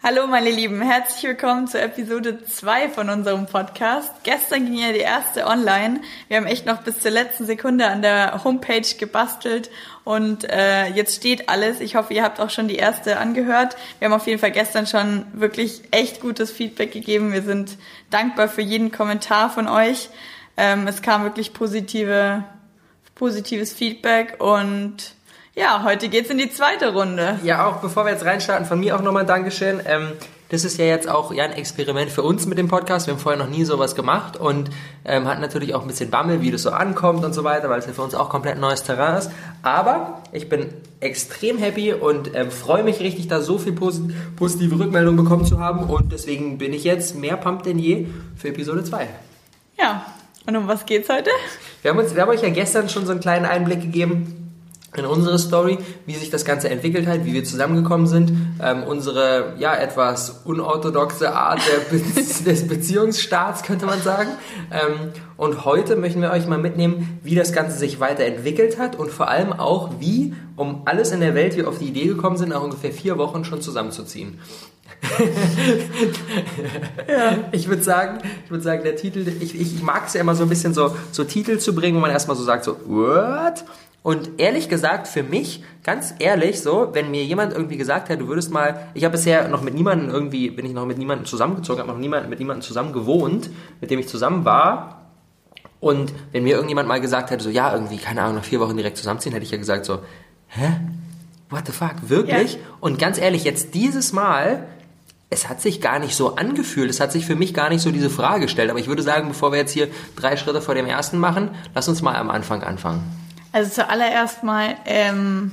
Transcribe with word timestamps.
Hallo 0.00 0.28
meine 0.28 0.52
Lieben, 0.52 0.80
herzlich 0.80 1.24
willkommen 1.24 1.66
zur 1.66 1.82
Episode 1.82 2.44
2 2.44 2.88
von 2.90 3.10
unserem 3.10 3.46
Podcast. 3.46 4.12
Gestern 4.22 4.66
ging 4.66 4.78
ja 4.78 4.92
die 4.92 5.00
erste 5.00 5.44
online. 5.44 6.02
Wir 6.28 6.36
haben 6.36 6.46
echt 6.46 6.66
noch 6.66 6.82
bis 6.82 7.00
zur 7.00 7.10
letzten 7.10 7.46
Sekunde 7.46 7.88
an 7.88 8.00
der 8.00 8.44
Homepage 8.44 8.86
gebastelt 8.96 9.70
und 10.04 10.44
äh, 10.44 10.86
jetzt 10.86 11.16
steht 11.16 11.48
alles. 11.48 11.80
Ich 11.80 11.96
hoffe, 11.96 12.14
ihr 12.14 12.22
habt 12.22 12.38
auch 12.38 12.50
schon 12.50 12.68
die 12.68 12.76
erste 12.76 13.18
angehört. 13.18 13.76
Wir 13.98 14.06
haben 14.06 14.12
auf 14.12 14.28
jeden 14.28 14.38
Fall 14.38 14.52
gestern 14.52 14.86
schon 14.86 15.26
wirklich 15.32 15.82
echt 15.90 16.20
gutes 16.20 16.52
Feedback 16.52 16.92
gegeben. 16.92 17.32
Wir 17.32 17.42
sind 17.42 17.76
dankbar 18.08 18.48
für 18.48 18.62
jeden 18.62 18.92
Kommentar 18.92 19.50
von 19.50 19.66
euch. 19.66 20.10
Ähm, 20.56 20.86
es 20.86 21.02
kam 21.02 21.24
wirklich 21.24 21.54
positive, 21.54 22.44
positives 23.16 23.72
Feedback 23.72 24.36
und 24.38 25.17
ja, 25.58 25.82
heute 25.84 26.08
geht's 26.08 26.30
in 26.30 26.38
die 26.38 26.50
zweite 26.50 26.92
Runde. 26.92 27.40
Ja, 27.42 27.66
auch 27.66 27.78
bevor 27.78 28.04
wir 28.04 28.12
jetzt 28.12 28.24
reinstarten, 28.24 28.64
von 28.64 28.78
mir 28.78 28.94
auch 28.94 29.02
nochmal 29.02 29.22
ein 29.22 29.26
Dankeschön. 29.26 29.80
Ähm, 29.86 30.12
das 30.50 30.64
ist 30.64 30.78
ja 30.78 30.84
jetzt 30.84 31.08
auch 31.08 31.34
ja, 31.34 31.44
ein 31.44 31.52
Experiment 31.52 32.10
für 32.10 32.22
uns 32.22 32.46
mit 32.46 32.58
dem 32.58 32.68
Podcast. 32.68 33.08
Wir 33.08 33.14
haben 33.14 33.20
vorher 33.20 33.44
noch 33.44 33.50
nie 33.50 33.64
sowas 33.64 33.96
gemacht 33.96 34.36
und 34.36 34.70
ähm, 35.04 35.26
hatten 35.26 35.40
natürlich 35.40 35.74
auch 35.74 35.82
ein 35.82 35.88
bisschen 35.88 36.10
Bammel, 36.10 36.40
wie 36.40 36.52
das 36.52 36.62
so 36.62 36.70
ankommt 36.70 37.24
und 37.24 37.34
so 37.34 37.42
weiter, 37.42 37.68
weil 37.68 37.80
es 37.80 37.86
ja 37.86 37.92
für 37.92 38.02
uns 38.02 38.14
auch 38.14 38.30
komplett 38.30 38.58
neues 38.58 38.84
Terrain 38.84 39.18
ist. 39.18 39.32
Aber 39.62 40.22
ich 40.30 40.48
bin 40.48 40.68
extrem 41.00 41.58
happy 41.58 41.92
und 41.92 42.34
ähm, 42.34 42.52
freue 42.52 42.84
mich 42.84 43.00
richtig, 43.00 43.26
da 43.26 43.40
so 43.40 43.58
viel 43.58 43.72
posit 43.72 44.14
positive 44.36 44.78
Rückmeldungen 44.78 45.24
bekommen 45.24 45.44
zu 45.44 45.58
haben. 45.58 45.80
Und 45.90 46.12
deswegen 46.12 46.58
bin 46.58 46.72
ich 46.72 46.84
jetzt 46.84 47.16
mehr 47.16 47.36
pumped 47.36 47.66
denn 47.66 47.80
je 47.80 48.06
für 48.36 48.48
Episode 48.48 48.84
2. 48.84 49.08
Ja, 49.78 50.06
und 50.46 50.56
um 50.56 50.68
was 50.68 50.86
geht's 50.86 51.08
heute? 51.08 51.30
Wir 51.82 51.90
haben, 51.90 51.98
uns, 51.98 52.14
wir 52.14 52.22
haben 52.22 52.30
euch 52.30 52.42
ja 52.42 52.50
gestern 52.50 52.88
schon 52.88 53.06
so 53.06 53.10
einen 53.10 53.20
kleinen 53.20 53.44
Einblick 53.44 53.82
gegeben 53.82 54.47
in 54.96 55.04
unsere 55.04 55.38
Story, 55.38 55.78
wie 56.06 56.14
sich 56.14 56.30
das 56.30 56.46
Ganze 56.46 56.70
entwickelt 56.70 57.06
hat, 57.06 57.26
wie 57.26 57.34
wir 57.34 57.44
zusammengekommen 57.44 58.06
sind, 58.06 58.32
ähm, 58.62 58.84
unsere 58.84 59.54
ja 59.58 59.74
etwas 59.74 60.40
unorthodoxe 60.44 61.34
Art 61.34 61.60
Be 61.90 62.00
des 62.46 62.66
Beziehungsstarts 62.66 63.64
könnte 63.64 63.84
man 63.84 64.00
sagen. 64.00 64.30
Ähm, 64.70 65.12
und 65.36 65.66
heute 65.66 65.96
möchten 65.96 66.22
wir 66.22 66.30
euch 66.30 66.46
mal 66.46 66.58
mitnehmen, 66.58 67.20
wie 67.22 67.34
das 67.34 67.52
Ganze 67.52 67.76
sich 67.76 68.00
weiterentwickelt 68.00 68.78
hat 68.78 68.96
und 68.96 69.10
vor 69.10 69.28
allem 69.28 69.52
auch, 69.52 69.90
wie 70.00 70.34
um 70.56 70.82
alles 70.86 71.12
in 71.12 71.20
der 71.20 71.34
Welt 71.34 71.54
wir 71.56 71.68
auf 71.68 71.78
die 71.78 71.88
Idee 71.88 72.06
gekommen 72.06 72.38
sind, 72.38 72.48
nach 72.48 72.62
ungefähr 72.62 72.90
vier 72.90 73.18
Wochen 73.18 73.44
schon 73.44 73.60
zusammenzuziehen. 73.60 74.40
ja. 77.08 77.36
Ich 77.52 77.68
würde 77.68 77.82
sagen, 77.82 78.18
ich 78.44 78.50
würde 78.50 78.64
sagen, 78.64 78.82
der 78.82 78.96
Titel, 78.96 79.28
ich, 79.40 79.58
ich 79.58 79.80
mag 79.82 80.06
es 80.06 80.14
ja 80.14 80.20
immer 80.20 80.34
so 80.34 80.42
ein 80.44 80.48
bisschen 80.48 80.74
so, 80.74 80.96
so 81.12 81.22
Titel 81.24 81.58
zu 81.58 81.74
bringen, 81.74 81.96
wo 81.96 82.00
man 82.00 82.10
erstmal 82.10 82.36
so 82.36 82.42
sagt, 82.42 82.64
so, 82.64 82.76
what? 82.86 83.64
Und 84.08 84.40
ehrlich 84.40 84.70
gesagt, 84.70 85.06
für 85.06 85.22
mich, 85.22 85.62
ganz 85.84 86.14
ehrlich, 86.18 86.62
so, 86.62 86.88
wenn 86.94 87.10
mir 87.10 87.24
jemand 87.24 87.52
irgendwie 87.52 87.76
gesagt 87.76 88.08
hat, 88.08 88.18
du 88.18 88.26
würdest 88.26 88.50
mal, 88.50 88.88
ich 88.94 89.04
habe 89.04 89.12
bisher 89.12 89.48
noch 89.48 89.60
mit 89.60 89.74
niemandem 89.74 90.08
irgendwie, 90.08 90.48
bin 90.48 90.64
ich 90.64 90.72
noch 90.72 90.86
mit 90.86 90.96
niemandem 90.96 91.26
zusammengezogen, 91.26 91.82
habe 91.82 91.92
noch 91.92 91.98
niemand, 91.98 92.30
mit 92.30 92.38
niemandem 92.38 92.62
zusammen 92.62 92.94
gewohnt, 92.94 93.50
mit 93.82 93.90
dem 93.90 93.98
ich 93.98 94.08
zusammen 94.08 94.46
war. 94.46 95.10
Und 95.78 96.14
wenn 96.32 96.42
mir 96.44 96.54
irgendjemand 96.54 96.88
mal 96.88 97.02
gesagt 97.02 97.30
hätte, 97.30 97.44
so, 97.44 97.50
ja, 97.50 97.70
irgendwie, 97.74 97.98
keine 97.98 98.22
Ahnung, 98.22 98.36
nach 98.36 98.44
vier 98.44 98.60
Wochen 98.60 98.78
direkt 98.78 98.96
zusammenziehen, 98.96 99.34
hätte 99.34 99.44
ich 99.44 99.50
ja 99.50 99.58
gesagt, 99.58 99.84
so, 99.84 99.98
hä? 100.46 100.80
What 101.50 101.66
the 101.66 101.72
fuck? 101.72 101.96
Wirklich? 102.08 102.54
Ja. 102.54 102.60
Und 102.80 102.98
ganz 102.98 103.18
ehrlich, 103.18 103.44
jetzt 103.44 103.74
dieses 103.74 104.14
Mal, 104.14 104.68
es 105.28 105.50
hat 105.50 105.60
sich 105.60 105.82
gar 105.82 105.98
nicht 105.98 106.16
so 106.16 106.34
angefühlt. 106.36 106.88
Es 106.88 107.00
hat 107.00 107.12
sich 107.12 107.26
für 107.26 107.36
mich 107.36 107.52
gar 107.52 107.68
nicht 107.68 107.82
so 107.82 107.90
diese 107.90 108.08
Frage 108.08 108.44
gestellt. 108.44 108.70
Aber 108.70 108.78
ich 108.78 108.88
würde 108.88 109.02
sagen, 109.02 109.28
bevor 109.28 109.52
wir 109.52 109.58
jetzt 109.58 109.72
hier 109.72 109.88
drei 110.16 110.38
Schritte 110.38 110.62
vor 110.62 110.74
dem 110.74 110.86
ersten 110.86 111.18
machen, 111.18 111.50
lass 111.74 111.90
uns 111.90 112.00
mal 112.00 112.16
am 112.16 112.30
Anfang 112.30 112.62
anfangen. 112.62 113.17
Also 113.58 113.82
zuallererst 113.82 114.44
mal 114.44 114.76
ähm, 114.86 115.50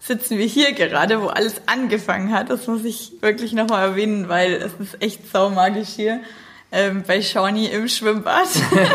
sitzen 0.00 0.36
wir 0.36 0.44
hier 0.44 0.74
gerade, 0.74 1.22
wo 1.22 1.28
alles 1.28 1.62
angefangen 1.64 2.30
hat. 2.30 2.50
Das 2.50 2.66
muss 2.66 2.84
ich 2.84 3.12
wirklich 3.22 3.54
nochmal 3.54 3.88
erwähnen, 3.88 4.28
weil 4.28 4.52
es 4.52 4.72
ist 4.78 5.02
echt 5.02 5.32
saumagisch 5.32 5.88
hier. 5.96 6.20
Ähm, 6.70 7.04
bei 7.06 7.22
Shawnee 7.22 7.68
im 7.68 7.88
Schwimmbad 7.88 8.48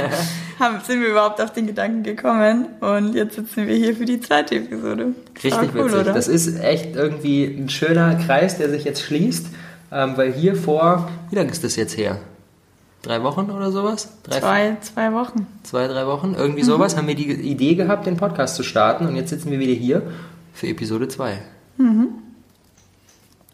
haben, 0.59 0.81
sind 0.85 1.01
wir 1.01 1.07
überhaupt 1.07 1.41
auf 1.41 1.51
den 1.51 1.65
Gedanken 1.65 2.03
gekommen 2.03 2.67
und 2.79 3.15
jetzt 3.15 3.37
sitzen 3.37 3.65
wir 3.65 3.75
hier 3.75 3.95
für 3.95 4.05
die 4.05 4.19
zweite 4.19 4.57
Episode. 4.57 5.15
Richtig 5.43 5.73
cool, 5.73 5.85
witzig. 5.85 6.01
Oder? 6.01 6.13
Das 6.13 6.27
ist 6.27 6.59
echt 6.59 6.95
irgendwie 6.95 7.45
ein 7.45 7.69
schöner 7.69 8.13
Kreis, 8.23 8.59
der 8.59 8.69
sich 8.69 8.83
jetzt 8.83 9.01
schließt, 9.01 9.47
ähm, 9.91 10.15
weil 10.15 10.31
hier 10.31 10.55
vor, 10.55 11.09
wie 11.31 11.37
lange 11.37 11.49
ist 11.49 11.63
das 11.63 11.75
jetzt 11.75 11.97
her? 11.97 12.19
Drei 13.01 13.23
Wochen 13.23 13.49
oder 13.49 13.71
sowas? 13.71 14.09
Drei, 14.23 14.39
zwei, 14.39 14.77
zwei 14.81 15.13
Wochen. 15.13 15.47
Zwei, 15.63 15.87
drei 15.87 16.05
Wochen, 16.07 16.35
irgendwie 16.37 16.61
mhm. 16.61 16.67
sowas, 16.67 16.95
haben 16.95 17.07
wir 17.07 17.15
die 17.15 17.31
Idee 17.31 17.75
gehabt, 17.75 18.05
den 18.05 18.17
Podcast 18.17 18.55
zu 18.55 18.63
starten 18.63 19.07
und 19.07 19.15
jetzt 19.15 19.29
sitzen 19.29 19.51
wir 19.51 19.59
wieder 19.59 19.73
hier 19.73 20.03
für 20.53 20.67
Episode 20.67 21.07
2. 21.07 21.41
Mhm. 21.77 22.09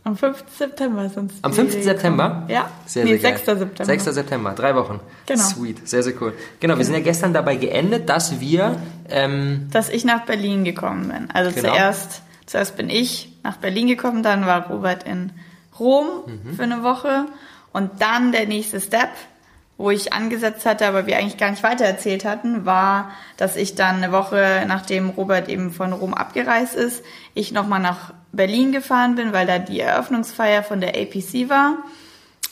Am 0.08 0.16
5. 0.16 0.44
September 0.58 1.12
uns. 1.18 1.34
Am 1.42 1.52
5. 1.52 1.84
September? 1.84 2.46
Ja. 2.48 2.70
Sehr, 2.86 3.04
nee, 3.04 3.18
sehr 3.18 3.32
6. 3.32 3.46
Geil. 3.46 3.58
September. 3.58 3.86
6. 3.86 4.04
September, 4.06 4.54
drei 4.54 4.74
Wochen. 4.76 5.02
Genau. 5.26 5.44
Sweet, 5.44 5.86
sehr, 5.88 6.02
sehr 6.02 6.14
cool. 6.22 6.34
Genau, 6.62 6.78
wir 6.78 6.86
sind 6.86 6.94
ja 6.94 7.02
gestern 7.02 7.34
dabei 7.34 7.58
geendet, 7.58 8.08
dass 8.08 8.40
wir. 8.40 8.78
Ähm, 9.10 9.68
dass 9.70 9.90
ich 9.90 10.06
nach 10.06 10.26
Berlin 10.26 10.64
gekommen 10.64 11.10
bin. 11.10 11.30
Also 11.34 11.52
genau. 11.52 11.74
zuerst, 11.74 12.22
zuerst 12.46 12.78
bin 12.78 12.90
ich 12.90 13.34
nach 13.44 13.58
Berlin 13.58 13.88
gekommen, 13.88 14.24
dann 14.24 14.46
war 14.46 14.70
Robert 14.70 15.04
in 15.04 15.32
Rom 15.78 16.08
mhm. 16.26 16.54
für 16.56 16.64
eine 16.64 16.84
Woche 16.84 17.26
und 17.74 17.92
dann 18.00 18.32
der 18.32 18.48
nächste 18.48 18.80
Step 18.80 19.10
wo 19.78 19.92
ich 19.92 20.12
angesetzt 20.12 20.66
hatte, 20.66 20.88
aber 20.88 21.06
wir 21.06 21.18
eigentlich 21.18 21.38
gar 21.38 21.52
nicht 21.52 21.62
weitererzählt 21.62 22.26
hatten, 22.26 22.66
war, 22.66 23.12
dass 23.38 23.56
ich 23.56 23.76
dann 23.76 23.98
eine 23.98 24.12
Woche, 24.12 24.64
nachdem 24.68 25.10
Robert 25.10 25.50
eben 25.50 25.72
von 25.72 25.94
Rom 25.94 26.14
abgereist 26.16 26.76
ist, 26.76 27.04
ich 27.36 27.52
nochmal 27.52 27.80
nach 27.80 28.14
Berlin 28.32 28.72
gefahren 28.72 29.16
bin, 29.16 29.34
weil 29.34 29.46
da 29.46 29.60
die 29.60 29.80
Eröffnungsfeier 29.80 30.64
von 30.64 30.82
der 30.82 30.90
APC 30.90 31.50
war. 31.50 31.78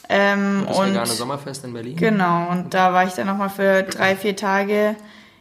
Ähm, 0.07 0.65
das 0.67 0.77
und 0.77 0.89
Vegane 0.89 1.07
Sommerfest 1.07 1.65
in 1.65 1.73
Berlin. 1.73 1.95
Genau, 1.95 2.49
und 2.51 2.75
da 2.75 2.93
war 2.93 3.07
ich 3.07 3.13
dann 3.13 3.25
nochmal 3.25 3.49
für 3.49 3.81
drei, 3.81 4.15
vier 4.15 4.35
Tage 4.35 4.95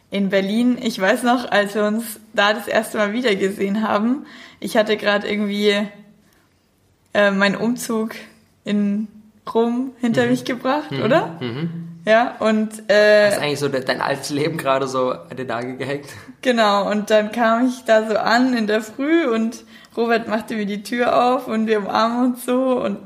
in 0.09 0.29
Berlin. 0.29 0.79
Ich 0.81 0.99
weiß 0.99 1.21
noch, 1.21 1.51
als 1.51 1.75
wir 1.75 1.85
uns 1.85 2.19
da 2.33 2.53
das 2.53 2.67
erste 2.67 2.97
Mal 2.97 3.13
wieder 3.13 3.35
gesehen 3.35 3.87
haben, 3.87 4.25
ich 4.59 4.75
hatte 4.75 4.97
gerade 4.97 5.27
irgendwie 5.27 5.87
äh, 7.13 7.29
meinen 7.29 7.55
Umzug 7.55 8.15
in 8.63 9.07
Rom 9.53 9.93
hinter 9.99 10.23
mhm. 10.23 10.29
mich 10.29 10.45
gebracht, 10.45 10.91
mhm. 10.91 11.03
oder? 11.03 11.37
Mhm. 11.39 11.85
Ja, 12.05 12.35
und 12.39 12.89
äh, 12.89 13.31
Hast 13.31 13.39
eigentlich 13.39 13.59
so 13.59 13.67
dein 13.67 13.99
altes 13.99 14.29
Leben 14.29 14.57
gerade 14.57 14.87
so 14.87 15.11
an 15.11 15.35
den 15.35 15.47
Nagel 15.47 15.77
gehängt? 15.77 16.05
Genau, 16.41 16.89
und 16.89 17.09
dann 17.09 17.31
kam 17.31 17.67
ich 17.67 17.83
da 17.85 18.07
so 18.07 18.15
an 18.15 18.55
in 18.55 18.67
der 18.67 18.81
Früh 18.81 19.27
und 19.27 19.63
Robert 19.97 20.27
machte 20.27 20.55
mir 20.55 20.67
die 20.67 20.83
Tür 20.83 21.33
auf 21.33 21.47
und 21.47 21.65
wir 21.65 21.79
umarmen 21.79 22.33
uns 22.33 22.45
so 22.45 22.79
und 22.79 22.99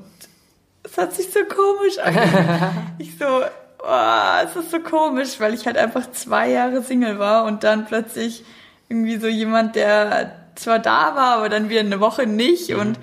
es 0.84 0.98
hat 0.98 1.14
sich 1.14 1.32
so 1.32 1.40
komisch 1.46 1.98
angehört. 2.04 2.74
ich 2.98 3.18
so, 3.18 3.26
oh, 3.26 4.44
es 4.44 4.56
ist 4.58 4.72
so 4.72 4.80
komisch, 4.80 5.40
weil 5.40 5.54
ich 5.54 5.66
halt 5.66 5.78
einfach 5.78 6.12
zwei 6.12 6.50
Jahre 6.50 6.82
Single 6.82 7.20
war 7.20 7.46
und 7.46 7.64
dann 7.64 7.86
plötzlich 7.86 8.44
irgendwie 8.90 9.18
so 9.18 9.28
jemand, 9.28 9.76
der 9.76 10.36
zwar 10.56 10.80
da 10.80 11.16
war, 11.16 11.38
aber 11.38 11.48
dann 11.48 11.70
wieder 11.70 11.82
eine 11.82 12.02
Woche 12.02 12.26
nicht 12.26 12.72
mhm. 12.72 12.80
und 12.80 13.00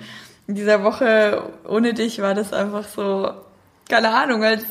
in 0.47 0.55
dieser 0.55 0.83
Woche 0.83 1.43
ohne 1.67 1.93
dich 1.93 2.21
war 2.21 2.33
das 2.33 2.53
einfach 2.53 2.87
so, 2.87 3.31
keine 3.89 4.09
Ahnung, 4.09 4.43
als 4.43 4.63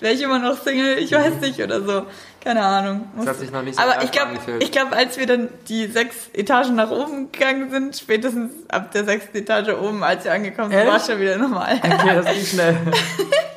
wäre 0.00 0.14
ich 0.14 0.22
immer 0.22 0.38
noch 0.38 0.62
Single, 0.62 0.98
ich 0.98 1.12
weiß 1.12 1.34
mhm. 1.34 1.40
nicht 1.40 1.60
oder 1.60 1.82
so. 1.82 2.06
Keine 2.42 2.62
Ahnung. 2.62 3.06
Das 3.18 3.26
hat 3.26 3.36
sich 3.36 3.50
noch 3.50 3.62
nicht 3.62 3.76
so 3.76 3.82
Aber 3.82 4.02
ich 4.02 4.10
glaube, 4.12 4.32
ich 4.60 4.72
glaube, 4.72 4.96
als 4.96 5.18
wir 5.18 5.26
dann 5.26 5.48
die 5.68 5.86
sechs 5.86 6.30
Etagen 6.32 6.74
nach 6.74 6.90
oben 6.90 7.30
gegangen 7.32 7.70
sind, 7.70 7.96
spätestens 7.96 8.52
ab 8.70 8.92
der 8.92 9.04
sechsten 9.04 9.36
Etage 9.36 9.74
oben, 9.74 10.02
als 10.02 10.24
wir 10.24 10.32
angekommen 10.32 10.70
sind, 10.70 10.86
war 10.86 10.96
es 10.96 11.06
schon 11.06 11.20
wieder 11.20 11.36
normal. 11.36 11.78
Okay, 11.82 12.14
das 12.14 12.34
ging 12.34 12.44
schnell. 12.46 12.76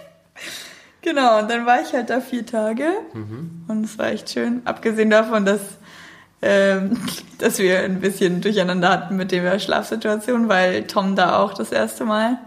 genau, 1.02 1.40
und 1.40 1.50
dann 1.50 1.66
war 1.66 1.82
ich 1.82 1.94
halt 1.94 2.10
da 2.10 2.20
vier 2.20 2.46
Tage 2.46 2.90
mhm. 3.14 3.64
und 3.70 3.86
es 3.86 3.98
war 3.98 4.08
echt 4.08 4.30
schön. 4.30 4.62
Abgesehen 4.66 5.10
davon, 5.10 5.46
dass 5.46 5.62
ähm, 6.44 6.98
dass 7.40 7.58
wir 7.58 7.80
ein 7.80 8.02
bisschen 8.02 8.42
durcheinander 8.42 8.90
hatten 8.90 9.16
mit 9.16 9.32
der 9.32 9.60
Schlafsituation, 9.60 10.50
weil 10.50 10.84
Tom 10.84 11.16
da 11.16 11.40
auch 11.40 11.54
das 11.54 11.72
erste 11.72 12.06
Mal 12.06 12.38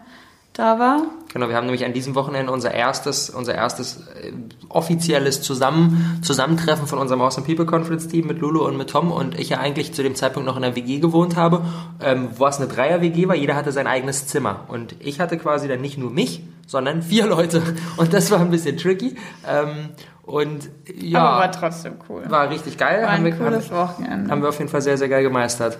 da 0.53 0.79
war. 0.79 1.03
Genau, 1.33 1.51
wir 1.51 1.57
haben 1.57 1.67
nämlich 1.67 1.85
an 1.85 1.93
diesem 1.93 2.15
Wochenende 2.15 2.51
unser 2.51 2.73
erstes, 2.73 3.29
unser 3.29 3.55
erstes 3.55 4.07
äh, 4.23 4.33
offizielles 4.71 5.43
Zusammen, 5.43 6.21
Zusammentreffen 6.23 6.87
von 6.87 6.99
unserem 6.99 7.21
Awesome 7.21 7.47
People 7.47 7.67
Conference 7.67 8.09
Team 8.09 8.27
mit 8.27 8.39
Lulu 8.39 8.65
und 8.67 8.79
mit 8.79 8.89
Tom 8.89 9.13
und 9.13 9.39
ich 9.39 9.51
ja 9.51 9.59
eigentlich 9.59 9.93
zu 9.93 10.03
dem 10.03 10.15
Zeitpunkt 10.15 10.47
noch 10.47 10.57
in 10.57 10.65
einer 10.65 10.77
WG 10.77 10.99
gewohnt 10.99 11.37
habe, 11.37 11.63
ähm, 12.01 12.29
wo 12.37 12.47
es 12.47 12.57
eine 12.57 12.69
Dreier-WG 12.69 13.29
war, 13.29 13.35
jeder 13.35 13.55
hatte 13.55 13.71
sein 13.71 13.87
eigenes 13.87 14.29
Zimmer 14.29 14.61
und 14.69 14.95
ich 15.01 15.21
hatte 15.21 15.37
quasi 15.37 15.69
dann 15.69 15.83
nicht 15.83 15.99
nur 15.99 16.11
mich, 16.11 16.43
sondern 16.67 17.03
vier 17.03 17.27
Leute. 17.27 17.63
Und 17.99 18.13
das 18.15 18.31
war 18.31 18.41
ein 18.41 18.51
bisschen 18.51 18.79
tricky. 18.79 19.17
Ähm, 19.47 19.91
und 20.27 20.69
ja. 20.93 21.21
Aber 21.21 21.39
war 21.39 21.53
trotzdem 21.53 21.95
cool. 22.09 22.25
War 22.29 22.51
richtig 22.51 22.77
geil. 22.77 23.03
War 23.03 23.11
ein 23.11 23.19
haben 23.19 23.25
wir, 23.25 23.33
cooles 23.37 23.71
haben, 23.71 23.77
Wochenende. 23.77 24.31
Haben 24.31 24.43
wir 24.43 24.49
auf 24.49 24.59
jeden 24.59 24.71
Fall 24.71 24.83
sehr, 24.83 24.99
sehr 24.99 25.09
geil 25.09 25.23
gemeistert. 25.23 25.79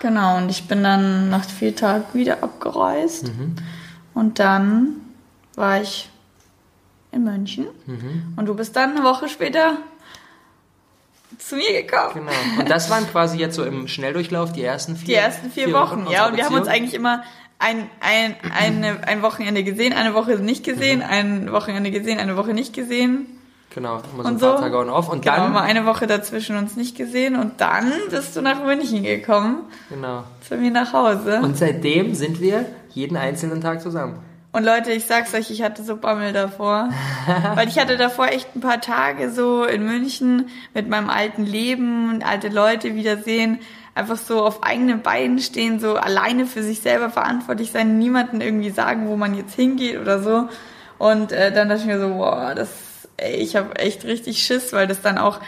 Genau, 0.00 0.36
und 0.36 0.48
ich 0.50 0.66
bin 0.66 0.82
dann 0.82 1.28
nach 1.30 1.44
vier 1.44 1.76
Tagen 1.76 2.04
wieder 2.12 2.42
abgereist. 2.42 3.24
Mhm. 3.24 3.56
Und 4.14 4.38
dann 4.38 4.96
war 5.54 5.80
ich 5.80 6.10
in 7.10 7.24
München. 7.24 7.66
Mhm. 7.86 8.34
Und 8.36 8.46
du 8.46 8.54
bist 8.54 8.74
dann 8.76 8.96
eine 8.96 9.04
Woche 9.04 9.28
später 9.28 9.78
zu 11.38 11.56
mir 11.56 11.82
gekommen. 11.82 12.26
Genau. 12.26 12.60
Und 12.60 12.70
das 12.70 12.88
waren 12.90 13.06
quasi 13.08 13.38
jetzt 13.38 13.56
so 13.56 13.64
im 13.64 13.88
Schnelldurchlauf 13.88 14.52
die 14.52 14.62
ersten 14.62 14.96
vier, 14.96 15.06
die 15.06 15.14
ersten 15.14 15.50
vier, 15.50 15.64
vier 15.66 15.74
Wochen, 15.74 16.04
Wochen 16.04 16.12
ja. 16.12 16.28
Und 16.28 16.36
wir 16.36 16.44
haben 16.44 16.54
uns 16.54 16.68
eigentlich 16.68 16.94
immer 16.94 17.22
ein, 17.58 17.88
ein, 18.00 18.36
eine, 18.56 19.06
ein 19.06 19.22
Wochenende 19.22 19.62
gesehen, 19.62 19.92
eine 19.92 20.14
Woche 20.14 20.36
nicht 20.36 20.64
gesehen, 20.64 20.98
Mhm. 20.98 21.04
ein 21.08 21.52
Wochenende 21.52 21.90
gesehen, 21.90 22.18
eine 22.18 22.36
Woche 22.36 22.54
nicht 22.54 22.74
gesehen. 22.74 23.26
Genau, 23.74 24.00
immer 24.12 24.22
so 24.22 24.28
Und 24.28 24.34
ein 24.34 24.38
paar 24.38 24.56
so. 24.56 24.62
Tage 24.62 24.78
on 24.78 24.90
off. 24.90 25.08
Und 25.08 25.22
Genau, 25.22 25.36
dann, 25.36 25.52
mal 25.52 25.62
eine 25.62 25.86
Woche 25.86 26.06
dazwischen 26.06 26.56
uns 26.56 26.76
nicht 26.76 26.96
gesehen 26.96 27.36
und 27.36 27.60
dann 27.60 27.90
bist 28.10 28.36
du 28.36 28.42
nach 28.42 28.62
München 28.62 29.02
gekommen, 29.02 29.64
genau. 29.88 30.24
zu 30.46 30.56
mir 30.56 30.70
nach 30.70 30.92
Hause. 30.92 31.40
Und 31.42 31.56
seitdem 31.56 32.14
sind 32.14 32.40
wir 32.40 32.66
jeden 32.90 33.16
einzelnen 33.16 33.60
Tag 33.60 33.80
zusammen. 33.80 34.18
Und 34.54 34.64
Leute, 34.64 34.92
ich 34.92 35.06
sag's 35.06 35.32
euch, 35.32 35.50
ich 35.50 35.62
hatte 35.62 35.82
so 35.82 35.96
Bammel 35.96 36.34
davor. 36.34 36.90
Weil 37.54 37.68
ich 37.68 37.78
hatte 37.78 37.96
davor 37.96 38.28
echt 38.28 38.54
ein 38.54 38.60
paar 38.60 38.82
Tage 38.82 39.30
so 39.30 39.64
in 39.64 39.86
München 39.86 40.48
mit 40.74 40.88
meinem 40.88 41.08
alten 41.08 41.46
Leben, 41.46 42.22
alte 42.22 42.48
Leute 42.48 42.94
wiedersehen, 42.94 43.60
einfach 43.94 44.18
so 44.18 44.42
auf 44.44 44.62
eigenen 44.62 45.00
Beinen 45.00 45.38
stehen, 45.38 45.80
so 45.80 45.96
alleine 45.96 46.44
für 46.44 46.62
sich 46.62 46.80
selber 46.80 47.08
verantwortlich 47.08 47.72
sein, 47.72 47.98
niemanden 47.98 48.42
irgendwie 48.42 48.70
sagen, 48.70 49.08
wo 49.08 49.16
man 49.16 49.34
jetzt 49.34 49.54
hingeht 49.54 49.98
oder 49.98 50.22
so. 50.22 50.48
Und 50.98 51.32
äh, 51.32 51.50
dann 51.50 51.70
dachte 51.70 51.82
ich 51.82 51.86
mir 51.86 51.98
so, 51.98 52.10
boah, 52.10 52.52
das, 52.54 52.68
ey, 53.22 53.36
ich 53.36 53.56
habe 53.56 53.76
echt 53.76 54.04
richtig 54.04 54.42
Schiss, 54.42 54.72
weil 54.72 54.86
das 54.86 55.00
dann 55.02 55.18
auch, 55.18 55.40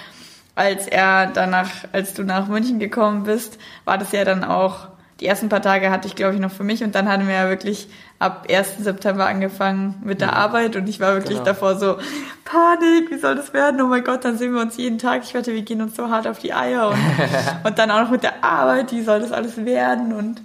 als 0.54 0.86
er 0.86 1.26
danach, 1.26 1.68
als 1.92 2.14
du 2.14 2.22
nach 2.22 2.46
München 2.48 2.78
gekommen 2.78 3.24
bist, 3.24 3.58
war 3.84 3.98
das 3.98 4.12
ja 4.12 4.24
dann 4.24 4.44
auch, 4.44 4.88
die 5.20 5.26
ersten 5.26 5.48
paar 5.48 5.62
Tage 5.62 5.90
hatte 5.90 6.08
ich, 6.08 6.16
glaube 6.16 6.34
ich, 6.34 6.40
noch 6.40 6.50
für 6.50 6.64
mich 6.64 6.82
und 6.82 6.94
dann 6.94 7.08
hatten 7.08 7.26
wir 7.28 7.34
ja 7.34 7.48
wirklich 7.48 7.88
ab 8.18 8.46
1. 8.50 8.78
September 8.84 9.26
angefangen 9.26 10.00
mit 10.04 10.20
der 10.20 10.32
Arbeit 10.34 10.74
und 10.76 10.88
ich 10.88 10.98
war 11.00 11.14
wirklich 11.14 11.34
Genau. 11.38 11.44
davor 11.44 11.76
so, 11.78 11.98
Panik, 12.44 13.10
wie 13.10 13.18
soll 13.18 13.34
das 13.36 13.52
werden? 13.52 13.80
Oh 13.80 13.86
mein 13.86 14.02
Gott, 14.04 14.24
dann 14.24 14.36
sehen 14.38 14.52
wir 14.54 14.60
uns 14.60 14.76
jeden 14.76 14.98
Tag. 14.98 15.22
Ich 15.24 15.32
wette, 15.34 15.52
wir 15.54 15.62
gehen 15.62 15.80
uns 15.82 15.94
so 15.96 16.08
hart 16.10 16.26
auf 16.26 16.38
die 16.40 16.52
Eier 16.52 16.88
und, 16.88 16.98
und 17.64 17.78
dann 17.78 17.90
auch 17.90 18.02
noch 18.02 18.10
mit 18.10 18.22
der 18.22 18.42
Arbeit, 18.44 18.92
wie 18.92 19.02
soll 19.02 19.20
das 19.20 19.32
alles 19.32 19.64
werden 19.64 20.12
und 20.12 20.40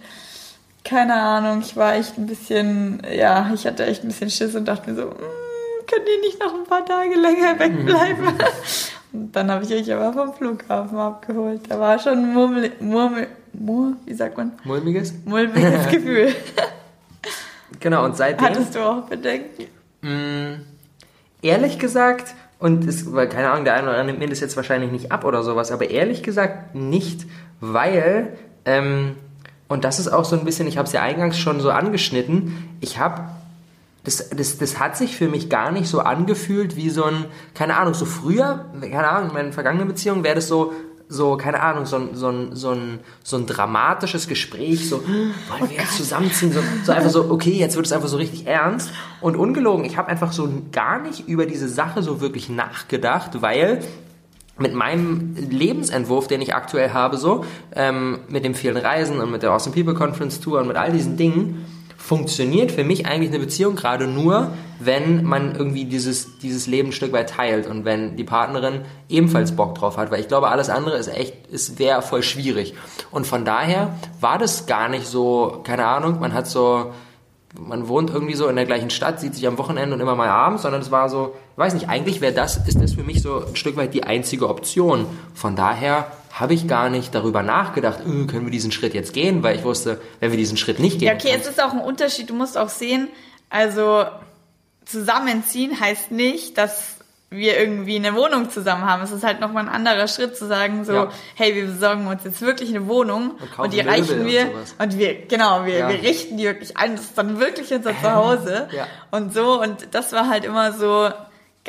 keine 0.85 1.13
Ahnung, 1.15 1.59
ich 1.61 1.75
war 1.75 1.93
echt 1.95 2.17
ein 2.17 2.25
bisschen, 2.25 3.01
ja, 3.13 3.51
ich 3.53 3.67
hatte 3.67 3.85
echt 3.85 4.03
ein 4.03 4.07
bisschen 4.07 4.29
Schiss 4.29 4.55
und 4.55 4.65
dachte 4.65 4.89
mir 4.89 4.95
so, 4.95 5.07
"Mm, 5.09 5.13
könnt 5.89 6.07
ihr 6.07 6.19
nicht 6.21 6.39
noch 6.39 6.53
ein 6.53 6.65
paar 6.65 6.85
Tage 6.85 7.15
länger 7.15 7.59
wegbleiben? 7.59 8.27
und 9.13 9.35
dann 9.35 9.51
habe 9.51 9.63
ich 9.63 9.73
euch 9.73 9.93
aber 9.93 10.13
vom 10.13 10.33
Flughafen 10.33 10.97
abgeholt. 10.97 11.61
Da 11.69 11.79
war 11.79 11.99
schon 11.99 12.13
ein 12.13 12.33
Murmel, 12.33 12.71
Murmel, 12.79 13.27
Mur, 13.53 13.93
wie 14.05 14.13
sagt 14.13 14.37
man? 14.37 14.53
Mulmiges? 14.63 15.13
Mulmiges 15.25 15.87
Gefühl. 15.91 16.35
Genau, 17.79 18.05
und 18.05 18.15
seitdem... 18.17 18.47
Hattest 18.47 18.75
du 18.75 18.79
auch 18.79 19.03
Bedenken? 19.03 19.65
Mm, 20.01 20.61
ehrlich 21.41 21.79
gesagt, 21.79 22.33
und 22.59 22.85
es, 22.85 23.11
weil, 23.13 23.29
keine 23.29 23.49
Ahnung, 23.51 23.63
der 23.63 23.75
eine 23.75 23.83
oder 23.83 23.91
andere 23.91 24.07
nimmt 24.07 24.19
mir 24.19 24.29
das 24.29 24.41
jetzt 24.41 24.57
wahrscheinlich 24.57 24.91
nicht 24.91 25.11
ab 25.11 25.23
oder 25.23 25.43
sowas, 25.43 25.71
aber 25.71 25.89
ehrlich 25.89 26.23
gesagt 26.23 26.75
nicht, 26.75 27.25
weil, 27.61 28.37
ähm, 28.65 29.15
und 29.69 29.85
das 29.85 29.99
ist 29.99 30.09
auch 30.09 30.25
so 30.25 30.37
ein 30.37 30.43
bisschen, 30.43 30.67
ich 30.67 30.77
habe 30.77 30.85
es 30.85 30.93
ja 30.93 31.01
eingangs 31.01 31.37
schon 31.37 31.61
so 31.61 31.71
angeschnitten, 31.71 32.77
ich 32.81 32.99
habe, 32.99 33.23
das, 34.09 34.29
das, 34.29 34.57
das 34.57 34.79
hat 34.79 34.97
sich 34.97 35.15
für 35.15 35.27
mich 35.27 35.49
gar 35.49 35.71
nicht 35.71 35.87
so 35.87 35.99
angefühlt 35.99 36.75
wie 36.75 36.89
so 36.89 37.03
ein, 37.03 37.25
keine 37.53 37.77
Ahnung, 37.77 37.93
so 37.93 38.05
früher, 38.05 38.65
keine 38.81 39.07
Ahnung, 39.07 39.29
in 39.29 39.33
meinen 39.35 39.53
vergangenen 39.53 39.87
Beziehungen 39.87 40.23
wäre 40.23 40.35
das 40.35 40.47
so, 40.47 40.73
so, 41.07 41.37
keine 41.37 41.61
Ahnung, 41.61 41.85
so 41.85 41.97
ein, 41.97 42.09
so 42.13 42.29
ein, 42.29 42.55
so 42.55 42.71
ein, 42.71 42.99
so 43.23 43.37
ein 43.37 43.45
dramatisches 43.45 44.27
Gespräch, 44.27 44.89
so, 44.89 45.03
wollen 45.07 45.69
wir 45.69 45.77
jetzt 45.77 45.97
zusammenziehen, 45.97 46.51
so, 46.51 46.59
so 46.83 46.91
einfach 46.91 47.09
so, 47.09 47.29
okay, 47.29 47.51
jetzt 47.51 47.75
wird 47.75 47.85
es 47.85 47.91
einfach 47.91 48.07
so 48.07 48.17
richtig 48.17 48.47
ernst. 48.47 48.91
Und 49.21 49.35
ungelogen, 49.35 49.85
ich 49.85 49.97
habe 49.97 50.07
einfach 50.07 50.31
so 50.31 50.49
gar 50.71 50.99
nicht 50.99 51.27
über 51.27 51.45
diese 51.45 51.67
Sache 51.67 52.03
so 52.03 52.21
wirklich 52.21 52.49
nachgedacht, 52.49 53.41
weil 53.41 53.79
mit 54.59 54.73
meinem 54.73 55.35
Lebensentwurf, 55.35 56.27
den 56.27 56.41
ich 56.41 56.53
aktuell 56.53 56.91
habe, 56.91 57.17
so, 57.17 57.45
ähm, 57.75 58.19
mit 58.27 58.43
dem 58.43 58.53
vielen 58.53 58.77
Reisen 58.77 59.19
und 59.19 59.31
mit 59.31 59.41
der 59.41 59.51
Awesome 59.51 59.75
People 59.75 59.93
Conference 59.93 60.39
Tour 60.39 60.59
und 60.59 60.67
mit 60.67 60.77
all 60.77 60.91
diesen 60.91 61.15
Dingen, 61.17 61.65
funktioniert 61.99 62.71
für 62.71 62.83
mich 62.83 63.05
eigentlich 63.05 63.29
eine 63.29 63.39
Beziehung 63.39 63.75
gerade 63.75 64.07
nur, 64.07 64.53
wenn 64.79 65.25
man 65.25 65.53
irgendwie 65.53 65.85
dieses, 65.85 66.39
dieses 66.39 66.65
Leben 66.65 66.89
ein 66.89 66.91
Stück 66.93 67.11
weit 67.11 67.29
teilt 67.29 67.67
und 67.67 67.83
wenn 67.85 68.15
die 68.15 68.23
Partnerin 68.23 68.81
ebenfalls 69.09 69.51
Bock 69.51 69.75
drauf 69.75 69.97
hat, 69.97 70.09
weil 70.09 70.21
ich 70.21 70.29
glaube, 70.29 70.47
alles 70.47 70.69
andere 70.69 70.97
ist 70.97 71.09
echt, 71.09 71.35
es 71.51 71.77
wäre 71.77 72.01
voll 72.01 72.23
schwierig. 72.23 72.73
Und 73.11 73.27
von 73.27 73.43
daher 73.45 73.93
war 74.21 74.37
das 74.37 74.65
gar 74.65 74.87
nicht 74.87 75.05
so, 75.05 75.61
keine 75.63 75.85
Ahnung, 75.85 76.19
man 76.19 76.33
hat 76.33 76.47
so, 76.47 76.93
man 77.59 77.89
wohnt 77.89 78.09
irgendwie 78.09 78.35
so 78.35 78.47
in 78.47 78.55
der 78.55 78.65
gleichen 78.65 78.89
Stadt, 78.89 79.19
sieht 79.19 79.35
sich 79.35 79.45
am 79.45 79.57
Wochenende 79.57 79.93
und 79.93 80.01
immer 80.01 80.15
mal 80.15 80.29
abends, 80.29 80.63
sondern 80.63 80.81
es 80.81 80.91
war 80.91 81.09
so, 81.09 81.35
ich 81.51 81.57
weiß 81.57 81.73
nicht, 81.73 81.89
eigentlich 81.89 82.21
wäre 82.21 82.33
das, 82.33 82.65
ist 82.65 82.81
das 82.81 82.93
für 82.93 83.03
mich 83.03 83.21
so 83.21 83.45
ein 83.45 83.55
Stück 83.57 83.75
weit 83.75 83.93
die 83.93 84.05
einzige 84.05 84.47
Option. 84.47 85.05
Von 85.33 85.57
daher 85.57 86.07
habe 86.39 86.53
ich 86.53 86.67
gar 86.67 86.89
nicht 86.89 87.13
darüber 87.13 87.43
nachgedacht, 87.43 87.99
äh, 87.99 88.25
können 88.27 88.45
wir 88.45 88.51
diesen 88.51 88.71
Schritt 88.71 88.93
jetzt 88.93 89.13
gehen, 89.13 89.43
weil 89.43 89.55
ich 89.57 89.63
wusste, 89.63 89.99
wenn 90.19 90.31
wir 90.31 90.37
diesen 90.37 90.57
Schritt 90.57 90.79
nicht 90.79 90.99
gehen, 90.99 91.07
Ja, 91.09 91.13
okay, 91.15 91.35
es 91.37 91.45
ist 91.47 91.61
auch 91.61 91.73
ein 91.73 91.79
Unterschied. 91.81 92.29
Du 92.29 92.33
musst 92.33 92.57
auch 92.57 92.69
sehen, 92.69 93.09
also 93.49 94.05
zusammenziehen 94.85 95.79
heißt 95.79 96.11
nicht, 96.11 96.57
dass 96.57 96.95
wir 97.31 97.59
irgendwie 97.59 97.95
eine 97.95 98.15
Wohnung 98.15 98.49
zusammen 98.49 98.85
haben. 98.85 99.03
Es 99.03 99.11
ist 99.11 99.23
halt 99.23 99.39
nochmal 99.39 99.63
ein 99.67 99.69
anderer 99.69 100.07
Schritt 100.07 100.35
zu 100.35 100.47
sagen, 100.47 100.83
so, 100.83 100.93
Ja. 100.93 101.09
hey, 101.35 101.53
wir 101.53 101.67
besorgen 101.67 102.07
uns 102.07 102.23
jetzt 102.23 102.41
wirklich 102.41 102.69
eine 102.69 102.87
Wohnung 102.87 103.31
und, 103.39 103.51
kaufen 103.51 103.69
die 103.69 103.77
Möbel 103.77 103.91
reichen 103.91 104.19
und 104.21 104.25
wir 104.25 104.47
sowas. 104.47 104.75
und 104.79 104.97
wir, 104.97 105.13
genau, 105.27 105.63
wir, 105.65 105.77
Ja. 105.77 105.89
wir 105.89 106.01
richten 106.01 106.37
die 106.37 106.45
wirklich 106.45 106.75
ein. 106.75 106.95
Das 106.95 107.05
ist 107.05 107.17
dann 107.17 107.39
wirklich 107.39 107.71
unser 107.71 107.91
Zuhause 108.01 108.67
Ja. 108.71 108.87
und 109.11 109.31
so. 109.31 109.61
Und 109.61 109.89
das 109.91 110.11
war 110.11 110.27
halt 110.27 110.43
immer 110.43 110.73
so, 110.73 111.09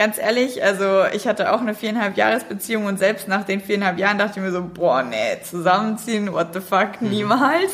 ganz 0.00 0.16
ehrlich, 0.16 0.64
also 0.64 1.04
ich 1.12 1.28
hatte 1.28 1.52
auch 1.52 1.60
eine 1.60 1.74
viereinhalb 1.74 2.16
Jahresbeziehung 2.16 2.86
und 2.86 2.98
selbst 2.98 3.28
nach 3.28 3.44
den 3.44 3.60
viereinhalb 3.60 3.98
Jahren 3.98 4.16
dachte 4.16 4.40
ich 4.40 4.42
mir 4.46 4.50
so, 4.50 4.62
boah, 4.62 5.02
nee, 5.02 5.36
zusammenziehen, 5.42 6.32
what 6.32 6.54
the 6.54 6.60
fuck, 6.60 7.02
Mhm. 7.02 7.10
niemals. 7.10 7.70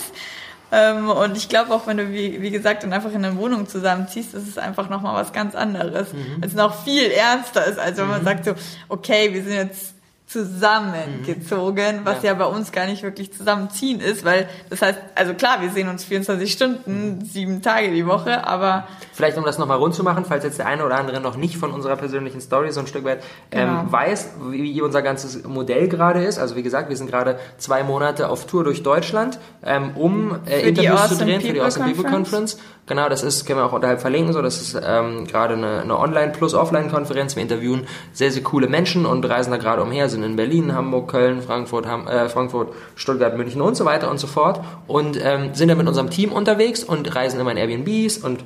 Ähm, 0.72 1.08
und 1.08 1.36
ich 1.36 1.48
glaube 1.48 1.72
auch, 1.72 1.86
wenn 1.86 1.98
du, 1.98 2.10
wie, 2.10 2.42
wie 2.42 2.50
gesagt, 2.50 2.82
dann 2.82 2.92
einfach 2.92 3.12
in 3.12 3.24
eine 3.24 3.36
Wohnung 3.36 3.68
zusammenziehst, 3.68 4.34
das 4.34 4.42
ist 4.42 4.58
einfach 4.58 4.88
nochmal 4.90 5.14
was 5.14 5.32
ganz 5.32 5.54
anderes. 5.54 6.12
Mhm. 6.12 6.42
Es 6.42 6.52
noch 6.54 6.82
viel 6.82 7.12
ernster 7.12 7.64
ist, 7.64 7.78
als 7.78 7.96
wenn 7.98 8.08
man 8.08 8.24
sagt 8.24 8.44
so, 8.44 8.54
okay, 8.88 9.32
wir 9.32 9.44
sind 9.44 9.54
jetzt 9.54 9.94
zusammengezogen, 10.26 12.00
was 12.02 12.22
ja. 12.22 12.34
bei 12.34 12.46
uns 12.46 12.72
gar 12.72 12.86
nicht 12.86 13.04
wirklich 13.04 13.32
zusammenziehen 13.32 14.00
ist, 14.00 14.24
weil 14.24 14.48
das 14.70 14.82
heißt, 14.82 14.98
also 15.14 15.34
klar, 15.34 15.60
wir 15.60 15.70
sehen 15.70 15.88
uns 15.88 16.04
24 16.04 16.52
Stunden, 16.52 17.24
sieben 17.24 17.62
Tage 17.62 17.92
die 17.92 18.06
Woche, 18.06 18.46
aber 18.46 18.88
Vielleicht 19.12 19.38
um 19.38 19.44
das 19.44 19.58
nochmal 19.58 19.78
rund 19.78 19.94
zu 19.94 20.02
machen, 20.02 20.24
falls 20.26 20.42
jetzt 20.42 20.58
der 20.58 20.66
eine 20.66 20.84
oder 20.84 20.96
andere 20.96 21.20
noch 21.20 21.36
nicht 21.36 21.56
von 21.56 21.70
unserer 21.70 21.96
persönlichen 21.96 22.40
Story 22.40 22.72
so 22.72 22.80
ein 22.80 22.86
Stück 22.86 23.04
weit 23.04 23.22
ähm, 23.52 23.66
Genau. 23.66 23.92
weiß, 23.92 24.30
wie, 24.50 24.80
unser 24.82 25.02
ganzes 25.02 25.44
Modell 25.44 25.88
gerade 25.88 26.22
ist. 26.24 26.38
Also 26.38 26.56
wie 26.56 26.62
gesagt, 26.62 26.88
wir 26.88 26.96
sind 26.96 27.10
gerade 27.10 27.38
zwei 27.58 27.82
Monate 27.82 28.28
auf 28.28 28.46
Tour 28.46 28.64
durch 28.64 28.82
Deutschland, 28.82 29.38
ähm, 29.64 29.92
um 29.96 30.38
äh, 30.46 30.68
Interviews 30.68 31.08
zu 31.08 31.24
drehen 31.24 31.40
für 31.40 31.52
die 31.52 31.60
Awesome 31.60 31.86
People 31.86 32.10
Conference. 32.10 32.56
Conference. 32.56 32.58
Genau, 32.88 33.08
das 33.08 33.24
ist, 33.24 33.46
können 33.46 33.58
wir 33.58 33.64
auch 33.66 33.72
unterhalb 33.72 34.00
verlinken, 34.00 34.32
so, 34.32 34.40
das 34.42 34.60
ist 34.62 34.80
ähm, 34.80 35.26
gerade 35.26 35.54
eine, 35.54 35.80
eine 35.80 35.98
Online- 35.98 36.30
plus 36.30 36.54
Offline-Konferenz. 36.54 37.34
Wir 37.34 37.42
interviewen 37.42 37.84
sehr, 38.12 38.30
sehr 38.30 38.44
coole 38.44 38.68
Menschen 38.68 39.06
und 39.06 39.28
reisen 39.28 39.50
da 39.50 39.56
gerade 39.56 39.82
umher, 39.82 40.08
sind 40.08 40.22
in 40.22 40.36
Berlin, 40.36 40.72
Hamburg, 40.72 41.08
Köln, 41.10 41.42
Frankfurt, 41.42 41.86
Ham, 41.88 42.06
äh, 42.06 42.28
Frankfurt, 42.28 42.72
Stuttgart, 42.94 43.36
München 43.36 43.60
und 43.60 43.76
so 43.76 43.84
weiter 43.84 44.08
und 44.08 44.18
so 44.20 44.28
fort 44.28 44.60
und 44.86 45.18
ähm, 45.20 45.52
sind 45.52 45.68
dann 45.68 45.78
mit 45.78 45.88
unserem 45.88 46.10
Team 46.10 46.30
unterwegs 46.30 46.84
und 46.84 47.12
reisen 47.16 47.40
immer 47.40 47.50
in 47.50 47.56
Airbnbs 47.56 48.18
und 48.18 48.44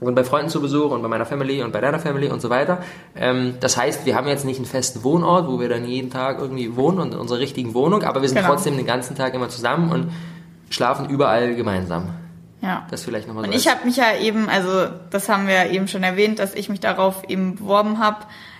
und 0.00 0.14
bei 0.14 0.22
Freunden 0.22 0.48
zu 0.48 0.60
Besuch 0.60 0.92
und 0.92 1.02
bei 1.02 1.08
meiner 1.08 1.26
Family 1.26 1.60
und 1.60 1.72
bei 1.72 1.80
deiner 1.80 1.98
Family 1.98 2.28
und 2.28 2.40
so 2.40 2.50
weiter. 2.50 2.78
Ähm, 3.16 3.54
das 3.58 3.76
heißt, 3.76 4.06
wir 4.06 4.14
haben 4.14 4.28
jetzt 4.28 4.44
nicht 4.44 4.58
einen 4.58 4.66
festen 4.66 5.02
Wohnort, 5.02 5.48
wo 5.48 5.58
wir 5.58 5.68
dann 5.68 5.84
jeden 5.84 6.08
Tag 6.10 6.38
irgendwie 6.40 6.76
wohnen 6.76 7.00
und 7.00 7.14
in 7.14 7.18
unserer 7.18 7.40
richtigen 7.40 7.74
Wohnung, 7.74 8.04
aber 8.04 8.22
wir 8.22 8.28
sind 8.28 8.38
Genau. 8.38 8.50
trotzdem 8.50 8.76
den 8.76 8.86
ganzen 8.86 9.16
Tag 9.16 9.34
immer 9.34 9.48
zusammen 9.48 9.90
und 9.90 10.10
schlafen 10.70 11.08
überall 11.08 11.56
gemeinsam. 11.56 12.10
Ja. 12.60 12.86
Das 12.90 13.04
vielleicht 13.04 13.28
nochmal 13.28 13.44
so. 13.44 13.50
Und 13.50 13.56
ich 13.56 13.68
habe 13.68 13.84
mich 13.84 13.96
ja 13.96 14.16
eben, 14.16 14.48
also 14.48 14.88
das 15.10 15.28
haben 15.28 15.46
wir 15.46 15.54
ja 15.54 15.66
eben 15.66 15.88
schon 15.88 16.02
erwähnt, 16.02 16.38
dass 16.38 16.54
ich 16.54 16.68
mich 16.68 16.80
darauf 16.80 17.22
eben 17.28 17.56
beworben 17.56 17.98
habe, 17.98 18.18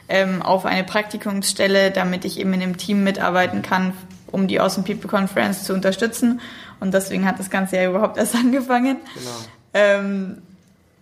ähm, 0.08 0.40
auf 0.42 0.64
eine 0.64 0.84
Praktikumsstelle, 0.84 1.90
damit 1.90 2.24
ich 2.24 2.38
eben 2.40 2.52
in 2.54 2.62
einem 2.62 2.76
Team 2.76 3.04
mitarbeiten 3.04 3.62
kann, 3.62 3.92
um 4.28 4.48
die 4.48 4.60
Awesome 4.60 4.86
People 4.86 5.08
Conference 5.10 5.64
zu 5.64 5.74
unterstützen. 5.74 6.40
Und 6.80 6.94
deswegen 6.94 7.26
hat 7.26 7.38
das 7.38 7.50
Ganze 7.50 7.76
ja 7.76 7.88
überhaupt 7.90 8.16
erst 8.18 8.34
angefangen. 8.36 8.98
Genau. 9.14 9.30
Ähm, 9.74 10.42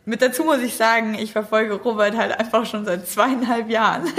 mit 0.09 0.23
dazu 0.23 0.45
muss 0.45 0.59
ich 0.59 0.77
sagen, 0.77 1.17
ich 1.19 1.33
verfolge 1.33 1.75
Robert 1.75 2.17
halt 2.17 2.39
einfach 2.39 2.65
schon 2.65 2.85
seit 2.85 3.09
zweieinhalb 3.09 3.69
Jahren. 3.69 4.05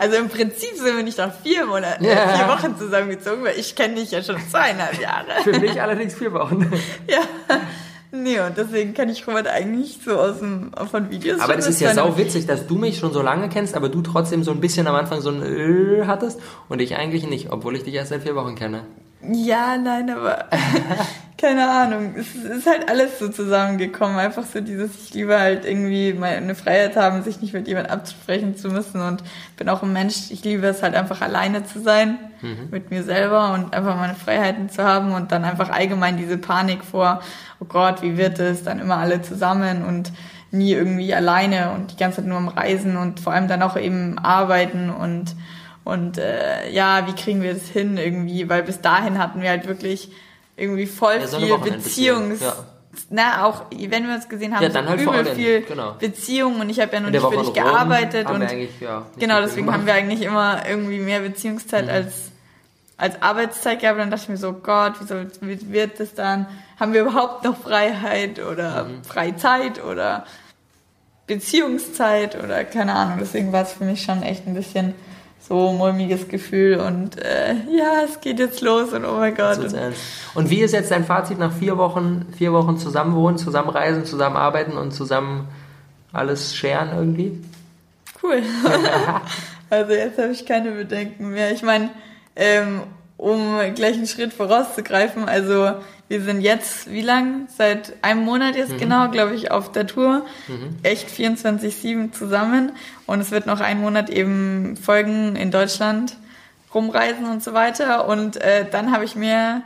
Also 0.00 0.16
im 0.16 0.28
Prinzip 0.28 0.76
sind 0.76 0.96
wir 0.96 1.02
nicht 1.02 1.18
nach 1.18 1.32
vier 1.42 1.66
Monaten, 1.66 2.04
Ja. 2.04 2.28
vier 2.28 2.46
Wochen 2.48 2.78
zusammengezogen, 2.78 3.42
weil 3.42 3.58
ich 3.58 3.74
kenne 3.74 3.96
dich 3.96 4.12
ja 4.12 4.22
schon 4.22 4.36
zweieinhalb 4.48 5.00
Jahre. 5.00 5.26
Für 5.42 5.58
mich 5.58 5.82
allerdings 5.82 6.14
vier 6.14 6.32
Wochen. 6.32 6.70
Ja. 7.08 7.18
Nee, 8.10 8.40
und 8.40 8.56
deswegen 8.56 8.94
kenne 8.94 9.12
ich 9.12 9.26
Robert 9.26 9.46
eigentlich 9.48 9.98
so 10.02 10.18
aus 10.18 10.38
dem, 10.38 10.72
von 10.90 11.10
Videos. 11.10 11.40
Aber 11.40 11.56
das 11.56 11.66
ist 11.66 11.80
ja 11.80 11.92
sau 11.92 12.16
witzig, 12.16 12.46
dass 12.46 12.66
du 12.66 12.76
mich 12.76 12.98
schon 12.98 13.12
so 13.12 13.20
lange 13.20 13.48
kennst, 13.48 13.74
aber 13.74 13.88
du 13.90 14.00
trotzdem 14.00 14.42
so 14.42 14.50
ein 14.50 14.60
bisschen 14.60 14.86
am 14.86 14.94
Anfang 14.94 15.20
so 15.20 15.30
ein 15.30 15.42
äh 15.42 16.06
hattest 16.06 16.40
und 16.68 16.80
ich 16.80 16.96
eigentlich 16.96 17.26
nicht, 17.26 17.52
obwohl 17.52 17.76
ich 17.76 17.84
dich 17.84 17.94
erst 17.94 18.10
seit 18.10 18.22
vier 18.22 18.34
Wochen 18.34 18.54
kenne. 18.54 18.84
Ja, 19.22 19.76
nein, 19.76 20.10
aber 20.10 20.46
keine 21.38 21.68
Ahnung. 21.70 22.14
Es 22.16 22.34
ist 22.34 22.66
halt 22.66 22.88
alles 22.88 23.18
so 23.18 23.28
zusammengekommen. 23.28 24.18
Einfach 24.18 24.44
so 24.44 24.60
dieses, 24.60 24.90
ich 25.04 25.14
liebe 25.14 25.38
halt 25.38 25.64
irgendwie 25.64 26.12
meine 26.12 26.54
Freiheit 26.54 26.96
haben, 26.96 27.22
sich 27.22 27.40
nicht 27.40 27.54
mit 27.54 27.68
jemand 27.68 27.90
absprechen 27.90 28.56
zu 28.56 28.68
müssen 28.68 29.00
und 29.00 29.22
bin 29.56 29.68
auch 29.68 29.82
ein 29.82 29.92
Mensch, 29.92 30.30
ich 30.30 30.44
liebe 30.44 30.66
es 30.66 30.82
halt 30.82 30.94
einfach 30.94 31.20
alleine 31.20 31.64
zu 31.64 31.80
sein 31.80 32.18
mhm. 32.42 32.68
mit 32.70 32.90
mir 32.90 33.02
selber 33.02 33.52
und 33.54 33.72
einfach 33.72 33.96
meine 33.96 34.14
Freiheiten 34.14 34.68
zu 34.68 34.82
haben 34.82 35.12
und 35.12 35.32
dann 35.32 35.44
einfach 35.44 35.70
allgemein 35.70 36.16
diese 36.16 36.38
Panik 36.38 36.84
vor, 36.84 37.22
oh 37.60 37.66
Gott, 37.66 38.02
wie 38.02 38.16
wird 38.16 38.38
es, 38.40 38.64
dann 38.64 38.80
immer 38.80 38.98
alle 38.98 39.22
zusammen 39.22 39.84
und 39.84 40.12
nie 40.50 40.72
irgendwie 40.72 41.14
alleine 41.14 41.72
und 41.72 41.92
die 41.92 41.96
ganze 41.96 42.16
Zeit 42.16 42.26
nur 42.26 42.38
am 42.38 42.48
Reisen 42.48 42.96
und 42.96 43.20
vor 43.20 43.32
allem 43.32 43.48
dann 43.48 43.62
auch 43.62 43.76
eben 43.76 44.18
arbeiten 44.18 44.90
und 44.90 45.36
und 45.88 46.18
äh, 46.18 46.68
ja, 46.70 47.06
wie 47.06 47.14
kriegen 47.14 47.40
wir 47.40 47.54
das 47.54 47.66
hin 47.66 47.96
irgendwie? 47.96 48.46
Weil 48.46 48.62
bis 48.62 48.82
dahin 48.82 49.18
hatten 49.18 49.40
wir 49.40 49.48
halt 49.48 49.66
wirklich 49.66 50.10
irgendwie 50.54 50.84
voll 50.84 51.16
ja, 51.18 51.26
so 51.26 51.40
viel 51.40 51.56
Beziehungs... 51.56 52.42
Ja. 52.42 52.56
Na, 53.08 53.46
auch 53.46 53.62
wenn 53.70 54.06
wir 54.06 54.14
uns 54.14 54.28
gesehen 54.28 54.54
haben, 54.54 54.64
ja, 54.64 54.68
dann 54.68 54.84
so 54.84 54.90
halt 54.90 55.00
übel 55.00 55.24
viel 55.34 55.62
genau. 55.62 55.94
Beziehungen 55.98 56.60
und 56.60 56.68
ich 56.68 56.78
habe 56.80 56.92
ja 56.92 57.00
noch 57.00 57.10
nicht 57.10 57.24
für 57.24 57.36
dich 57.38 57.54
gearbeitet 57.54 58.28
und 58.28 58.44
ja, 58.80 59.06
genau 59.18 59.40
deswegen 59.40 59.72
haben 59.72 59.86
wir 59.86 59.94
eigentlich 59.94 60.22
immer 60.22 60.66
irgendwie 60.68 60.98
mehr 60.98 61.20
Beziehungszeit 61.20 61.84
mhm. 61.84 61.90
als 61.90 62.32
als 62.96 63.22
Arbeitszeit 63.22 63.80
gehabt. 63.80 64.00
Dann 64.00 64.10
dachte 64.10 64.24
ich 64.24 64.28
mir 64.30 64.36
so, 64.36 64.52
Gott, 64.52 65.00
wie, 65.00 65.06
soll, 65.06 65.30
wie 65.40 65.72
wird 65.72 66.00
das 66.00 66.14
dann? 66.14 66.48
Haben 66.80 66.92
wir 66.92 67.02
überhaupt 67.02 67.44
noch 67.44 67.56
Freiheit 67.56 68.40
oder 68.40 68.84
mhm. 68.84 69.04
Freizeit 69.04 69.82
oder 69.82 70.26
Beziehungszeit 71.28 72.42
oder 72.42 72.64
keine 72.64 72.94
Ahnung. 72.94 73.18
Deswegen 73.20 73.52
war 73.52 73.62
es 73.62 73.72
für 73.72 73.84
mich 73.84 74.02
schon 74.02 74.22
echt 74.22 74.46
ein 74.46 74.54
bisschen 74.54 74.94
so 75.48 75.72
mulmiges 75.72 76.28
Gefühl 76.28 76.78
und 76.78 77.18
äh, 77.18 77.54
ja, 77.70 78.02
es 78.04 78.20
geht 78.20 78.38
jetzt 78.38 78.60
los 78.60 78.92
und 78.92 79.06
oh 79.06 79.14
mein 79.14 79.34
Gott. 79.34 79.58
Und, 80.34 80.50
wie 80.50 80.60
ist 80.60 80.72
jetzt 80.72 80.90
dein 80.90 81.04
Fazit 81.04 81.38
nach 81.38 81.52
vier 81.52 81.78
Wochen, 81.78 82.26
vier 82.36 82.52
Wochen 82.52 82.76
zusammenwohnen, 82.76 83.38
zusammenreisen, 83.38 84.04
zusammenarbeiten 84.04 84.76
und 84.76 84.92
zusammen 84.92 85.48
alles 86.12 86.54
scheren 86.54 86.90
irgendwie? 86.94 87.42
Cool. 88.22 88.42
also 89.70 89.92
jetzt 89.92 90.18
habe 90.18 90.32
ich 90.32 90.44
keine 90.44 90.72
Bedenken 90.72 91.30
mehr. 91.30 91.50
Ich 91.52 91.62
meine, 91.62 91.90
ähm, 92.36 92.82
um 93.18 93.58
gleich 93.74 93.96
einen 93.96 94.06
Schritt 94.06 94.32
vorauszugreifen, 94.32 95.28
also 95.28 95.74
wir 96.08 96.22
sind 96.22 96.40
jetzt, 96.40 96.90
wie 96.90 97.02
lang? 97.02 97.48
Seit 97.54 97.92
einem 98.02 98.24
Monat 98.24 98.56
jetzt 98.56 98.72
mhm. 98.72 98.78
genau, 98.78 99.10
glaube 99.10 99.34
ich, 99.34 99.50
auf 99.50 99.70
der 99.70 99.86
Tour. 99.86 100.24
Mhm. 100.46 100.76
Echt 100.82 101.10
24-7 101.10 102.12
zusammen. 102.12 102.72
Und 103.06 103.20
es 103.20 103.30
wird 103.30 103.44
noch 103.44 103.60
einen 103.60 103.82
Monat 103.82 104.08
eben 104.08 104.78
folgen 104.78 105.36
in 105.36 105.50
Deutschland, 105.50 106.16
rumreisen 106.72 107.26
und 107.26 107.44
so 107.44 107.52
weiter. 107.52 108.08
Und 108.08 108.38
äh, 108.38 108.64
dann 108.70 108.90
habe 108.90 109.04
ich 109.04 109.16
mir 109.16 109.62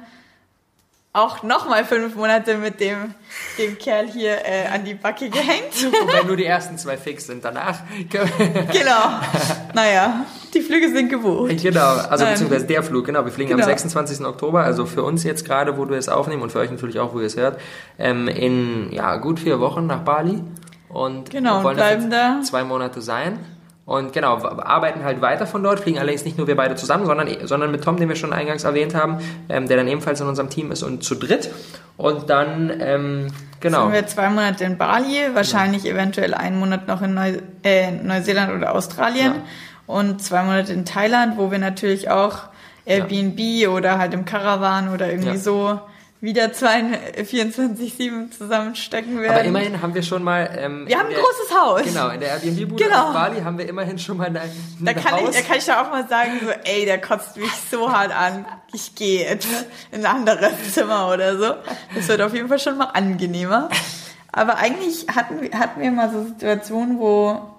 auch 1.12 1.44
nochmal 1.44 1.85
fünf 1.85 2.16
Monate 2.16 2.56
mit 2.56 2.80
dem, 2.80 3.14
dem 3.59 3.78
Kerl 3.78 4.09
hier 4.09 4.44
äh, 4.44 4.66
an 4.66 4.85
die 4.85 4.94
Backe 4.94 5.30
gehängt. 5.30 5.75
Wobei 6.00 6.25
nur 6.25 6.37
die 6.37 6.47
ersten 6.47 6.76
zwei 6.76 6.97
fix 6.97 7.26
sind. 7.26 7.44
Danach. 7.44 7.80
genau. 8.09 9.21
Naja, 9.75 10.25
die 10.54 10.61
Flüge 10.61 10.90
sind 10.90 11.09
gebucht. 11.09 11.62
Genau, 11.62 11.94
also 12.09 12.25
beziehungsweise 12.25 12.66
der 12.66 12.82
Flug, 12.82 13.06
genau. 13.06 13.25
Wir 13.25 13.32
fliegen 13.32 13.50
genau. 13.50 13.62
am 13.62 13.68
26. 13.68 14.25
Oktober, 14.25 14.62
also 14.62 14.87
für 14.87 15.02
uns 15.02 15.25
jetzt 15.25 15.44
gerade, 15.44 15.76
wo 15.78 15.85
du 15.85 15.94
es 15.94 16.09
aufnehmen 16.09 16.42
und 16.42 16.52
für 16.52 16.59
euch 16.59 16.71
natürlich 16.71 16.99
auch, 16.99 17.14
wo 17.14 17.21
ihr 17.21 17.26
es 17.26 17.37
hört, 17.37 17.59
ähm, 17.99 18.28
in 18.28 18.92
ja, 18.92 19.16
gut 19.16 19.40
vier 19.40 19.61
Wochen 19.61 19.87
nach 19.87 20.00
Bali. 20.00 20.42
Und 20.88 21.30
genau, 21.30 21.62
wollen 21.64 21.76
bleiben 21.76 22.11
da 22.11 22.40
zwei 22.42 22.64
Monate 22.64 23.00
sein. 23.00 23.38
Und 23.85 24.12
genau, 24.12 24.37
arbeiten 24.37 25.02
halt 25.02 25.21
weiter 25.21 25.44
von 25.47 25.62
dort, 25.62 25.80
fliegen 25.80 25.99
allerdings 25.99 26.25
nicht 26.25 26.38
nur 26.38 26.47
wir 26.47 26.54
beide 26.54 26.76
zusammen, 26.76 27.04
sondern, 27.04 27.28
sondern 27.44 27.73
mit 27.73 27.82
Tom, 27.82 27.97
den 27.97 28.09
wir 28.09 28.14
schon 28.14 28.32
eingangs 28.32 28.62
erwähnt 28.62 28.94
haben, 28.94 29.18
ähm, 29.49 29.66
der 29.66 29.76
dann 29.76 29.88
ebenfalls 29.88 30.21
in 30.21 30.28
unserem 30.28 30.50
Team 30.50 30.71
ist 30.71 30.85
und 30.85 31.02
zu 31.02 31.16
dritt. 31.16 31.50
Und 31.97 32.30
dann, 32.30 32.73
ähm, 32.80 33.26
genau. 33.59 33.85
Sind 33.85 33.92
wir 33.92 34.06
zwei 34.06 34.28
Monate 34.28 34.64
in 34.64 34.78
Bali, 34.78 35.35
wahrscheinlich 35.35 35.82
genau. 35.82 35.97
eventuell 35.97 36.32
einen 36.32 36.61
Monat 36.61 36.87
noch 36.87 37.02
in 37.02 37.14
Neu 37.14 37.38
äh, 37.64 37.90
Neuseeland 37.90 38.54
oder 38.54 38.75
Australien 38.75 39.35
ja. 39.35 39.42
Und 39.92 40.22
zwei 40.22 40.42
Monate 40.42 40.72
in 40.72 40.84
Thailand, 40.84 41.37
wo 41.37 41.50
wir 41.50 41.58
natürlich 41.58 42.11
auch 42.11 42.49
Airbnb 42.84 43.38
ja. 43.38 43.68
oder 43.68 43.99
halt 43.99 44.14
im 44.14 44.25
Caravan 44.25 44.92
oder 44.92 45.08
irgendwie 45.11 45.30
ja. 45.30 45.38
so 45.38 45.80
wieder 46.22 46.46
24-7 46.46 48.30
zusammenstecken 48.38 49.20
werden. 49.20 49.32
Aber 49.32 49.44
immerhin 49.44 49.82
haben 49.82 49.92
wir 49.92 50.04
schon 50.04 50.22
mal... 50.22 50.49
Ähm, 50.56 50.87
wir 50.87 50.96
haben 50.96 51.06
ein 51.06 51.14
der, 51.14 51.20
großes 51.20 51.61
Haus. 51.61 51.82
Genau, 51.82 52.11
in 52.11 52.20
der 52.20 52.34
Airbnb-Bude 52.34 52.84
genau. 52.84 53.08
auf 53.08 53.12
Bali 53.12 53.40
haben 53.40 53.58
wir 53.58 53.68
immerhin 53.68 53.99
schon 53.99 54.18
mal 54.18 54.28
ein, 54.28 54.37
ein 54.37 54.50
da 54.78 54.94
kann 54.94 55.14
Haus. 55.14 55.30
Ich, 55.30 55.42
da 55.42 55.42
kann 55.42 55.58
ich 55.58 55.64
da 55.64 55.82
auch 55.82 55.90
mal 55.90 56.06
sagen, 56.08 56.30
so, 56.40 56.50
ey, 56.62 56.84
der 56.84 57.00
kotzt 57.00 57.37
mich 57.37 57.50
so 57.72 57.90
hart 57.92 58.16
an, 58.16 58.46
ich 58.72 58.94
gehe 58.94 59.28
jetzt 59.28 59.49
in 59.90 60.06
ein 60.06 60.16
anderes 60.16 60.52
Zimmer 60.72 61.11
oder 61.12 61.37
so. 61.37 61.54
Das 61.96 62.06
wird 62.06 62.20
auf 62.20 62.32
jeden 62.32 62.46
Fall 62.46 62.61
schon 62.61 62.78
mal 62.78 62.90
angenehmer. 62.92 63.68
Aber 64.30 64.58
eigentlich 64.58 65.08
hatten, 65.12 65.50
hatten 65.58 65.80
wir 65.80 65.90
mal 65.90 66.11
so 66.11 66.25
Situationen, 66.25 67.00
wo... 67.00 67.51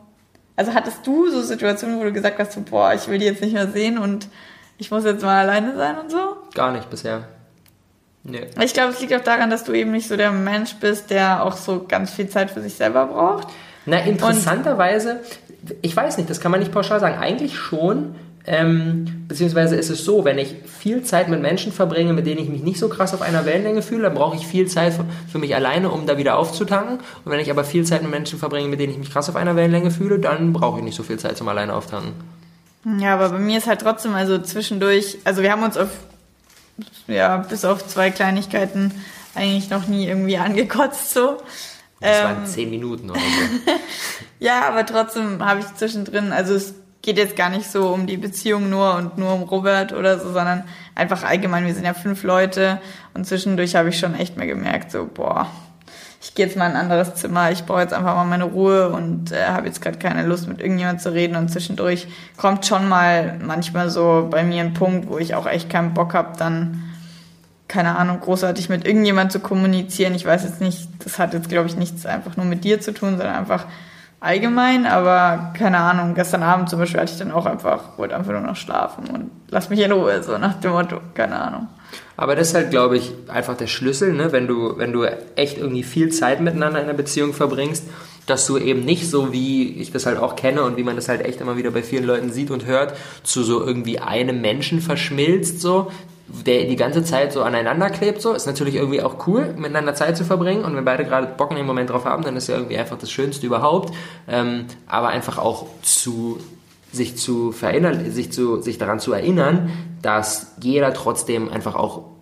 Also 0.55 0.73
hattest 0.73 1.05
du 1.05 1.29
so 1.29 1.41
Situationen, 1.41 1.99
wo 1.99 2.03
du 2.03 2.13
gesagt 2.13 2.39
hast, 2.39 2.53
so, 2.53 2.61
boah, 2.61 2.93
ich 2.93 3.07
will 3.07 3.17
die 3.17 3.25
jetzt 3.25 3.41
nicht 3.41 3.53
mehr 3.53 3.67
sehen 3.67 3.97
und 3.97 4.27
ich 4.77 4.91
muss 4.91 5.03
jetzt 5.03 5.23
mal 5.23 5.41
alleine 5.41 5.75
sein 5.75 5.97
und 5.97 6.11
so? 6.11 6.37
Gar 6.53 6.71
nicht 6.71 6.89
bisher. 6.89 7.27
Nee. 8.23 8.47
Ich 8.61 8.73
glaube, 8.73 8.93
es 8.93 9.01
liegt 9.01 9.13
auch 9.13 9.23
daran, 9.23 9.49
dass 9.49 9.63
du 9.63 9.73
eben 9.73 9.91
nicht 9.91 10.07
so 10.07 10.15
der 10.15 10.31
Mensch 10.31 10.75
bist, 10.75 11.09
der 11.09 11.43
auch 11.43 11.57
so 11.57 11.85
ganz 11.87 12.11
viel 12.11 12.29
Zeit 12.29 12.51
für 12.51 12.61
sich 12.61 12.75
selber 12.75 13.07
braucht. 13.07 13.47
Na, 13.85 13.97
interessanterweise, 13.99 15.19
ich 15.81 15.95
weiß 15.95 16.17
nicht, 16.17 16.29
das 16.29 16.39
kann 16.39 16.51
man 16.51 16.61
nicht 16.61 16.71
pauschal 16.71 17.01
sagen. 17.01 17.17
Eigentlich 17.17 17.57
schon, 17.57 18.15
ähm, 18.45 19.25
beziehungsweise 19.27 19.75
ist 19.75 19.89
es 19.89 20.03
so, 20.03 20.25
wenn 20.25 20.37
ich 20.37 20.55
viel 20.67 21.03
Zeit 21.03 21.29
mit 21.29 21.41
Menschen 21.41 21.71
verbringe, 21.71 22.13
mit 22.13 22.25
denen 22.25 22.41
ich 22.41 22.49
mich 22.49 22.61
nicht 22.61 22.79
so 22.79 22.89
krass 22.89 23.13
auf 23.13 23.21
einer 23.21 23.45
Wellenlänge 23.45 23.81
fühle, 23.81 24.03
dann 24.03 24.13
brauche 24.13 24.35
ich 24.35 24.45
viel 24.45 24.67
Zeit 24.67 24.93
für 25.31 25.37
mich 25.37 25.55
alleine, 25.55 25.89
um 25.91 26.05
da 26.05 26.17
wieder 26.17 26.37
aufzutanken. 26.37 26.99
Und 27.23 27.31
wenn 27.31 27.39
ich 27.39 27.49
aber 27.49 27.63
viel 27.63 27.85
Zeit 27.85 28.01
mit 28.01 28.11
Menschen 28.11 28.39
verbringe, 28.39 28.67
mit 28.67 28.79
denen 28.79 28.91
ich 28.91 28.99
mich 28.99 29.11
krass 29.11 29.29
auf 29.29 29.37
einer 29.37 29.55
Wellenlänge 29.55 29.91
fühle, 29.91 30.19
dann 30.19 30.51
brauche 30.51 30.79
ich 30.79 30.83
nicht 30.83 30.95
so 30.95 31.03
viel 31.03 31.17
Zeit 31.17 31.37
zum 31.37 31.47
alleine 31.47 31.73
auftanken. 31.73 32.13
Ja, 32.99 33.13
aber 33.13 33.29
bei 33.29 33.39
mir 33.39 33.57
ist 33.59 33.67
halt 33.67 33.79
trotzdem, 33.79 34.13
also 34.13 34.39
zwischendurch, 34.39 35.17
also 35.23 35.41
wir 35.41 35.51
haben 35.51 35.63
uns 35.63 35.77
auf 35.77 35.89
ja, 37.07 37.37
bis 37.37 37.65
auf 37.65 37.85
zwei 37.87 38.11
Kleinigkeiten 38.11 38.91
eigentlich 39.35 39.69
noch 39.69 39.87
nie 39.87 40.07
irgendwie 40.07 40.37
angekotzt 40.37 41.13
so. 41.13 41.37
Das 41.99 42.17
ähm, 42.17 42.23
waren 42.23 42.45
zehn 42.45 42.69
Minuten 42.69 43.09
oder 43.09 43.19
so. 43.19 43.71
ja, 44.39 44.67
aber 44.67 44.85
trotzdem 44.85 45.43
habe 45.43 45.61
ich 45.61 45.75
zwischendrin, 45.75 46.31
also 46.31 46.53
es 46.55 46.75
geht 47.03 47.17
jetzt 47.17 47.35
gar 47.35 47.49
nicht 47.49 47.69
so 47.69 47.89
um 47.89 48.07
die 48.07 48.17
Beziehung 48.17 48.69
nur 48.69 48.95
und 48.95 49.17
nur 49.17 49.33
um 49.33 49.43
Robert 49.43 49.91
oder 49.91 50.17
so, 50.19 50.31
sondern 50.31 50.63
einfach 50.95 51.23
allgemein, 51.23 51.65
wir 51.65 51.73
sind 51.75 51.85
ja 51.85 51.93
fünf 51.93 52.23
Leute 52.23 52.81
und 53.13 53.27
zwischendurch 53.27 53.75
habe 53.75 53.89
ich 53.89 53.99
schon 53.99 54.15
echt 54.15 54.37
mehr 54.37 54.47
gemerkt, 54.47 54.89
so, 54.91 55.07
boah, 55.13 55.47
ich 56.21 56.33
gehe 56.33 56.45
jetzt 56.45 56.55
mal 56.55 56.67
in 56.67 56.77
ein 56.77 56.81
anderes 56.81 57.15
Zimmer, 57.15 57.51
ich 57.51 57.65
brauche 57.65 57.81
jetzt 57.81 57.93
einfach 57.93 58.15
mal 58.15 58.23
meine 58.23 58.45
Ruhe 58.45 58.89
und 58.89 59.33
äh, 59.33 59.47
habe 59.47 59.67
jetzt 59.67 59.81
gerade 59.81 59.99
keine 59.99 60.25
Lust 60.25 60.47
mit 60.47 60.61
irgendjemand 60.61 61.01
zu 61.01 61.13
reden 61.13 61.35
und 61.35 61.49
zwischendurch 61.49 62.07
kommt 62.37 62.65
schon 62.65 62.87
mal 62.87 63.37
manchmal 63.43 63.89
so 63.89 64.29
bei 64.31 64.45
mir 64.45 64.61
ein 64.61 64.73
Punkt, 64.73 65.09
wo 65.09 65.17
ich 65.17 65.35
auch 65.35 65.45
echt 65.45 65.69
keinen 65.69 65.93
Bock 65.93 66.13
habe, 66.13 66.37
dann 66.37 66.83
keine 67.67 67.97
Ahnung, 67.97 68.21
großartig 68.21 68.69
mit 68.69 68.85
irgendjemand 68.85 69.31
zu 69.31 69.39
kommunizieren. 69.39 70.15
Ich 70.15 70.25
weiß 70.25 70.43
jetzt 70.43 70.61
nicht, 70.61 70.87
das 71.03 71.19
hat 71.19 71.33
jetzt 71.33 71.49
glaube 71.49 71.67
ich 71.67 71.75
nichts 71.75 72.05
einfach 72.05 72.37
nur 72.37 72.45
mit 72.45 72.63
dir 72.63 72.79
zu 72.79 72.93
tun, 72.93 73.17
sondern 73.17 73.35
einfach 73.35 73.65
allgemein, 74.23 74.85
aber 74.85 75.53
keine 75.57 75.77
Ahnung, 75.77 76.15
gestern 76.15 76.43
Abend 76.43 76.69
zum 76.69 76.79
Beispiel 76.79 77.01
hatte 77.01 77.11
ich 77.11 77.19
dann 77.19 77.31
auch 77.31 77.45
einfach, 77.45 77.97
wollte 77.97 78.15
einfach 78.15 78.31
nur 78.31 78.41
noch 78.41 78.55
schlafen 78.55 79.07
und 79.07 79.31
lass 79.49 79.69
mich 79.69 79.79
in 79.79 79.91
Ruhe, 79.91 80.23
so 80.23 80.37
nach 80.37 80.59
dem 80.61 80.71
Motto, 80.71 80.99
keine 81.13 81.39
Ahnung. 81.39 81.67
Aber 82.15 82.35
das 82.35 82.49
ist 82.49 82.55
halt, 82.55 82.69
glaube 82.69 82.97
ich, 82.97 83.11
einfach 83.27 83.57
der 83.57 83.67
Schlüssel, 83.67 84.13
ne? 84.13 84.31
wenn, 84.31 84.47
du, 84.47 84.77
wenn 84.77 84.93
du 84.93 85.03
echt 85.35 85.57
irgendwie 85.57 85.83
viel 85.83 86.09
Zeit 86.09 86.39
miteinander 86.39 86.79
in 86.79 86.85
einer 86.85 86.97
Beziehung 86.97 87.33
verbringst, 87.33 87.83
dass 88.25 88.47
du 88.47 88.57
eben 88.57 88.85
nicht 88.85 89.09
so, 89.09 89.33
wie 89.33 89.73
ich 89.73 89.91
das 89.91 90.05
halt 90.05 90.17
auch 90.17 90.37
kenne 90.37 90.63
und 90.63 90.77
wie 90.77 90.83
man 90.83 90.95
das 90.95 91.09
halt 91.09 91.25
echt 91.25 91.41
immer 91.41 91.57
wieder 91.57 91.71
bei 91.71 91.83
vielen 91.83 92.05
Leuten 92.05 92.31
sieht 92.31 92.49
und 92.49 92.65
hört, 92.65 92.95
zu 93.23 93.43
so 93.43 93.65
irgendwie 93.65 93.99
einem 93.99 94.39
Menschen 94.39 94.79
verschmilzt, 94.79 95.59
so, 95.59 95.91
der 96.27 96.65
die 96.65 96.75
ganze 96.75 97.03
Zeit 97.03 97.33
so 97.33 97.43
aneinander 97.43 97.89
klebt, 97.89 98.21
so, 98.21 98.33
ist 98.33 98.45
natürlich 98.45 98.75
irgendwie 98.75 99.01
auch 99.01 99.27
cool, 99.27 99.53
miteinander 99.57 99.93
Zeit 99.93 100.17
zu 100.17 100.23
verbringen. 100.23 100.63
Und 100.63 100.75
wenn 100.75 100.85
beide 100.85 101.05
gerade 101.05 101.27
Bock 101.27 101.51
in 101.51 101.57
dem 101.57 101.65
Moment 101.65 101.89
drauf 101.89 102.05
haben, 102.05 102.23
dann 102.23 102.35
ist 102.35 102.47
ja 102.47 102.55
irgendwie 102.55 102.77
einfach 102.77 102.97
das 102.97 103.11
Schönste 103.11 103.45
überhaupt, 103.45 103.93
ähm, 104.27 104.65
aber 104.87 105.09
einfach 105.09 105.37
auch 105.37 105.67
zu 105.81 106.39
sich 106.91 107.17
zu 107.17 107.51
verinnern, 107.51 108.11
sich 108.11 108.31
zu, 108.31 108.61
sich 108.61 108.77
daran 108.77 108.99
zu 108.99 109.13
erinnern, 109.13 109.71
dass 110.01 110.53
jeder 110.61 110.93
trotzdem 110.93 111.49
einfach 111.49 111.75
auch 111.75 112.12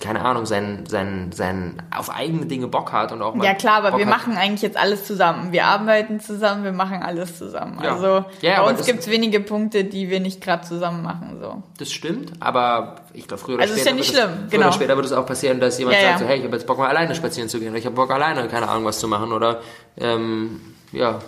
keine 0.00 0.20
Ahnung, 0.22 0.46
sein, 0.46 0.84
sein, 0.88 1.30
sein 1.32 1.82
auf 1.94 2.10
eigene 2.10 2.46
Dinge 2.46 2.68
Bock 2.68 2.92
hat 2.92 3.12
und 3.12 3.22
auch 3.22 3.34
mal 3.34 3.44
Ja 3.44 3.54
klar, 3.54 3.78
aber 3.78 3.90
Bock 3.90 4.00
wir 4.00 4.06
hat. 4.06 4.12
machen 4.12 4.36
eigentlich 4.36 4.62
jetzt 4.62 4.76
alles 4.76 5.06
zusammen. 5.06 5.52
Wir 5.52 5.66
arbeiten 5.66 6.20
zusammen, 6.20 6.64
wir 6.64 6.72
machen 6.72 7.02
alles 7.02 7.38
zusammen. 7.38 7.78
Ja. 7.82 7.94
Also 7.94 8.24
ja, 8.40 8.62
bei 8.62 8.70
uns 8.70 8.84
gibt 8.86 9.00
es 9.00 9.10
wenige 9.10 9.40
Punkte, 9.40 9.84
die 9.84 10.10
wir 10.10 10.20
nicht 10.20 10.40
gerade 10.40 10.66
zusammen 10.66 11.02
machen. 11.02 11.38
So. 11.40 11.62
Das 11.78 11.92
stimmt, 11.92 12.32
aber 12.40 12.96
ich 13.12 13.28
glaube 13.28 13.42
früher 13.42 13.54
oder 13.54 13.62
also 13.62 13.74
später. 13.74 13.90
Also 13.90 14.00
ist 14.00 14.08
ja 14.10 14.16
nicht 14.16 14.28
schlimm, 14.28 14.42
das, 14.44 14.50
genau. 14.50 14.62
Früher 14.64 14.72
später 14.72 14.96
wird 14.96 15.06
es 15.06 15.12
auch 15.12 15.26
passieren, 15.26 15.60
dass 15.60 15.78
jemand 15.78 15.98
ja, 15.98 16.08
sagt 16.08 16.20
so, 16.20 16.26
hey, 16.26 16.38
ich 16.38 16.44
habe 16.44 16.56
jetzt 16.56 16.66
Bock 16.66 16.78
mal 16.78 16.88
alleine 16.88 17.14
spazieren 17.14 17.48
zu 17.48 17.58
gehen 17.58 17.70
oder 17.70 17.78
ich 17.78 17.86
habe 17.86 17.96
Bock 17.96 18.10
alleine, 18.10 18.46
keine 18.48 18.68
Ahnung, 18.68 18.84
was 18.84 18.98
zu 18.98 19.08
machen 19.08 19.32
oder 19.32 19.60
ähm, 19.98 20.60
ja, 20.92 21.18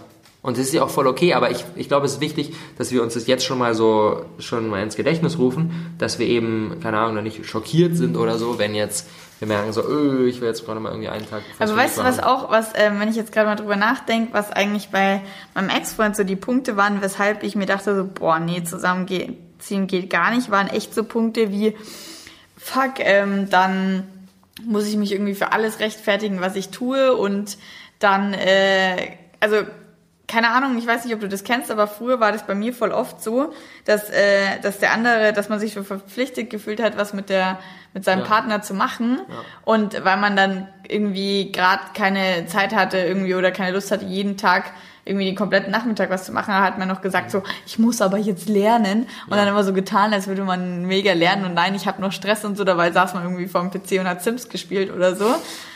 Und 0.44 0.58
das 0.58 0.66
ist 0.66 0.74
ja 0.74 0.82
auch 0.82 0.90
voll 0.90 1.06
okay, 1.06 1.32
aber 1.32 1.50
ich, 1.50 1.64
ich 1.74 1.88
glaube, 1.88 2.04
es 2.04 2.12
ist 2.12 2.20
wichtig, 2.20 2.52
dass 2.76 2.92
wir 2.92 3.02
uns 3.02 3.14
das 3.14 3.26
jetzt 3.26 3.46
schon 3.46 3.56
mal 3.56 3.74
so, 3.74 4.26
schon 4.38 4.68
mal 4.68 4.82
ins 4.82 4.94
Gedächtnis 4.94 5.38
rufen, 5.38 5.94
dass 5.96 6.18
wir 6.18 6.26
eben, 6.26 6.80
keine 6.82 6.98
Ahnung, 6.98 7.22
nicht 7.22 7.46
schockiert 7.46 7.96
sind 7.96 8.14
oder 8.18 8.36
so, 8.36 8.58
wenn 8.58 8.74
jetzt 8.74 9.08
wir 9.38 9.48
merken 9.48 9.72
so, 9.72 9.82
öh, 9.82 10.28
ich 10.28 10.42
will 10.42 10.48
jetzt 10.48 10.66
gerade 10.66 10.80
mal 10.80 10.90
irgendwie 10.90 11.08
einen 11.08 11.28
Tag. 11.28 11.40
Aber 11.58 11.74
weißt 11.74 11.96
du, 11.96 12.04
was 12.04 12.22
auch, 12.22 12.50
was, 12.50 12.72
ähm, 12.74 13.00
wenn 13.00 13.08
ich 13.08 13.16
jetzt 13.16 13.32
gerade 13.32 13.48
mal 13.48 13.56
drüber 13.56 13.76
nachdenke, 13.76 14.34
was 14.34 14.52
eigentlich 14.52 14.90
bei 14.90 15.22
meinem 15.54 15.70
Ex-Freund 15.70 16.14
so 16.14 16.24
die 16.24 16.36
Punkte 16.36 16.76
waren, 16.76 17.00
weshalb 17.00 17.42
ich 17.42 17.56
mir 17.56 17.66
dachte 17.66 17.96
so, 17.96 18.04
boah, 18.04 18.38
nee, 18.38 18.62
zusammenziehen 18.64 19.86
geht 19.86 20.10
gar 20.10 20.34
nicht, 20.34 20.50
waren 20.50 20.68
echt 20.68 20.94
so 20.94 21.04
Punkte 21.04 21.50
wie, 21.50 21.74
fuck, 22.58 23.00
ähm, 23.00 23.48
dann 23.48 24.04
muss 24.62 24.86
ich 24.86 24.96
mich 24.98 25.10
irgendwie 25.10 25.34
für 25.34 25.52
alles 25.52 25.80
rechtfertigen, 25.80 26.42
was 26.42 26.54
ich 26.54 26.68
tue 26.68 27.16
und 27.16 27.56
dann, 27.98 28.34
äh, 28.34 29.16
also 29.40 29.56
keine 30.34 30.50
Ahnung, 30.50 30.76
ich 30.76 30.86
weiß 30.86 31.04
nicht, 31.04 31.14
ob 31.14 31.20
du 31.20 31.28
das 31.28 31.44
kennst, 31.44 31.70
aber 31.70 31.86
früher 31.86 32.18
war 32.18 32.32
das 32.32 32.44
bei 32.44 32.56
mir 32.56 32.74
voll 32.74 32.90
oft 32.90 33.22
so, 33.22 33.52
dass, 33.84 34.10
äh, 34.10 34.58
dass 34.62 34.80
der 34.80 34.92
andere, 34.92 35.32
dass 35.32 35.48
man 35.48 35.60
sich 35.60 35.74
so 35.74 35.84
verpflichtet 35.84 36.50
gefühlt 36.50 36.82
hat, 36.82 36.96
was 36.96 37.12
mit 37.12 37.28
der 37.30 37.60
mit 37.92 38.04
seinem 38.04 38.20
ja. 38.20 38.26
Partner 38.26 38.60
zu 38.60 38.74
machen. 38.74 39.20
Ja. 39.28 39.34
Und 39.64 40.04
weil 40.04 40.16
man 40.16 40.34
dann 40.34 40.66
irgendwie 40.88 41.52
gerade 41.52 41.82
keine 41.94 42.46
Zeit 42.46 42.74
hatte 42.74 42.98
irgendwie 42.98 43.36
oder 43.36 43.52
keine 43.52 43.70
Lust 43.70 43.92
hatte, 43.92 44.04
jeden 44.04 44.36
Tag 44.36 44.72
irgendwie 45.04 45.26
den 45.26 45.36
kompletten 45.36 45.70
Nachmittag 45.70 46.10
was 46.10 46.24
zu 46.24 46.32
machen, 46.32 46.52
hat 46.52 46.78
man 46.78 46.88
noch 46.88 47.00
gesagt 47.00 47.30
so, 47.30 47.44
ich 47.64 47.78
muss 47.78 48.00
aber 48.00 48.18
jetzt 48.18 48.48
lernen 48.48 49.02
und 49.26 49.30
ja. 49.30 49.36
dann 49.36 49.46
immer 49.46 49.62
so 49.62 49.72
getan, 49.72 50.12
als 50.12 50.26
würde 50.26 50.42
man 50.42 50.84
mega 50.86 51.12
lernen 51.12 51.44
und 51.44 51.54
nein, 51.54 51.76
ich 51.76 51.86
habe 51.86 52.00
noch 52.00 52.10
Stress 52.10 52.44
und 52.44 52.56
so, 52.56 52.64
dabei 52.64 52.90
saß 52.90 53.14
man 53.14 53.22
irgendwie 53.22 53.46
vorm 53.46 53.70
PC 53.70 54.00
und 54.00 54.08
hat 54.08 54.22
Sims 54.22 54.48
gespielt 54.48 54.92
oder 54.92 55.14
so. 55.14 55.26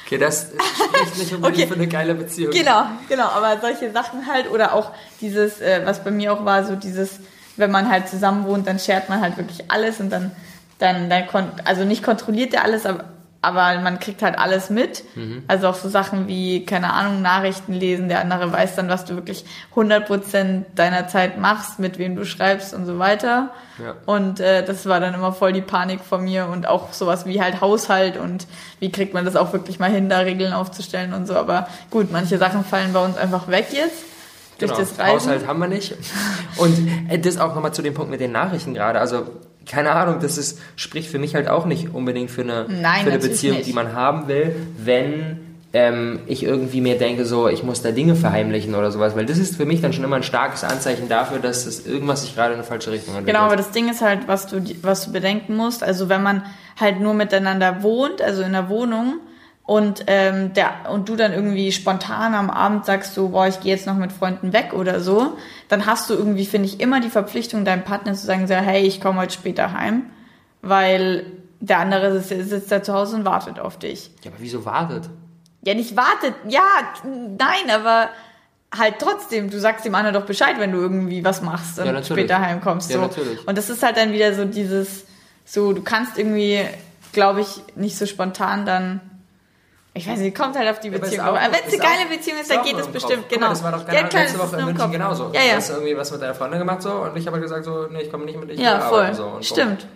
Okay, 0.08 0.16
das 0.16 0.52
spricht 0.74 1.18
nicht 1.18 1.34
unbedingt 1.34 1.58
okay. 1.58 1.66
für 1.66 1.74
eine 1.74 1.86
geile 1.86 2.14
Beziehung. 2.14 2.50
Genau, 2.50 2.84
genau, 3.10 3.26
aber 3.26 3.60
solche 3.60 3.92
Sachen 3.92 4.26
halt 4.26 4.50
oder 4.50 4.72
auch 4.72 4.92
dieses, 5.20 5.60
äh, 5.60 5.82
was 5.84 6.02
bei 6.02 6.10
mir 6.10 6.32
auch 6.32 6.46
war, 6.46 6.64
so 6.64 6.76
dieses, 6.76 7.20
wenn 7.58 7.70
man 7.70 7.90
halt 7.90 8.08
zusammen 8.08 8.46
wohnt, 8.46 8.66
dann 8.66 8.78
shared 8.78 9.10
man 9.10 9.20
halt 9.20 9.36
wirklich 9.36 9.70
alles 9.70 10.00
und 10.00 10.08
dann, 10.08 10.30
dann, 10.78 11.10
dann 11.10 11.52
also 11.66 11.84
nicht 11.84 12.02
kontrolliert 12.02 12.54
er 12.54 12.64
alles, 12.64 12.86
aber 12.86 13.04
aber 13.40 13.78
man 13.80 14.00
kriegt 14.00 14.22
halt 14.22 14.36
alles 14.36 14.68
mit. 14.68 15.04
Mhm. 15.14 15.44
Also 15.46 15.68
auch 15.68 15.76
so 15.76 15.88
Sachen 15.88 16.26
wie, 16.26 16.64
keine 16.66 16.92
Ahnung, 16.92 17.22
Nachrichten 17.22 17.72
lesen. 17.72 18.08
Der 18.08 18.20
andere 18.20 18.52
weiß 18.52 18.74
dann, 18.74 18.88
was 18.88 19.04
du 19.04 19.14
wirklich 19.14 19.44
100% 19.76 20.64
deiner 20.74 21.06
Zeit 21.06 21.38
machst, 21.38 21.78
mit 21.78 21.98
wem 21.98 22.16
du 22.16 22.24
schreibst 22.24 22.74
und 22.74 22.84
so 22.84 22.98
weiter. 22.98 23.50
Ja. 23.78 23.94
Und 24.06 24.40
äh, 24.40 24.64
das 24.64 24.86
war 24.86 24.98
dann 24.98 25.14
immer 25.14 25.32
voll 25.32 25.52
die 25.52 25.60
Panik 25.60 26.00
von 26.00 26.24
mir 26.24 26.46
und 26.46 26.66
auch 26.66 26.92
sowas 26.92 27.26
wie 27.26 27.40
halt 27.40 27.60
Haushalt 27.60 28.16
und 28.16 28.48
wie 28.80 28.90
kriegt 28.90 29.14
man 29.14 29.24
das 29.24 29.36
auch 29.36 29.52
wirklich 29.52 29.78
mal 29.78 29.90
hin, 29.90 30.08
da 30.08 30.18
Regeln 30.18 30.52
aufzustellen 30.52 31.12
und 31.14 31.26
so. 31.26 31.36
Aber 31.36 31.68
gut, 31.90 32.10
manche 32.10 32.38
Sachen 32.38 32.64
fallen 32.64 32.92
bei 32.92 33.04
uns 33.04 33.16
einfach 33.16 33.46
weg 33.46 33.68
jetzt. 33.70 34.04
Durch 34.58 34.72
genau. 34.72 34.82
das 34.82 34.98
Reisen. 34.98 35.14
Haushalt 35.14 35.46
haben 35.46 35.60
wir 35.60 35.68
nicht. 35.68 35.94
Und 36.56 36.88
äh, 37.08 37.20
das 37.20 37.38
auch 37.38 37.54
nochmal 37.54 37.72
zu 37.72 37.82
dem 37.82 37.94
Punkt 37.94 38.10
mit 38.10 38.18
den 38.18 38.32
Nachrichten 38.32 38.74
gerade. 38.74 38.98
Also 38.98 39.26
keine 39.68 39.92
Ahnung, 39.92 40.16
das 40.20 40.38
ist, 40.38 40.58
spricht 40.76 41.10
für 41.10 41.18
mich 41.18 41.34
halt 41.34 41.48
auch 41.48 41.66
nicht 41.66 41.94
unbedingt 41.94 42.30
für 42.30 42.42
eine, 42.42 42.66
Nein, 42.68 43.04
für 43.04 43.10
eine 43.10 43.18
Beziehung, 43.18 43.58
nicht. 43.58 43.68
die 43.68 43.72
man 43.72 43.92
haben 43.92 44.26
will, 44.26 44.56
wenn 44.78 45.38
ähm, 45.74 46.20
ich 46.26 46.42
irgendwie 46.42 46.80
mir 46.80 46.96
denke, 46.96 47.26
so, 47.26 47.48
ich 47.48 47.62
muss 47.62 47.82
da 47.82 47.90
Dinge 47.90 48.16
verheimlichen 48.16 48.74
oder 48.74 48.90
sowas, 48.90 49.14
weil 49.14 49.26
das 49.26 49.36
ist 49.36 49.56
für 49.56 49.66
mich 49.66 49.82
dann 49.82 49.92
schon 49.92 50.04
immer 50.04 50.16
ein 50.16 50.22
starkes 50.22 50.64
Anzeichen 50.64 51.08
dafür, 51.08 51.38
dass 51.38 51.66
es 51.66 51.86
irgendwas 51.86 52.22
sich 52.22 52.34
gerade 52.34 52.54
in 52.54 52.60
eine 52.60 52.66
falsche 52.66 52.90
Richtung 52.90 53.14
entwickelt. 53.14 53.36
Genau, 53.36 53.46
aber 53.46 53.56
das 53.56 53.70
Ding 53.70 53.90
ist 53.90 54.00
halt, 54.00 54.26
was 54.26 54.46
du, 54.46 54.62
was 54.82 55.04
du 55.04 55.12
bedenken 55.12 55.56
musst, 55.56 55.82
also 55.82 56.08
wenn 56.08 56.22
man 56.22 56.42
halt 56.80 57.00
nur 57.00 57.12
miteinander 57.12 57.82
wohnt, 57.82 58.22
also 58.22 58.42
in 58.42 58.52
der 58.52 58.70
Wohnung, 58.70 59.20
und 59.68 60.04
ähm, 60.06 60.54
der 60.54 60.90
und 60.90 61.10
du 61.10 61.14
dann 61.14 61.34
irgendwie 61.34 61.72
spontan 61.72 62.34
am 62.34 62.48
Abend 62.48 62.86
sagst 62.86 63.12
so, 63.12 63.28
boah, 63.28 63.46
ich 63.48 63.60
gehe 63.60 63.74
jetzt 63.74 63.86
noch 63.86 63.96
mit 63.96 64.12
Freunden 64.12 64.54
weg 64.54 64.72
oder 64.72 64.98
so, 65.00 65.36
dann 65.68 65.84
hast 65.84 66.08
du 66.08 66.14
irgendwie, 66.14 66.46
finde 66.46 66.68
ich, 66.68 66.80
immer 66.80 67.00
die 67.00 67.10
Verpflichtung, 67.10 67.66
deinem 67.66 67.84
Partner 67.84 68.14
zu 68.14 68.24
sagen, 68.24 68.46
so, 68.46 68.54
hey, 68.54 68.86
ich 68.86 68.98
komme 68.98 69.20
heute 69.20 69.34
später 69.34 69.74
heim, 69.74 70.06
weil 70.62 71.26
der 71.60 71.80
andere 71.80 72.18
sitzt, 72.18 72.48
sitzt 72.48 72.72
da 72.72 72.82
zu 72.82 72.94
Hause 72.94 73.16
und 73.16 73.26
wartet 73.26 73.60
auf 73.60 73.78
dich. 73.78 74.10
Ja, 74.24 74.30
aber 74.30 74.40
wieso 74.40 74.64
wartet? 74.64 75.10
Ja, 75.62 75.74
nicht 75.74 75.94
wartet, 75.94 76.32
ja, 76.48 76.62
nein, 77.04 77.70
aber 77.70 78.08
halt 78.74 78.94
trotzdem, 78.98 79.50
du 79.50 79.60
sagst 79.60 79.84
dem 79.84 79.94
anderen 79.94 80.14
doch 80.14 80.24
Bescheid, 80.24 80.56
wenn 80.58 80.72
du 80.72 80.78
irgendwie 80.78 81.22
was 81.26 81.42
machst 81.42 81.78
und 81.78 81.84
ja, 81.84 82.02
später 82.02 82.40
heimkommst. 82.40 82.88
So. 82.88 83.00
Ja, 83.00 83.00
natürlich. 83.02 83.46
Und 83.46 83.58
das 83.58 83.68
ist 83.68 83.82
halt 83.82 83.98
dann 83.98 84.12
wieder 84.12 84.32
so 84.32 84.46
dieses, 84.46 85.04
so, 85.44 85.74
du 85.74 85.82
kannst 85.82 86.16
irgendwie, 86.16 86.64
glaube 87.12 87.42
ich, 87.42 87.48
nicht 87.76 87.98
so 87.98 88.06
spontan 88.06 88.64
dann 88.64 89.02
ich 89.94 90.08
weiß 90.08 90.18
nicht, 90.20 90.36
kommt 90.36 90.56
halt 90.56 90.68
auf 90.68 90.80
die 90.80 90.90
Beziehung. 90.90 91.26
Ja, 91.26 91.34
wenn 91.34 91.52
es 91.66 91.72
eine 91.72 91.82
geile 91.82 92.08
Beziehung 92.08 92.38
ist, 92.38 92.50
dann 92.50 92.64
geht 92.64 92.78
es 92.78 92.86
bestimmt, 92.86 93.28
genau. 93.28 93.46
Mal, 93.46 93.48
das 93.50 93.62
war 93.64 93.72
doch 93.72 93.88
ja, 93.88 94.00
letzte 94.02 94.38
Woche 94.38 94.56
in 94.56 94.64
München 94.66 94.92
genauso. 94.92 95.30
Ja, 95.32 95.40
ja. 95.40 95.50
Du 95.50 95.56
hast 95.56 95.70
irgendwie 95.70 95.96
was 95.96 96.12
mit 96.12 96.22
deiner 96.22 96.34
Freundin 96.34 96.60
gemacht 96.60 96.82
so 96.82 96.92
und 96.92 97.16
ich 97.16 97.26
habe 97.26 97.34
halt 97.34 97.42
gesagt 97.42 97.64
so, 97.64 97.86
nee, 97.90 98.02
ich 98.02 98.10
komme 98.10 98.24
nicht 98.24 98.38
mit 98.38 98.50
dir. 98.50 98.62
Ja, 98.62 98.80
voll. 98.80 99.12
So, 99.14 99.38
Stimmt. 99.40 99.86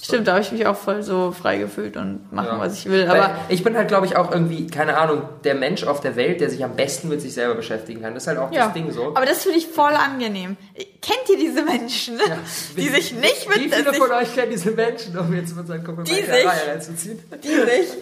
Stimmt, 0.00 0.28
da 0.28 0.32
habe 0.32 0.42
ich 0.42 0.52
mich 0.52 0.66
auch 0.66 0.76
voll 0.76 1.02
so 1.02 1.32
frei 1.32 1.58
gefühlt 1.58 1.96
und 1.96 2.32
machen, 2.32 2.46
ja. 2.52 2.60
was 2.60 2.78
ich 2.78 2.86
will. 2.88 3.08
Aber 3.08 3.20
Weil 3.20 3.30
ich 3.48 3.64
bin 3.64 3.76
halt, 3.76 3.88
glaube 3.88 4.06
ich, 4.06 4.16
auch 4.16 4.30
irgendwie, 4.30 4.68
keine 4.68 4.96
Ahnung, 4.96 5.22
der 5.42 5.56
Mensch 5.56 5.82
auf 5.82 6.00
der 6.00 6.14
Welt, 6.14 6.40
der 6.40 6.50
sich 6.50 6.64
am 6.64 6.76
besten 6.76 7.08
mit 7.08 7.20
sich 7.20 7.34
selber 7.34 7.54
beschäftigen 7.54 8.00
kann. 8.02 8.14
Das 8.14 8.22
ist 8.22 8.26
halt 8.28 8.38
auch 8.38 8.52
ja. 8.52 8.66
das 8.66 8.74
Ding 8.74 8.92
so. 8.92 9.08
Aber 9.08 9.26
das 9.26 9.42
finde 9.42 9.58
ich 9.58 9.66
voll 9.66 9.92
angenehm. 9.92 10.56
Kennt 11.02 11.28
ihr 11.30 11.36
diese 11.36 11.62
Menschen, 11.62 12.18
ja. 12.18 12.36
die 12.76 12.76
wie, 12.76 12.88
sich 12.88 13.12
nicht 13.14 13.48
mit... 13.48 13.58
Wie 13.58 13.68
viele 13.70 13.92
von 13.94 14.12
euch 14.12 14.34
kennen 14.34 14.52
diese 14.52 14.70
Menschen, 14.70 15.18
um 15.18 15.34
jetzt 15.34 15.56
mit 15.56 15.66
seinen 15.66 15.84
Kompliment 15.84 16.08
die 16.08 16.30
sich, 16.30 16.46
reinzuziehen? 16.46 17.18
Die 17.42 17.48
sich 17.48 17.96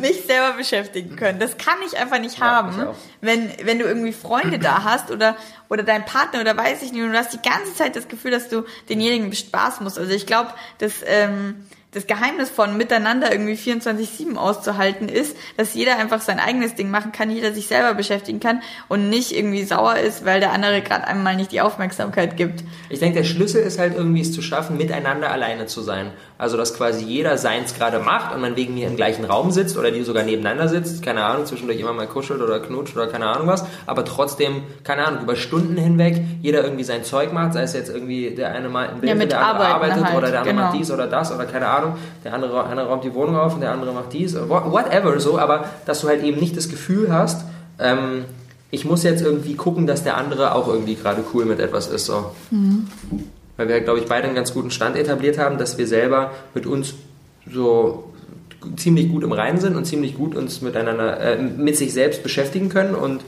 nicht 0.00 0.26
selber 0.26 0.56
beschäftigen 0.56 1.16
können. 1.16 1.38
Das 1.38 1.58
kann 1.58 1.76
ich 1.86 1.98
einfach 1.98 2.18
nicht 2.18 2.40
haben. 2.40 2.86
Wenn, 3.20 3.50
wenn 3.64 3.78
du 3.78 3.84
irgendwie 3.84 4.12
Freunde 4.12 4.58
da 4.58 4.84
hast 4.84 5.10
oder 5.10 5.36
oder 5.72 5.84
dein 5.84 6.04
Partner 6.04 6.42
oder 6.42 6.54
weiß 6.54 6.82
ich 6.82 6.92
nicht, 6.92 7.02
und 7.02 7.12
du 7.12 7.18
hast 7.18 7.32
die 7.32 7.40
ganze 7.40 7.74
Zeit 7.74 7.96
das 7.96 8.06
Gefühl, 8.06 8.30
dass 8.30 8.50
du 8.50 8.64
denjenigen 8.90 9.30
bespaßen 9.30 9.82
musst. 9.82 9.98
Also 9.98 10.12
ich 10.12 10.26
glaube, 10.26 10.50
dass 10.76 10.96
ähm, 11.06 11.66
das 11.92 12.06
Geheimnis 12.06 12.48
von 12.48 12.78
miteinander 12.78 13.30
irgendwie 13.30 13.52
24-7 13.52 14.36
auszuhalten 14.36 15.10
ist, 15.10 15.36
dass 15.58 15.74
jeder 15.74 15.98
einfach 15.98 16.22
sein 16.22 16.40
eigenes 16.40 16.74
Ding 16.74 16.90
machen 16.90 17.12
kann, 17.12 17.30
jeder 17.30 17.52
sich 17.52 17.66
selber 17.66 17.92
beschäftigen 17.94 18.40
kann 18.40 18.62
und 18.88 19.10
nicht 19.10 19.36
irgendwie 19.36 19.62
sauer 19.62 19.96
ist, 19.96 20.24
weil 20.24 20.40
der 20.40 20.52
andere 20.52 20.80
gerade 20.80 21.06
einmal 21.06 21.36
nicht 21.36 21.52
die 21.52 21.60
Aufmerksamkeit 21.60 22.38
gibt. 22.38 22.64
Ich 22.88 22.98
denke, 22.98 23.18
der 23.18 23.24
Schlüssel 23.24 23.62
ist 23.62 23.78
halt 23.78 23.94
irgendwie 23.94 24.22
es 24.22 24.32
zu 24.32 24.40
schaffen, 24.40 24.78
miteinander 24.78 25.30
alleine 25.30 25.66
zu 25.66 25.82
sein. 25.82 26.12
Also, 26.38 26.56
dass 26.56 26.74
quasi 26.74 27.04
jeder 27.04 27.38
seins 27.38 27.74
gerade 27.74 28.00
macht 28.00 28.34
und 28.34 28.40
man 28.40 28.56
wegen 28.56 28.74
mir 28.74 28.88
im 28.88 28.96
gleichen 28.96 29.24
Raum 29.24 29.52
sitzt 29.52 29.76
oder 29.76 29.92
die 29.92 30.02
sogar 30.02 30.24
nebeneinander 30.24 30.68
sitzt, 30.68 31.00
keine 31.02 31.22
Ahnung, 31.24 31.46
zwischendurch 31.46 31.78
immer 31.78 31.92
mal 31.92 32.08
kuschelt 32.08 32.40
oder 32.40 32.58
knutscht 32.58 32.96
oder 32.96 33.06
keine 33.06 33.26
Ahnung 33.26 33.46
was, 33.46 33.64
aber 33.86 34.04
trotzdem, 34.04 34.62
keine 34.82 35.06
Ahnung, 35.06 35.22
über 35.22 35.36
Stunden 35.36 35.76
hinweg 35.76 36.20
jeder 36.40 36.64
irgendwie 36.64 36.82
sein 36.82 37.04
Zeug 37.04 37.32
macht, 37.32 37.52
sei 37.52 37.62
es 37.62 37.74
jetzt 37.74 37.90
irgendwie 37.90 38.34
der 38.34 38.52
eine 38.52 38.68
mal 38.68 38.88
ein 38.88 39.00
Bild, 39.00 39.20
ja, 39.20 39.26
der 39.26 39.46
andere 39.46 39.68
arbeitet 39.68 40.04
halt, 40.04 40.16
oder 40.16 40.30
der 40.30 40.40
andere 40.40 40.54
genau. 40.54 40.66
macht 40.66 40.78
dies 40.80 40.90
oder 40.90 41.06
das 41.06 41.32
oder 41.32 41.44
keine 41.44 41.68
Ahnung 41.68 41.81
Ahnung, 41.82 41.96
der 42.24 42.34
andere, 42.34 42.64
einer 42.64 42.84
räumt 42.84 43.04
die 43.04 43.14
Wohnung 43.14 43.36
auf 43.36 43.54
und 43.54 43.60
der 43.60 43.72
andere 43.72 43.92
macht 43.92 44.12
dies, 44.12 44.34
whatever, 44.34 45.18
so, 45.20 45.38
aber 45.38 45.66
dass 45.86 46.00
du 46.00 46.08
halt 46.08 46.22
eben 46.22 46.38
nicht 46.38 46.56
das 46.56 46.68
Gefühl 46.68 47.12
hast, 47.12 47.44
ähm, 47.78 48.24
ich 48.70 48.84
muss 48.84 49.02
jetzt 49.02 49.22
irgendwie 49.22 49.54
gucken, 49.54 49.86
dass 49.86 50.02
der 50.02 50.16
andere 50.16 50.54
auch 50.54 50.66
irgendwie 50.66 50.94
gerade 50.94 51.22
cool 51.34 51.44
mit 51.44 51.60
etwas 51.60 51.88
ist, 51.88 52.06
so. 52.06 52.32
Mhm. 52.50 52.88
Weil 53.56 53.68
wir, 53.68 53.80
glaube 53.82 53.98
ich, 53.98 54.06
beide 54.06 54.24
einen 54.26 54.34
ganz 54.34 54.54
guten 54.54 54.70
Stand 54.70 54.96
etabliert 54.96 55.36
haben, 55.38 55.58
dass 55.58 55.76
wir 55.76 55.86
selber 55.86 56.30
mit 56.54 56.66
uns 56.66 56.94
so 57.52 58.12
ziemlich 58.76 59.10
gut 59.10 59.24
im 59.24 59.32
Reinen 59.32 59.60
sind 59.60 59.76
und 59.76 59.84
ziemlich 59.84 60.16
gut 60.16 60.34
uns 60.34 60.62
miteinander, 60.62 61.20
äh, 61.20 61.42
mit 61.42 61.76
sich 61.76 61.92
selbst 61.92 62.22
beschäftigen 62.22 62.68
können 62.68 62.94
und 62.94 63.22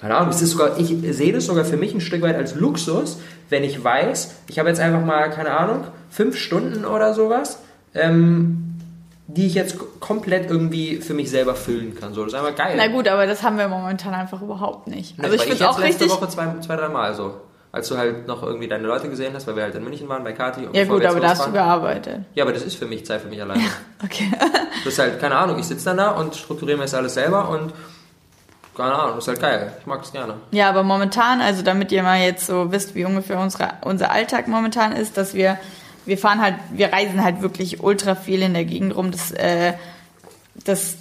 keine 0.00 0.14
Ahnung, 0.14 0.28
es 0.28 0.42
ist 0.42 0.50
sogar, 0.50 0.78
ich 0.78 0.94
sehe 1.10 1.32
das 1.32 1.46
sogar 1.46 1.64
für 1.64 1.78
mich 1.78 1.94
ein 1.94 2.02
Stück 2.02 2.20
weit 2.22 2.36
als 2.36 2.54
Luxus, 2.54 3.18
wenn 3.48 3.64
ich 3.64 3.82
weiß, 3.82 4.34
ich 4.48 4.58
habe 4.58 4.68
jetzt 4.68 4.78
einfach 4.78 5.04
mal, 5.04 5.30
keine 5.30 5.50
Ahnung, 5.56 5.84
fünf 6.10 6.36
Stunden 6.36 6.84
oder 6.84 7.14
sowas 7.14 7.60
ähm, 7.94 8.66
die 9.28 9.46
ich 9.46 9.54
jetzt 9.54 9.76
komplett 10.00 10.50
irgendwie 10.50 10.96
für 10.96 11.14
mich 11.14 11.30
selber 11.30 11.54
füllen 11.54 11.94
kann. 11.94 12.14
So, 12.14 12.24
das 12.24 12.32
ist 12.32 12.38
einfach 12.38 12.54
geil. 12.54 12.74
Na 12.76 12.86
gut, 12.86 13.08
aber 13.08 13.26
das 13.26 13.42
haben 13.42 13.58
wir 13.58 13.68
momentan 13.68 14.14
einfach 14.14 14.40
überhaupt 14.40 14.86
nicht. 14.86 15.18
Also 15.22 15.34
ich 15.34 15.42
finde 15.42 15.68
auch 15.68 15.78
letzte 15.78 16.04
richtig. 16.04 16.20
Woche 16.20 16.28
zwei, 16.28 16.54
zwei 16.60 16.76
drei 16.76 16.88
Mal 16.88 17.14
so. 17.14 17.40
Als 17.72 17.88
du 17.88 17.98
halt 17.98 18.26
noch 18.26 18.42
irgendwie 18.42 18.68
deine 18.68 18.86
Leute 18.86 19.10
gesehen 19.10 19.34
hast, 19.34 19.46
weil 19.46 19.56
wir 19.56 19.64
halt 19.64 19.74
in 19.74 19.84
München 19.84 20.08
waren 20.08 20.24
bei 20.24 20.32
Kati. 20.32 20.68
Ja 20.72 20.84
gut, 20.84 21.04
aber 21.04 21.20
da 21.20 21.30
hast 21.30 21.46
du 21.46 21.52
gearbeitet. 21.52 22.20
Ja, 22.34 22.44
aber 22.44 22.52
das 22.52 22.62
ist 22.62 22.76
für 22.76 22.86
mich 22.86 23.04
Zeit 23.04 23.20
für 23.20 23.28
mich 23.28 23.42
alleine. 23.42 23.64
okay. 24.04 24.30
Das 24.84 24.94
ist 24.94 24.98
halt, 24.98 25.20
keine 25.20 25.36
Ahnung, 25.36 25.58
ich 25.58 25.66
sitze 25.66 25.84
dann 25.86 25.98
da 25.98 26.12
und 26.12 26.34
strukturiere 26.34 26.78
mir 26.78 26.84
das 26.84 26.94
alles 26.94 27.14
selber 27.14 27.50
und 27.50 27.74
keine 28.76 28.94
Ahnung, 28.94 29.16
das 29.16 29.24
ist 29.24 29.28
halt 29.28 29.40
geil. 29.40 29.72
Ich 29.80 29.86
mag 29.86 30.02
es 30.02 30.12
gerne. 30.12 30.34
Ja, 30.52 30.68
aber 30.68 30.84
momentan, 30.84 31.40
also 31.40 31.62
damit 31.62 31.90
ihr 31.92 32.02
mal 32.02 32.20
jetzt 32.20 32.46
so 32.46 32.70
wisst, 32.72 32.94
wie 32.94 33.04
ungefähr 33.04 33.40
unsere, 33.40 33.72
unser 33.82 34.10
Alltag 34.10 34.48
momentan 34.48 34.92
ist, 34.92 35.16
dass 35.16 35.34
wir 35.34 35.58
wir 36.06 36.18
fahren 36.18 36.40
halt, 36.40 36.54
wir 36.72 36.92
reisen 36.92 37.22
halt 37.22 37.42
wirklich 37.42 37.82
ultra 37.82 38.14
viel 38.14 38.42
in 38.42 38.54
der 38.54 38.64
Gegend 38.64 38.96
rum. 38.96 39.10
Das, 39.10 39.32
äh, 39.32 39.74
das 40.64 40.96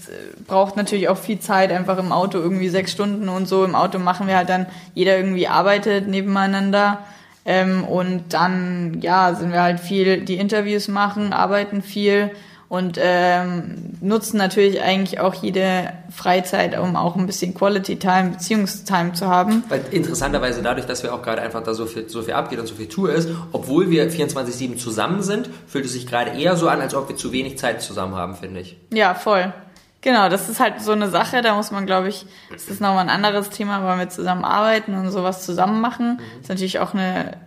braucht 0.48 0.76
natürlich 0.76 1.08
auch 1.08 1.18
viel 1.18 1.40
Zeit, 1.40 1.72
einfach 1.72 1.98
im 1.98 2.12
Auto 2.12 2.38
irgendwie 2.38 2.70
sechs 2.70 2.92
Stunden 2.92 3.30
und 3.30 3.48
so. 3.48 3.64
Im 3.64 3.76
Auto 3.76 4.00
machen 4.00 4.28
wir 4.28 4.36
halt 4.36 4.50
dann, 4.50 4.66
jeder 4.94 5.18
irgendwie 5.18 5.48
arbeitet 5.48 6.08
nebeneinander. 6.08 7.00
Ähm, 7.46 7.84
und 7.84 8.34
dann, 8.34 9.02
ja, 9.02 9.34
sind 9.36 9.52
wir 9.52 9.62
halt 9.62 9.80
viel, 9.80 10.22
die 10.22 10.36
Interviews 10.36 10.88
machen, 10.88 11.32
arbeiten 11.32 11.84
viel 11.84 12.32
und 12.68 12.98
ähm, 13.00 13.98
nutzen 14.02 14.38
natürlich 14.38 14.82
eigentlich 14.82 15.20
auch 15.20 15.34
jede 15.36 15.94
Freizeit, 16.10 16.78
um 16.78 16.96
auch 16.96 17.16
ein 17.16 17.28
bisschen 17.28 17.54
Quality 17.54 17.98
Time, 17.98 18.32
Beziehungstime 18.32 19.14
zu 19.14 19.28
haben. 19.28 19.64
Weil 19.70 19.86
interessanterweise 19.92 20.62
dadurch, 20.64 20.88
dass 20.88 21.04
wir 21.04 21.14
auch 21.14 21.22
gerade 21.22 21.42
einfach 21.42 21.64
da 21.64 21.74
so 21.74 21.86
viel, 21.86 22.10
so 22.10 22.24
viel 22.24 22.34
abgeht 22.34 22.60
und 22.60 22.68
so 22.68 22.76
viel 22.76 22.88
Tour 22.88 23.12
ist, 23.12 23.30
obwohl 23.52 23.90
wir 23.90 24.10
24-7 24.12 24.78
zusammen 24.78 25.22
sind, 25.22 25.50
fühlt 25.68 25.86
es 25.86 25.94
sich 25.94 26.08
gerade 26.08 26.32
eher 26.32 26.56
so 26.56 26.68
an, 26.68 26.82
als 26.82 26.96
ob 26.96 27.08
wir 27.08 27.16
zu 27.16 27.32
wenig 27.32 27.58
Zeit 27.58 27.82
zusammen 27.82 28.16
haben, 28.16 28.36
finde 28.36 28.62
ich. 28.62 28.78
Ja, 28.92 29.14
voll. 29.14 29.54
Genau, 30.02 30.30
das 30.30 30.50
ist 30.50 30.60
halt 30.60 30.82
so 30.82 30.92
eine 30.92 31.10
Sache, 31.10 31.42
da 31.42 31.56
muss 31.56 31.72
man, 31.72 31.88
glaube 31.88 32.10
ich, 32.10 32.28
das 32.52 32.68
ist 32.68 32.80
nochmal 32.80 33.00
ein 33.00 33.10
anderes 33.10 33.50
Thema, 33.50 33.84
weil 33.84 33.98
wir 33.98 34.10
zusammen 34.10 34.46
arbeiten 34.46 34.94
und 34.94 35.10
sowas 35.10 35.44
zusammen 35.44 35.82
machen. 35.82 36.14
Mhm. 36.14 36.18
Das 36.18 36.42
ist 36.42 36.50
natürlich 36.50 36.80
auch 36.80 36.94
eine, 36.94 37.38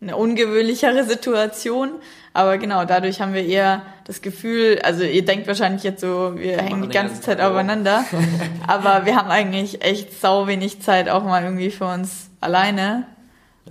eine 0.00 0.16
ungewöhnlichere 0.16 1.04
Situation, 1.04 1.90
aber 2.32 2.58
genau, 2.58 2.84
dadurch 2.84 3.20
haben 3.20 3.34
wir 3.34 3.44
eher 3.44 3.82
das 4.04 4.22
Gefühl, 4.22 4.78
also 4.84 5.02
ihr 5.02 5.24
denkt 5.24 5.48
wahrscheinlich 5.48 5.82
jetzt 5.82 6.00
so, 6.00 6.34
wir 6.36 6.58
hängen 6.58 6.82
die 6.82 6.88
ganze 6.88 7.20
Zeit 7.20 7.40
aufeinander, 7.40 8.04
aber 8.66 9.06
wir 9.06 9.16
haben 9.16 9.30
eigentlich 9.30 9.82
echt 9.82 10.20
sau 10.20 10.46
wenig 10.46 10.80
Zeit 10.80 11.08
auch 11.08 11.24
mal 11.24 11.42
irgendwie 11.42 11.70
für 11.70 11.86
uns 11.86 12.30
alleine 12.40 13.06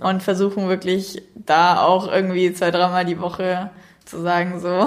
und 0.00 0.22
versuchen 0.22 0.68
wirklich 0.68 1.22
da 1.34 1.82
auch 1.82 2.12
irgendwie 2.12 2.52
zwei, 2.52 2.70
dreimal 2.70 3.04
die 3.04 3.20
Woche 3.20 3.70
zu 4.04 4.20
sagen, 4.20 4.60
so, 4.60 4.86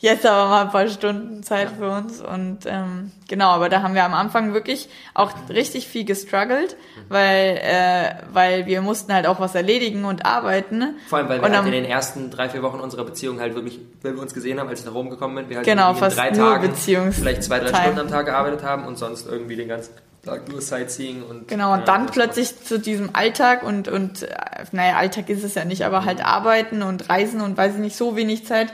jetzt 0.00 0.26
aber 0.26 0.48
mal 0.48 0.62
ein 0.62 0.70
paar 0.70 0.88
Stunden 0.88 1.42
Zeit 1.42 1.70
ja. 1.70 1.76
für 1.76 1.90
uns. 1.90 2.20
Und 2.20 2.60
ähm, 2.66 3.12
genau, 3.28 3.50
aber 3.50 3.68
da 3.68 3.82
haben 3.82 3.94
wir 3.94 4.04
am 4.04 4.14
Anfang 4.14 4.54
wirklich 4.54 4.88
auch 5.14 5.32
richtig 5.48 5.86
viel 5.86 6.04
gestruggelt, 6.04 6.76
mhm. 6.96 7.00
weil, 7.08 7.60
äh, 7.62 8.14
weil 8.32 8.66
wir 8.66 8.80
mussten 8.80 9.12
halt 9.12 9.26
auch 9.26 9.40
was 9.40 9.54
erledigen 9.54 10.04
und 10.04 10.24
arbeiten. 10.24 10.96
Vor 11.08 11.18
allem, 11.18 11.28
weil 11.28 11.42
wir 11.42 11.50
halt 11.50 11.66
in 11.66 11.72
den 11.72 11.84
ersten 11.84 12.30
drei, 12.30 12.48
vier 12.48 12.62
Wochen 12.62 12.80
unserer 12.80 13.04
Beziehung 13.04 13.40
halt 13.40 13.54
wirklich, 13.54 13.78
wenn 14.02 14.14
wir 14.14 14.22
uns 14.22 14.34
gesehen 14.34 14.58
haben, 14.58 14.68
als 14.68 14.80
ich 14.80 14.86
nach 14.86 14.94
Rom 14.94 15.10
gekommen 15.10 15.36
bin, 15.36 15.48
wir 15.50 15.58
halt 15.58 15.66
genau, 15.66 15.94
fast 15.94 16.16
in 16.16 16.22
drei 16.22 16.30
Tagen 16.30 16.74
vielleicht 17.12 17.44
zwei, 17.44 17.60
drei 17.60 17.82
Stunden 17.82 18.00
am 18.00 18.08
Tag 18.08 18.26
gearbeitet 18.26 18.62
haben 18.62 18.86
und 18.86 18.98
sonst 18.98 19.26
irgendwie 19.26 19.56
den 19.56 19.68
ganzen 19.68 19.92
Tag 20.24 20.48
nur 20.50 20.60
Sightseeing 20.60 21.22
und 21.22 21.48
genau 21.48 21.72
und 21.72 21.80
ja, 21.80 21.84
dann 21.86 22.06
plötzlich 22.06 22.62
zu 22.62 22.78
diesem 22.78 23.10
Alltag 23.14 23.62
und 23.62 23.88
und 23.88 24.24
äh, 24.24 24.28
naja 24.70 24.96
Alltag 24.96 25.30
ist 25.30 25.44
es 25.44 25.54
ja 25.54 25.64
nicht 25.64 25.82
aber 25.86 26.04
halt 26.04 26.18
mhm. 26.18 26.24
arbeiten 26.24 26.82
und 26.82 27.08
reisen 27.08 27.40
und 27.40 27.56
weiß 27.56 27.76
ich 27.76 27.80
nicht 27.80 27.96
so 27.96 28.16
wenig 28.16 28.44
Zeit 28.44 28.70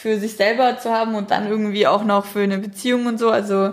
für 0.00 0.18
sich 0.18 0.36
selber 0.36 0.78
zu 0.78 0.90
haben 0.90 1.14
und 1.14 1.30
dann 1.30 1.46
irgendwie 1.46 1.86
auch 1.86 2.04
noch 2.04 2.24
für 2.24 2.40
eine 2.40 2.56
Beziehung 2.56 3.04
und 3.04 3.18
so. 3.18 3.28
Also 3.28 3.72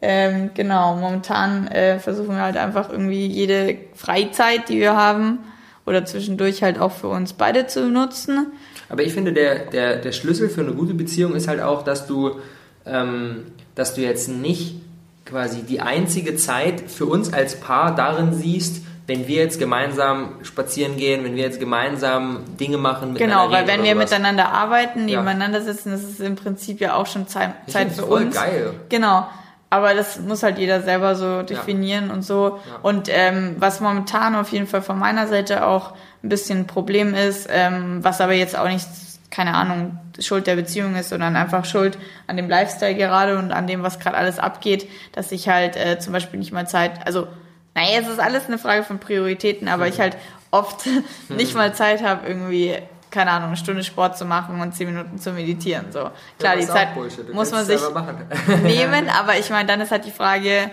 ähm, 0.00 0.50
genau, 0.54 0.96
momentan 0.96 1.68
äh, 1.68 1.98
versuchen 1.98 2.30
wir 2.30 2.42
halt 2.42 2.56
einfach 2.56 2.88
irgendwie 2.88 3.26
jede 3.26 3.76
Freizeit, 3.94 4.70
die 4.70 4.78
wir 4.78 4.96
haben 4.96 5.40
oder 5.84 6.06
zwischendurch 6.06 6.62
halt 6.62 6.78
auch 6.78 6.92
für 6.92 7.08
uns 7.08 7.34
beide 7.34 7.66
zu 7.66 7.90
nutzen. 7.90 8.46
Aber 8.88 9.02
ich 9.02 9.12
finde, 9.12 9.34
der, 9.34 9.66
der, 9.66 9.96
der 9.96 10.12
Schlüssel 10.12 10.48
für 10.48 10.62
eine 10.62 10.72
gute 10.72 10.94
Beziehung 10.94 11.34
ist 11.34 11.46
halt 11.46 11.60
auch, 11.60 11.82
dass 11.82 12.06
du, 12.06 12.36
ähm, 12.86 13.44
dass 13.74 13.94
du 13.94 14.00
jetzt 14.00 14.28
nicht 14.28 14.76
quasi 15.26 15.62
die 15.62 15.82
einzige 15.82 16.36
Zeit 16.36 16.80
für 16.80 17.04
uns 17.04 17.34
als 17.34 17.60
Paar 17.60 17.94
darin 17.94 18.32
siehst, 18.32 18.82
wenn 19.06 19.28
wir 19.28 19.36
jetzt 19.36 19.58
gemeinsam 19.58 20.34
spazieren 20.42 20.96
gehen, 20.96 21.24
wenn 21.24 21.36
wir 21.36 21.44
jetzt 21.44 21.60
gemeinsam 21.60 22.40
Dinge 22.58 22.76
machen. 22.76 23.14
Genau, 23.14 23.50
weil 23.50 23.66
wenn 23.66 23.84
wir 23.84 23.94
sowas. 23.94 24.10
miteinander 24.10 24.48
arbeiten, 24.50 25.04
nebeneinander 25.04 25.60
sitzen, 25.62 25.92
das 25.92 26.02
ist 26.02 26.20
im 26.20 26.34
Prinzip 26.34 26.80
ja 26.80 26.94
auch 26.94 27.06
schon 27.06 27.28
Zeit, 27.28 27.52
Zeit 27.68 27.92
für 27.92 28.02
voll 28.02 28.24
uns. 28.24 28.34
geil. 28.34 28.74
Genau. 28.88 29.26
Aber 29.68 29.94
das 29.94 30.20
muss 30.20 30.42
halt 30.42 30.58
jeder 30.58 30.80
selber 30.80 31.16
so 31.16 31.42
definieren 31.42 32.08
ja. 32.08 32.14
und 32.14 32.22
so. 32.22 32.60
Ja. 32.68 32.78
Und 32.82 33.08
ähm, 33.10 33.56
was 33.58 33.80
momentan 33.80 34.34
auf 34.34 34.50
jeden 34.50 34.66
Fall 34.66 34.82
von 34.82 34.98
meiner 34.98 35.26
Seite 35.26 35.66
auch 35.66 35.92
ein 36.22 36.28
bisschen 36.28 36.60
ein 36.60 36.66
Problem 36.66 37.14
ist, 37.14 37.48
ähm, 37.50 38.02
was 38.02 38.20
aber 38.20 38.32
jetzt 38.32 38.56
auch 38.56 38.68
nicht, 38.68 38.86
keine 39.30 39.54
Ahnung, 39.54 39.98
Schuld 40.20 40.46
der 40.46 40.56
Beziehung 40.56 40.94
ist, 40.96 41.10
sondern 41.10 41.36
einfach 41.36 41.64
Schuld 41.64 41.98
an 42.26 42.36
dem 42.36 42.48
Lifestyle 42.48 42.94
gerade 42.94 43.38
und 43.38 43.52
an 43.52 43.66
dem, 43.66 43.82
was 43.82 43.98
gerade 43.98 44.16
alles 44.16 44.38
abgeht, 44.38 44.88
dass 45.12 45.32
ich 45.32 45.48
halt 45.48 45.76
äh, 45.76 45.98
zum 45.98 46.12
Beispiel 46.12 46.38
nicht 46.38 46.52
mal 46.52 46.66
Zeit, 46.66 47.06
also 47.06 47.26
naja, 47.76 48.00
es 48.00 48.08
ist 48.08 48.18
alles 48.18 48.46
eine 48.46 48.56
Frage 48.56 48.82
von 48.82 48.98
Prioritäten, 48.98 49.68
aber 49.68 49.84
mhm. 49.84 49.92
ich 49.92 50.00
halt 50.00 50.16
oft 50.50 50.86
nicht 51.28 51.54
mal 51.54 51.74
Zeit 51.74 52.02
habe, 52.02 52.26
irgendwie, 52.26 52.74
keine 53.10 53.30
Ahnung, 53.30 53.48
eine 53.48 53.58
Stunde 53.58 53.84
Sport 53.84 54.16
zu 54.16 54.24
machen 54.24 54.60
und 54.62 54.74
zehn 54.74 54.88
Minuten 54.88 55.18
zu 55.18 55.32
meditieren. 55.32 55.92
So. 55.92 56.10
Klar, 56.38 56.54
ja, 56.54 56.60
die 56.60 56.66
Zeit 56.66 56.88
muss 57.34 57.52
man 57.52 57.66
sich 57.66 57.80
nehmen, 58.62 59.10
aber 59.10 59.38
ich 59.38 59.50
meine, 59.50 59.68
dann 59.68 59.82
ist 59.82 59.90
halt 59.90 60.06
die 60.06 60.10
Frage, 60.10 60.70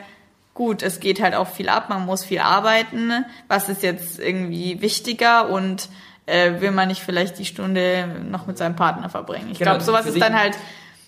gut, 0.54 0.82
es 0.82 1.02
geht 1.02 1.22
halt 1.22 1.36
auch 1.36 1.48
viel 1.48 1.68
ab, 1.68 1.90
man 1.90 2.06
muss 2.06 2.24
viel 2.24 2.40
arbeiten. 2.40 3.26
Was 3.50 3.68
ist 3.68 3.84
jetzt 3.84 4.18
irgendwie 4.18 4.82
wichtiger 4.82 5.50
und 5.50 5.90
äh, 6.26 6.62
will 6.62 6.72
man 6.72 6.88
nicht 6.88 7.02
vielleicht 7.02 7.38
die 7.38 7.46
Stunde 7.46 8.08
noch 8.30 8.48
mit 8.48 8.58
seinem 8.58 8.78
Partner 8.78 9.10
verbringen? 9.10 9.50
Ich 9.52 9.60
genau, 9.60 9.72
glaube, 9.72 9.84
sowas 9.84 10.06
ist 10.06 10.22
dann 10.22 10.40
halt, 10.40 10.56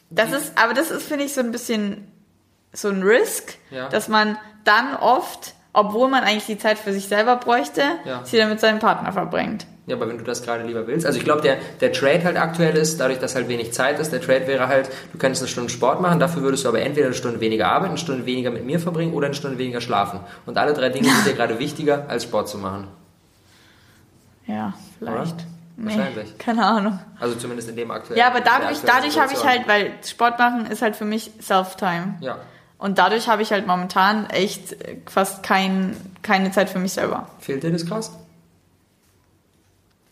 das 0.10 0.34
ist, 0.34 0.58
aber 0.58 0.74
das 0.74 0.92
ist, 0.92 1.08
finde 1.08 1.24
ich, 1.24 1.34
so 1.34 1.40
ein 1.40 1.54
bisschen 1.54 2.12
so 2.74 2.90
ein 2.90 3.02
Risk, 3.02 3.54
ja. 3.72 3.88
dass 3.88 4.10
man 4.10 4.38
dann 4.66 4.98
oft 4.98 5.54
obwohl 5.76 6.10
man 6.10 6.24
eigentlich 6.24 6.46
die 6.46 6.58
Zeit 6.58 6.78
für 6.78 6.94
sich 6.94 7.08
selber 7.08 7.36
bräuchte, 7.36 7.82
ja. 8.06 8.22
sie 8.24 8.38
dann 8.38 8.50
mit 8.50 8.60
seinem 8.60 8.80
Partner 8.80 9.12
verbringt. 9.12 9.68
Ja, 9.88 9.96
aber 9.96 10.08
wenn 10.08 10.18
du 10.18 10.24
das 10.24 10.42
gerade 10.42 10.64
lieber 10.64 10.88
willst. 10.88 11.06
Also 11.06 11.20
ich 11.20 11.24
glaube, 11.24 11.42
der, 11.42 11.58
der 11.80 11.94
Trade 11.94 12.24
halt 12.24 12.38
aktuell 12.38 12.76
ist, 12.76 13.00
dadurch, 13.00 13.20
dass 13.20 13.36
halt 13.36 13.48
wenig 13.48 13.72
Zeit 13.72 14.00
ist, 14.00 14.12
der 14.12 14.20
Trade 14.20 14.48
wäre 14.48 14.68
halt, 14.68 14.90
du 15.12 15.20
könntest 15.20 15.44
eine 15.44 15.50
Stunde 15.50 15.70
Sport 15.70 16.02
machen, 16.02 16.20
dafür 16.20 16.42
würdest 16.42 16.66
du 16.66 16.70
aber 16.70 16.82
entweder 16.82 17.06
eine 17.06 17.16
Stunde 17.16 17.40
weniger 17.40 17.68
arbeiten, 17.68 17.92
eine 17.92 17.98
Stunde 18.00 18.26
weniger 18.26 18.50
mit 18.50 18.66
mir 18.66 18.80
verbringen 18.80 19.14
oder 19.14 19.28
eine 19.28 19.36
Stunde 19.36 19.60
weniger 19.60 19.82
schlafen. 19.82 20.22
Und 20.48 20.58
alle 20.58 20.74
drei 20.74 20.90
Dinge 20.90 21.08
sind 21.10 21.28
dir 21.28 21.34
gerade 21.36 21.60
wichtiger, 21.60 22.06
als 22.08 22.24
Sport 22.24 22.50
zu 22.50 22.58
machen. 22.58 22.88
Ja, 24.48 24.74
vielleicht. 24.98 25.36
Nee, 25.78 25.98
Wahrscheinlich. 25.98 26.38
Keine 26.38 26.66
Ahnung. 26.66 27.00
Also 27.20 27.36
zumindest 27.36 27.70
in 27.70 27.76
dem 27.76 27.92
aktuellen. 27.92 28.18
Ja, 28.18 28.28
aber 28.28 28.40
dadurch, 28.40 28.80
dadurch 28.80 29.20
habe 29.20 29.34
ich 29.34 29.44
halt, 29.44 29.68
weil 29.68 29.92
Sport 30.04 30.40
machen 30.40 30.68
ist 30.68 30.82
halt 30.82 30.96
für 30.96 31.06
mich 31.06 31.32
Self-Time. 31.42 32.16
Ja. 32.22 32.38
Und 32.78 32.98
dadurch 32.98 33.28
habe 33.28 33.42
ich 33.42 33.52
halt 33.52 33.68
momentan 33.68 34.30
echt 34.30 34.76
fast 35.08 35.44
kein, 35.44 35.96
keine 36.22 36.52
Zeit 36.52 36.70
für 36.70 36.80
mich 36.80 36.94
selber. 36.94 37.30
Fehlt 37.40 37.64
dir 37.64 37.72
das 37.72 37.86
krass? 37.86 38.12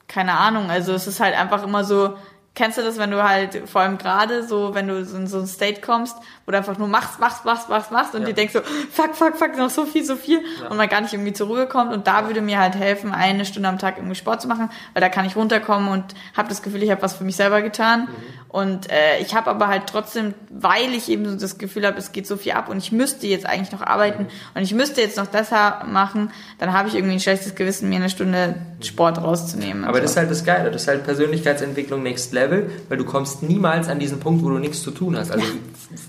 Keine 0.07 0.33
Ahnung. 0.33 0.69
Also 0.69 0.93
es 0.93 1.07
ist 1.07 1.19
halt 1.19 1.35
einfach 1.35 1.63
immer 1.63 1.83
so, 1.83 2.15
kennst 2.55 2.77
du 2.77 2.83
das, 2.83 2.99
wenn 2.99 3.09
du 3.09 3.23
halt, 3.27 3.67
vor 3.67 3.81
allem 3.81 3.97
gerade 3.97 4.47
so, 4.47 4.75
wenn 4.75 4.87
du 4.87 4.97
in 4.97 5.27
so 5.27 5.39
ein 5.39 5.47
State 5.47 5.81
kommst, 5.81 6.15
wo 6.45 6.51
du 6.51 6.57
einfach 6.57 6.77
nur 6.77 6.87
machst, 6.87 7.19
machst, 7.19 7.45
machst, 7.45 7.67
machst, 7.67 7.91
machst 7.91 8.13
und 8.13 8.21
ja. 8.21 8.27
dir 8.27 8.33
denkst 8.33 8.53
so, 8.53 8.61
fuck, 8.91 9.15
fuck, 9.15 9.37
fuck, 9.37 9.57
noch 9.57 9.71
so 9.71 9.85
viel, 9.85 10.03
so 10.03 10.15
viel 10.15 10.39
ja. 10.61 10.69
und 10.69 10.77
man 10.77 10.87
gar 10.87 11.01
nicht 11.01 11.13
irgendwie 11.13 11.33
zur 11.33 11.47
Ruhe 11.47 11.67
kommt 11.67 11.91
und 11.93 12.05
da 12.05 12.27
würde 12.27 12.41
mir 12.41 12.59
halt 12.59 12.75
helfen, 12.75 13.11
eine 13.11 13.45
Stunde 13.45 13.69
am 13.69 13.79
Tag 13.79 13.97
irgendwie 13.97 14.15
Sport 14.15 14.41
zu 14.41 14.47
machen, 14.47 14.69
weil 14.93 15.01
da 15.01 15.09
kann 15.09 15.25
ich 15.25 15.35
runterkommen 15.35 15.89
und 15.89 16.03
habe 16.35 16.49
das 16.49 16.61
Gefühl, 16.61 16.83
ich 16.83 16.91
habe 16.91 17.01
was 17.01 17.15
für 17.15 17.23
mich 17.23 17.35
selber 17.35 17.61
getan 17.63 18.01
mhm. 18.01 18.07
und 18.49 18.91
äh, 18.91 19.17
ich 19.19 19.33
habe 19.33 19.49
aber 19.49 19.67
halt 19.67 19.87
trotzdem, 19.87 20.35
weil 20.49 20.93
ich 20.93 21.09
eben 21.09 21.27
so 21.27 21.35
das 21.35 21.57
Gefühl 21.57 21.87
habe, 21.87 21.97
es 21.97 22.11
geht 22.11 22.27
so 22.27 22.37
viel 22.37 22.51
ab 22.51 22.69
und 22.69 22.77
ich 22.77 22.91
müsste 22.91 23.25
jetzt 23.25 23.47
eigentlich 23.47 23.71
noch 23.71 23.81
arbeiten 23.81 24.23
mhm. 24.23 24.29
und 24.53 24.61
ich 24.61 24.75
müsste 24.75 25.01
jetzt 25.01 25.17
noch 25.17 25.27
das 25.27 25.49
machen, 25.85 26.31
dann 26.59 26.73
habe 26.73 26.87
ich 26.87 26.95
irgendwie 26.95 27.13
ein 27.13 27.19
schlechtes 27.19 27.55
Gewissen, 27.55 27.89
mir 27.89 27.97
eine 27.97 28.09
Stunde 28.09 28.55
Sport 28.81 29.21
rauszunehmen. 29.21 29.83
Aber 29.85 29.97
so. 29.97 30.01
das 30.01 30.11
ist 30.11 30.17
halt 30.17 30.31
das 30.31 30.43
Geile, 30.43 30.71
das 30.71 30.83
ist 30.83 30.87
halt 30.87 31.03
Persönlichkeitsentwicklung 31.03 32.03
Next 32.03 32.33
Level, 32.33 32.42
weil 32.51 32.97
du 32.97 33.05
kommst 33.05 33.43
niemals 33.43 33.87
an 33.87 33.99
diesen 33.99 34.19
Punkt, 34.19 34.43
wo 34.43 34.49
du 34.49 34.59
nichts 34.59 34.81
zu 34.81 34.91
tun 34.91 35.17
hast. 35.17 35.31
Also 35.31 35.45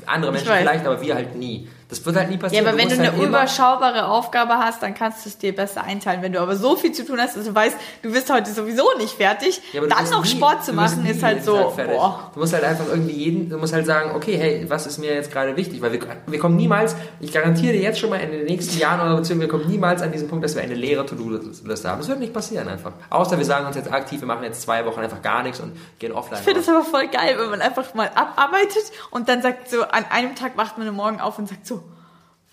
andere 0.07 0.33
Menschen 0.33 0.53
vielleicht, 0.53 0.87
aber 0.87 1.01
wir 1.01 1.15
halt 1.15 1.37
nie. 1.37 1.69
Das 1.89 2.05
wird 2.05 2.17
halt 2.17 2.31
nie 2.31 2.39
passieren. 2.39 2.65
Ja, 2.65 2.71
aber 2.71 2.79
du 2.79 2.83
wenn 2.83 2.97
du 2.97 3.05
halt 3.05 3.15
eine 3.15 3.25
überschaubare 3.25 4.09
Aufgabe 4.09 4.55
hast, 4.55 4.83
dann 4.83 4.95
kannst 4.95 5.25
du 5.25 5.29
es 5.29 5.39
dir 5.39 5.55
besser 5.55 5.85
einteilen. 5.85 6.23
Wenn 6.23 6.33
du 6.33 6.41
aber 6.41 6.57
so 6.57 6.77
viel 6.77 6.93
zu 6.93 7.05
tun 7.05 7.21
hast, 7.21 7.37
dass 7.37 7.45
du 7.45 7.55
weißt, 7.55 7.77
du 8.03 8.13
bist 8.13 8.33
heute 8.33 8.51
sowieso 8.51 8.87
nicht 8.99 9.15
fertig, 9.15 9.61
ja, 9.73 9.83
dann 9.83 10.11
noch 10.11 10.25
nie, 10.25 10.31
Sport 10.31 10.65
zu 10.65 10.73
machen, 10.73 11.05
ist 11.07 11.23
halt 11.23 11.45
so. 11.45 11.75
Boah. 11.77 12.31
Du 12.33 12.41
musst 12.41 12.55
halt 12.55 12.65
einfach 12.65 12.87
irgendwie 12.89 13.15
jeden, 13.15 13.51
du 13.51 13.59
musst 13.59 13.75
halt 13.75 13.87
sagen, 13.87 14.13
okay, 14.15 14.37
hey, 14.37 14.65
was 14.69 14.87
ist 14.87 14.99
mir 14.99 15.15
jetzt 15.15 15.31
gerade 15.31 15.57
wichtig? 15.57 15.83
Weil 15.83 15.93
wir, 15.93 16.01
wir 16.27 16.39
kommen 16.39 16.57
niemals, 16.57 16.97
ich 17.21 17.33
garantiere 17.33 17.75
dir 17.75 17.83
jetzt 17.83 17.99
schon 17.99 18.11
mal 18.11 18.17
in 18.17 18.31
den 18.31 18.47
nächsten 18.47 18.79
Jahren 18.79 19.01
oder 19.01 19.17
beziehungsweise 19.17 19.53
wir 19.53 19.59
kommen 19.59 19.71
niemals 19.71 20.01
an 20.01 20.11
diesen 20.11 20.29
Punkt, 20.29 20.45
dass 20.45 20.55
wir 20.55 20.63
eine 20.63 20.75
leere 20.75 21.05
To-Do-Liste 21.05 21.89
haben. 21.89 21.99
Das 21.99 22.09
wird 22.09 22.21
nicht 22.21 22.33
passieren 22.33 22.69
einfach. 22.69 22.93
Außer 23.11 23.37
wir 23.37 23.45
sagen 23.45 23.67
uns 23.67 23.77
jetzt 23.77 23.93
aktiv, 23.93 24.21
wir 24.21 24.29
machen 24.29 24.45
jetzt 24.45 24.63
zwei 24.63 24.87
Wochen 24.87 25.01
einfach 25.01 25.21
gar 25.21 25.43
nichts 25.43 25.61
und 25.61 25.77
gehen 25.99 26.13
offline. 26.13 26.39
Ich 26.39 26.45
finde 26.45 26.61
es 26.61 26.69
aber 26.69 26.83
voll 26.83 27.09
geil, 27.09 27.37
wenn 27.39 27.51
man 27.51 27.61
einfach 27.61 27.93
mal 27.95 28.11
abarbeitet 28.15 28.85
und 29.11 29.29
dann 29.29 29.43
sagt 29.43 29.71
so, 29.71 29.83
an 29.83 30.05
einem 30.11 30.35
Tag 30.35 30.57
wacht 30.57 30.79
man 30.79 30.95
Morgen 30.95 31.21
auf 31.21 31.39
und 31.39 31.49
sagt 31.49 31.67
so, 31.67 31.84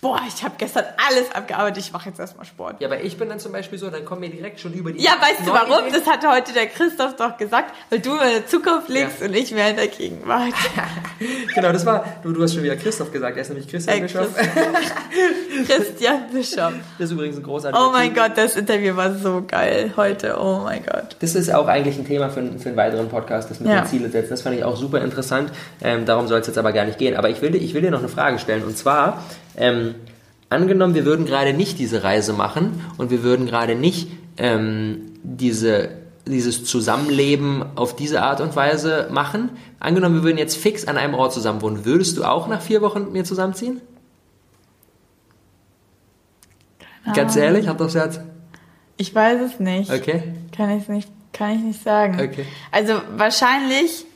boah, 0.02 0.20
ich 0.26 0.42
habe 0.42 0.54
gestern 0.58 0.84
alles 1.08 1.32
abgearbeitet, 1.32 1.78
ich 1.78 1.92
mache 1.92 2.08
jetzt 2.08 2.18
erstmal 2.18 2.44
Sport. 2.44 2.80
Ja, 2.80 2.88
aber 2.88 3.00
ich 3.02 3.16
bin 3.16 3.28
dann 3.28 3.38
zum 3.38 3.52
Beispiel 3.52 3.78
so, 3.78 3.88
dann 3.88 4.04
kommen 4.04 4.20
wir 4.20 4.30
direkt 4.30 4.58
schon 4.58 4.72
über 4.72 4.90
die. 4.90 5.00
Ja, 5.00 5.12
weißt 5.12 5.46
du 5.46 5.52
warum? 5.52 5.86
Ideen. 5.86 6.02
Das 6.04 6.12
hat 6.12 6.26
heute 6.26 6.52
der 6.52 6.66
Christoph 6.66 7.14
doch 7.14 7.36
gesagt, 7.36 7.72
weil 7.88 8.00
du 8.00 8.12
in 8.14 8.18
der 8.18 8.46
Zukunft 8.46 8.88
lebst 8.88 9.20
ja. 9.20 9.28
und 9.28 9.34
ich 9.34 9.52
mehr 9.52 9.70
in 9.70 9.76
der 9.76 9.86
Gegenwart. 9.86 10.52
genau, 11.54 11.72
das 11.72 11.86
war, 11.86 12.04
du, 12.24 12.32
du 12.32 12.42
hast 12.42 12.52
schon 12.52 12.64
wieder 12.64 12.74
Christoph 12.74 13.12
gesagt, 13.12 13.36
er 13.36 13.42
ist 13.42 13.48
nämlich 13.50 13.68
Christian 13.68 13.98
äh, 13.98 14.00
Bischof. 14.00 14.28
Christian 15.66 16.30
Bischof. 16.32 16.72
Das 16.98 17.08
ist 17.08 17.12
übrigens 17.12 17.36
ein 17.36 17.42
großartiger 17.44 17.86
Oh 17.86 17.92
mein 17.92 18.12
Gott, 18.12 18.32
das 18.36 18.56
Interview 18.56 18.96
war 18.96 19.14
so 19.14 19.44
geil 19.46 19.92
heute, 19.96 20.36
oh 20.38 20.60
mein 20.64 20.84
Gott. 20.84 21.16
Das 21.20 21.34
ist 21.34 21.52
auch 21.52 21.68
eigentlich 21.68 21.96
ein 21.96 22.06
Thema 22.06 22.28
für, 22.28 22.42
für 22.58 22.68
einen 22.68 22.76
weiteren 22.76 23.08
Podcast, 23.08 23.50
das 23.50 23.60
mit 23.60 23.70
ja. 23.70 23.80
den 23.80 23.86
Ziele 23.86 24.10
setzen. 24.10 24.30
Das 24.30 24.42
fand 24.42 24.56
ich 24.56 24.64
auch 24.64 24.76
super 24.76 25.00
interessant, 25.00 25.52
ähm, 25.80 26.06
darum 26.06 26.26
soll 26.26 26.40
es 26.40 26.46
jetzt 26.48 26.58
aber 26.58 26.72
gar 26.72 26.84
nicht 26.84 26.98
gehen. 26.98 27.16
Aber 27.16 27.30
ich 27.30 27.40
will, 27.40 27.54
ich 27.54 27.72
will 27.74 27.82
dir 27.82 27.90
noch 27.90 28.00
eine 28.00 28.08
Frage 28.08 28.38
stellen 28.38 28.64
und 28.64 28.76
zwar, 28.76 29.22
ähm, 29.56 29.94
angenommen, 30.48 30.94
wir 30.94 31.04
würden 31.04 31.26
gerade 31.26 31.52
nicht 31.52 31.78
diese 31.78 32.02
Reise 32.02 32.32
machen 32.32 32.80
und 32.98 33.10
wir 33.10 33.22
würden 33.22 33.46
gerade 33.46 33.74
nicht 33.74 34.08
ähm, 34.36 35.12
diese 35.22 36.02
dieses 36.26 36.64
Zusammenleben 36.64 37.64
auf 37.74 37.96
diese 37.96 38.22
Art 38.22 38.40
und 38.40 38.54
Weise 38.54 39.08
machen. 39.10 39.50
Angenommen, 39.80 40.16
wir 40.16 40.22
würden 40.22 40.38
jetzt 40.38 40.56
fix 40.56 40.86
an 40.86 40.96
einem 40.96 41.14
Ort 41.14 41.32
zusammen 41.32 41.62
wohnen, 41.62 41.84
würdest 41.84 42.16
du 42.16 42.24
auch 42.24 42.46
nach 42.48 42.62
vier 42.62 42.80
Wochen 42.80 43.00
mit 43.00 43.12
mir 43.12 43.24
zusammenziehen? 43.24 43.80
Keine 47.04 47.16
Ganz 47.16 47.32
Ahnung. 47.32 47.44
ehrlich, 47.44 47.68
Hand 47.68 47.82
aufs 47.82 47.94
Herz. 47.94 48.20
Ich 48.96 49.14
weiß 49.14 49.40
es 49.40 49.58
nicht. 49.58 49.90
Okay. 49.90 50.22
Kann 50.56 50.70
ich 50.78 50.88
nicht, 50.88 51.10
kann 51.32 51.56
ich 51.56 51.62
nicht 51.62 51.82
sagen. 51.82 52.20
Okay. 52.20 52.46
Also 52.70 53.00
wahrscheinlich. 53.16 54.06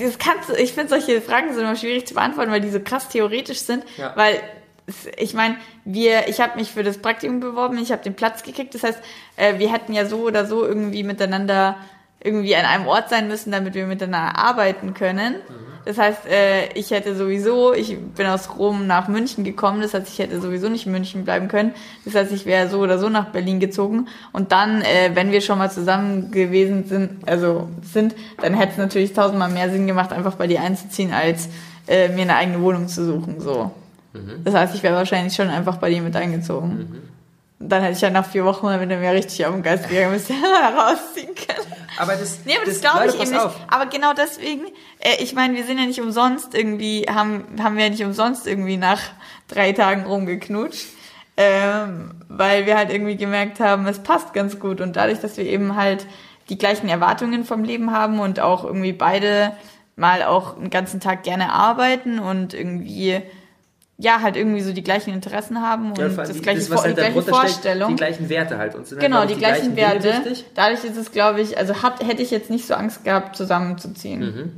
Das 0.00 0.18
kannst 0.18 0.50
ich 0.50 0.72
finde 0.72 0.90
solche 0.90 1.20
Fragen 1.20 1.52
sind 1.52 1.62
immer 1.62 1.76
schwierig 1.76 2.06
zu 2.06 2.14
beantworten, 2.14 2.50
weil 2.50 2.60
die 2.60 2.70
so 2.70 2.80
krass 2.80 3.08
theoretisch 3.08 3.60
sind. 3.60 3.84
Ja. 3.96 4.12
Weil 4.16 4.40
ich 5.16 5.34
meine, 5.34 5.56
wir, 5.84 6.28
ich 6.28 6.40
habe 6.40 6.58
mich 6.58 6.70
für 6.70 6.82
das 6.82 6.98
Praktikum 6.98 7.40
beworben, 7.40 7.78
ich 7.78 7.92
habe 7.92 8.02
den 8.02 8.14
Platz 8.14 8.42
gekriegt. 8.42 8.74
Das 8.74 8.82
heißt, 8.82 8.98
äh, 9.36 9.58
wir 9.58 9.72
hätten 9.72 9.92
ja 9.92 10.06
so 10.06 10.22
oder 10.22 10.46
so 10.46 10.64
irgendwie 10.64 11.02
miteinander 11.02 11.76
irgendwie 12.22 12.54
an 12.54 12.64
einem 12.64 12.86
Ort 12.86 13.08
sein 13.08 13.28
müssen, 13.28 13.50
damit 13.50 13.74
wir 13.74 13.86
miteinander 13.86 14.38
arbeiten 14.38 14.94
können. 14.94 15.36
Das 15.84 15.96
heißt, 15.96 16.26
äh, 16.26 16.72
ich 16.74 16.90
hätte 16.90 17.16
sowieso, 17.16 17.72
ich 17.72 17.98
bin 17.98 18.26
aus 18.26 18.58
Rom 18.58 18.86
nach 18.86 19.08
München 19.08 19.44
gekommen, 19.44 19.80
das 19.80 19.94
heißt, 19.94 20.08
ich 20.08 20.18
hätte 20.18 20.38
sowieso 20.40 20.68
nicht 20.68 20.84
in 20.84 20.92
München 20.92 21.24
bleiben 21.24 21.48
können. 21.48 21.74
Das 22.04 22.14
heißt, 22.14 22.32
ich 22.32 22.44
wäre 22.44 22.68
so 22.68 22.80
oder 22.80 22.98
so 22.98 23.08
nach 23.08 23.30
Berlin 23.30 23.60
gezogen. 23.60 24.08
Und 24.32 24.52
dann, 24.52 24.82
äh, 24.82 25.12
wenn 25.14 25.32
wir 25.32 25.40
schon 25.40 25.58
mal 25.58 25.70
zusammen 25.70 26.30
gewesen 26.30 26.84
sind, 26.84 27.26
also 27.26 27.68
sind, 27.82 28.14
dann 28.42 28.54
hätte 28.54 28.72
es 28.72 28.78
natürlich 28.78 29.14
tausendmal 29.14 29.50
mehr 29.50 29.70
Sinn 29.70 29.86
gemacht, 29.86 30.12
einfach 30.12 30.34
bei 30.34 30.46
dir 30.46 30.60
einzuziehen, 30.60 31.14
als 31.14 31.48
äh, 31.88 32.08
mir 32.08 32.22
eine 32.22 32.36
eigene 32.36 32.60
Wohnung 32.60 32.86
zu 32.86 33.04
suchen. 33.06 33.40
So. 33.40 33.70
Das 34.44 34.54
heißt, 34.54 34.74
ich 34.74 34.82
wäre 34.82 34.96
wahrscheinlich 34.96 35.34
schon 35.34 35.48
einfach 35.48 35.76
bei 35.78 35.88
dir 35.88 36.02
mit 36.02 36.14
eingezogen. 36.16 37.00
Und 37.60 37.68
dann 37.68 37.82
hätte 37.82 37.94
ich 37.94 38.00
ja 38.00 38.10
nach 38.10 38.26
vier 38.26 38.44
Wochen, 38.44 38.66
wenn 38.66 38.90
er 38.90 38.98
mir 38.98 39.12
richtig 39.12 39.44
auf 39.46 39.52
den 39.52 39.62
Geist 39.62 39.88
gegangen 39.88 40.14
ist, 40.16 40.30
rausziehen 40.30 41.34
können. 41.34 41.79
Aber 42.00 42.16
das, 42.16 42.40
Nee, 42.44 42.56
aber 42.56 42.66
das, 42.66 42.80
glaube 42.80 43.00
Leute, 43.00 43.16
ich 43.16 43.22
eben 43.22 43.30
nicht. 43.32 43.40
auf. 43.40 43.56
Aber 43.68 43.86
genau 43.86 44.12
deswegen, 44.14 44.64
äh, 44.98 45.22
ich 45.22 45.34
meine, 45.34 45.54
wir 45.54 45.64
sind 45.64 45.78
ja 45.78 45.86
nicht 45.86 46.00
umsonst 46.00 46.54
irgendwie, 46.54 47.06
haben, 47.12 47.44
haben 47.62 47.76
wir 47.76 47.84
ja 47.84 47.90
nicht 47.90 48.04
umsonst 48.04 48.46
irgendwie 48.46 48.76
nach 48.76 49.00
drei 49.48 49.72
Tagen 49.72 50.06
rumgeknutscht. 50.06 50.86
Ähm, 51.36 52.10
weil 52.28 52.66
wir 52.66 52.76
halt 52.76 52.92
irgendwie 52.92 53.16
gemerkt 53.16 53.60
haben, 53.60 53.86
es 53.86 54.00
passt 54.00 54.34
ganz 54.34 54.58
gut. 54.58 54.80
Und 54.80 54.96
dadurch, 54.96 55.20
dass 55.20 55.36
wir 55.36 55.44
eben 55.44 55.76
halt 55.76 56.06
die 56.48 56.58
gleichen 56.58 56.88
Erwartungen 56.88 57.44
vom 57.44 57.64
Leben 57.64 57.92
haben 57.92 58.18
und 58.18 58.40
auch 58.40 58.64
irgendwie 58.64 58.92
beide 58.92 59.52
mal 59.96 60.22
auch 60.22 60.56
einen 60.56 60.70
ganzen 60.70 61.00
Tag 61.00 61.22
gerne 61.22 61.52
arbeiten 61.52 62.18
und 62.18 62.52
irgendwie, 62.54 63.22
ja, 64.02 64.20
halt 64.22 64.36
irgendwie 64.36 64.62
so 64.62 64.72
die 64.72 64.82
gleichen 64.82 65.12
Interessen 65.12 65.60
haben 65.60 65.90
und 65.90 65.98
Ja, 65.98 66.08
das 66.08 66.32
die- 66.32 66.40
gleiche, 66.40 66.58
das, 66.60 66.70
was 66.70 66.80
Vor- 66.80 66.88
die 66.90 67.00
halt 67.00 67.12
gleiche 67.12 67.22
Vorstellung. 67.30 67.88
Die 67.90 67.96
gleichen 67.96 68.28
Werte 68.30 68.56
halt. 68.58 68.74
Und 68.74 68.86
sind 68.86 68.98
halt, 68.98 69.06
Genau, 69.06 69.18
glaub 69.18 69.28
ich, 69.30 69.34
die, 69.34 69.38
gleichen 69.40 69.74
Dinge 69.76 69.76
Werte. 69.76 70.08
wichtig. 70.08 70.44
Dadurch 70.54 70.84
ist 70.84 70.96
es, 70.96 71.12
glaube 71.12 71.40
ich, 71.42 71.58
also 71.58 71.82
hat, 71.82 72.02
hätte 72.02 72.22
ich 72.22 72.30
jetzt 72.30 72.48
nicht 72.50 72.66
so 72.66 72.74
Angst 72.74 73.04
gehabt, 73.04 73.36
zusammenzuziehen. 73.36 74.20
Mhm. 74.20 74.52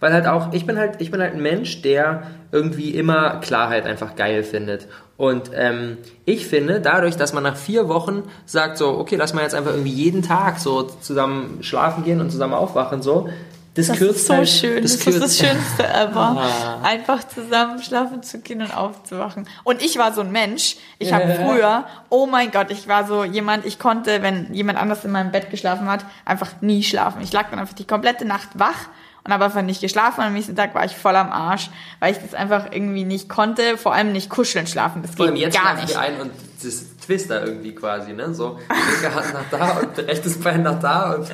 Weil 0.00 0.12
halt 0.12 0.26
auch, 0.26 0.52
ich 0.52 0.66
bin 0.66 0.76
halt, 0.78 0.96
ich 1.00 1.10
bin 1.10 1.20
halt 1.20 1.32
ein 1.34 1.40
Mensch, 1.42 1.80
der 1.82 2.24
irgendwie 2.50 2.90
immer 2.90 3.40
Klarheit 3.40 3.86
einfach 3.86 4.14
geil 4.16 4.42
findet. 4.42 4.86
Und 5.16 5.50
ähm, 5.54 5.98
ich 6.24 6.46
finde, 6.46 6.80
dadurch, 6.80 7.16
dass 7.16 7.32
man 7.32 7.42
nach 7.44 7.56
vier 7.56 7.88
Wochen 7.88 8.24
sagt, 8.44 8.76
so, 8.78 8.98
okay, 8.98 9.16
lass 9.16 9.32
mal 9.32 9.42
jetzt 9.42 9.54
einfach 9.54 9.70
irgendwie 9.72 9.92
jeden 9.92 10.22
Tag 10.22 10.58
so 10.58 10.82
zusammen 10.82 11.58
schlafen 11.62 12.04
gehen 12.04 12.20
und 12.20 12.30
zusammen 12.30 12.54
aufwachen, 12.54 13.00
so, 13.02 13.28
das, 13.74 13.86
Das 13.86 13.98
kürzt 13.98 14.16
ist 14.16 14.26
so 14.26 14.34
halt, 14.34 14.48
schön. 14.48 14.82
Das, 14.82 14.98
das 14.98 15.06
ist 15.06 15.22
das 15.22 15.38
Schönste 15.38 15.86
ever. 15.88 16.36
Ah. 16.38 16.82
Einfach 16.82 17.26
zusammen 17.26 17.82
schlafen 17.82 18.22
zu 18.22 18.40
gehen 18.40 18.60
und 18.60 18.76
aufzuwachen. 18.76 19.48
Und 19.64 19.82
ich 19.82 19.96
war 19.96 20.12
so 20.12 20.20
ein 20.20 20.30
Mensch. 20.30 20.76
Ich 20.98 21.12
habe 21.12 21.34
früher, 21.34 21.84
oh 22.10 22.26
mein 22.26 22.50
Gott, 22.50 22.70
ich 22.70 22.86
war 22.86 23.06
so 23.06 23.24
jemand, 23.24 23.64
ich 23.64 23.78
konnte, 23.78 24.22
wenn 24.22 24.52
jemand 24.52 24.78
anders 24.78 25.04
in 25.06 25.10
meinem 25.10 25.32
Bett 25.32 25.50
geschlafen 25.50 25.88
hat, 25.88 26.04
einfach 26.26 26.60
nie 26.60 26.82
schlafen. 26.82 27.22
Ich 27.22 27.32
lag 27.32 27.48
dann 27.50 27.58
einfach 27.58 27.74
die 27.74 27.86
komplette 27.86 28.26
Nacht 28.26 28.50
wach 28.54 28.88
und 29.24 29.32
habe 29.32 29.46
einfach 29.46 29.62
nicht 29.62 29.80
geschlafen. 29.80 30.20
Und 30.20 30.26
am 30.26 30.34
nächsten 30.34 30.54
Tag 30.54 30.74
war 30.74 30.84
ich 30.84 30.94
voll 30.94 31.16
am 31.16 31.32
Arsch, 31.32 31.70
weil 32.00 32.12
ich 32.12 32.18
das 32.18 32.34
einfach 32.34 32.66
irgendwie 32.72 33.04
nicht 33.04 33.30
konnte. 33.30 33.78
Vor 33.78 33.94
allem 33.94 34.12
nicht 34.12 34.28
kuscheln 34.28 34.66
schlafen. 34.66 35.00
Das 35.00 35.16
geht 35.16 35.34
jetzt 35.36 35.58
gar 35.58 35.80
nicht. 35.80 35.96
ein 35.96 36.20
und 36.20 36.32
das 36.62 36.84
Twister 37.06 37.44
irgendwie 37.46 37.74
quasi, 37.74 38.12
ne? 38.12 38.34
So, 38.34 38.58
linke 38.68 39.14
Hand 39.14 39.32
nach 39.32 39.58
da 39.58 39.78
und 39.78 39.98
rechtes 39.98 40.38
Bein 40.40 40.62
nach 40.62 40.78
da 40.78 41.14
und 41.14 41.28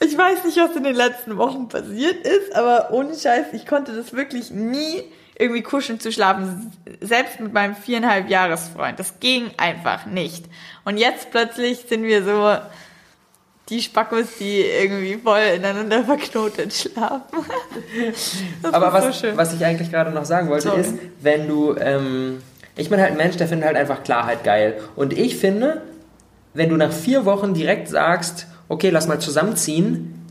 Ich 0.00 0.16
weiß 0.16 0.44
nicht, 0.44 0.56
was 0.56 0.76
in 0.76 0.84
den 0.84 0.94
letzten 0.94 1.36
Wochen 1.36 1.68
passiert 1.68 2.26
ist, 2.26 2.54
aber 2.54 2.92
ohne 2.92 3.14
Scheiß, 3.16 3.46
ich 3.52 3.66
konnte 3.66 3.92
das 3.94 4.12
wirklich 4.12 4.50
nie 4.50 5.02
irgendwie 5.38 5.62
kuscheln 5.62 6.00
zu 6.00 6.12
schlafen. 6.12 6.72
Selbst 7.00 7.40
mit 7.40 7.52
meinem 7.52 7.74
viereinhalb 7.74 8.28
Jahresfreund. 8.28 8.98
Das 8.98 9.20
ging 9.20 9.50
einfach 9.56 10.06
nicht. 10.06 10.44
Und 10.84 10.98
jetzt 10.98 11.30
plötzlich 11.30 11.84
sind 11.88 12.02
wir 12.02 12.24
so 12.24 12.56
die 13.68 13.82
Spackos, 13.82 14.26
die 14.38 14.60
irgendwie 14.60 15.16
voll 15.16 15.40
ineinander 15.56 16.04
verknotet 16.04 16.72
schlafen. 16.72 17.22
Das 18.62 18.72
Aber 18.72 18.92
was, 18.92 19.20
so 19.20 19.36
was 19.36 19.54
ich 19.54 19.64
eigentlich 19.64 19.90
gerade 19.90 20.10
noch 20.10 20.24
sagen 20.24 20.48
wollte, 20.48 20.68
Sorry. 20.68 20.80
ist, 20.80 20.94
wenn 21.20 21.46
du, 21.48 21.76
ähm, 21.76 22.42
ich 22.76 22.88
bin 22.88 23.00
halt 23.00 23.12
ein 23.12 23.16
Mensch, 23.16 23.36
der 23.36 23.46
findet 23.46 23.66
halt 23.66 23.76
einfach 23.76 24.02
Klarheit 24.02 24.42
geil. 24.44 24.80
Und 24.96 25.12
ich 25.12 25.36
finde, 25.36 25.82
wenn 26.54 26.68
du 26.70 26.76
nach 26.76 26.92
vier 26.92 27.24
Wochen 27.24 27.54
direkt 27.54 27.88
sagst, 27.88 28.46
okay, 28.68 28.90
lass 28.90 29.08
mal 29.08 29.20
zusammenziehen, 29.20 30.26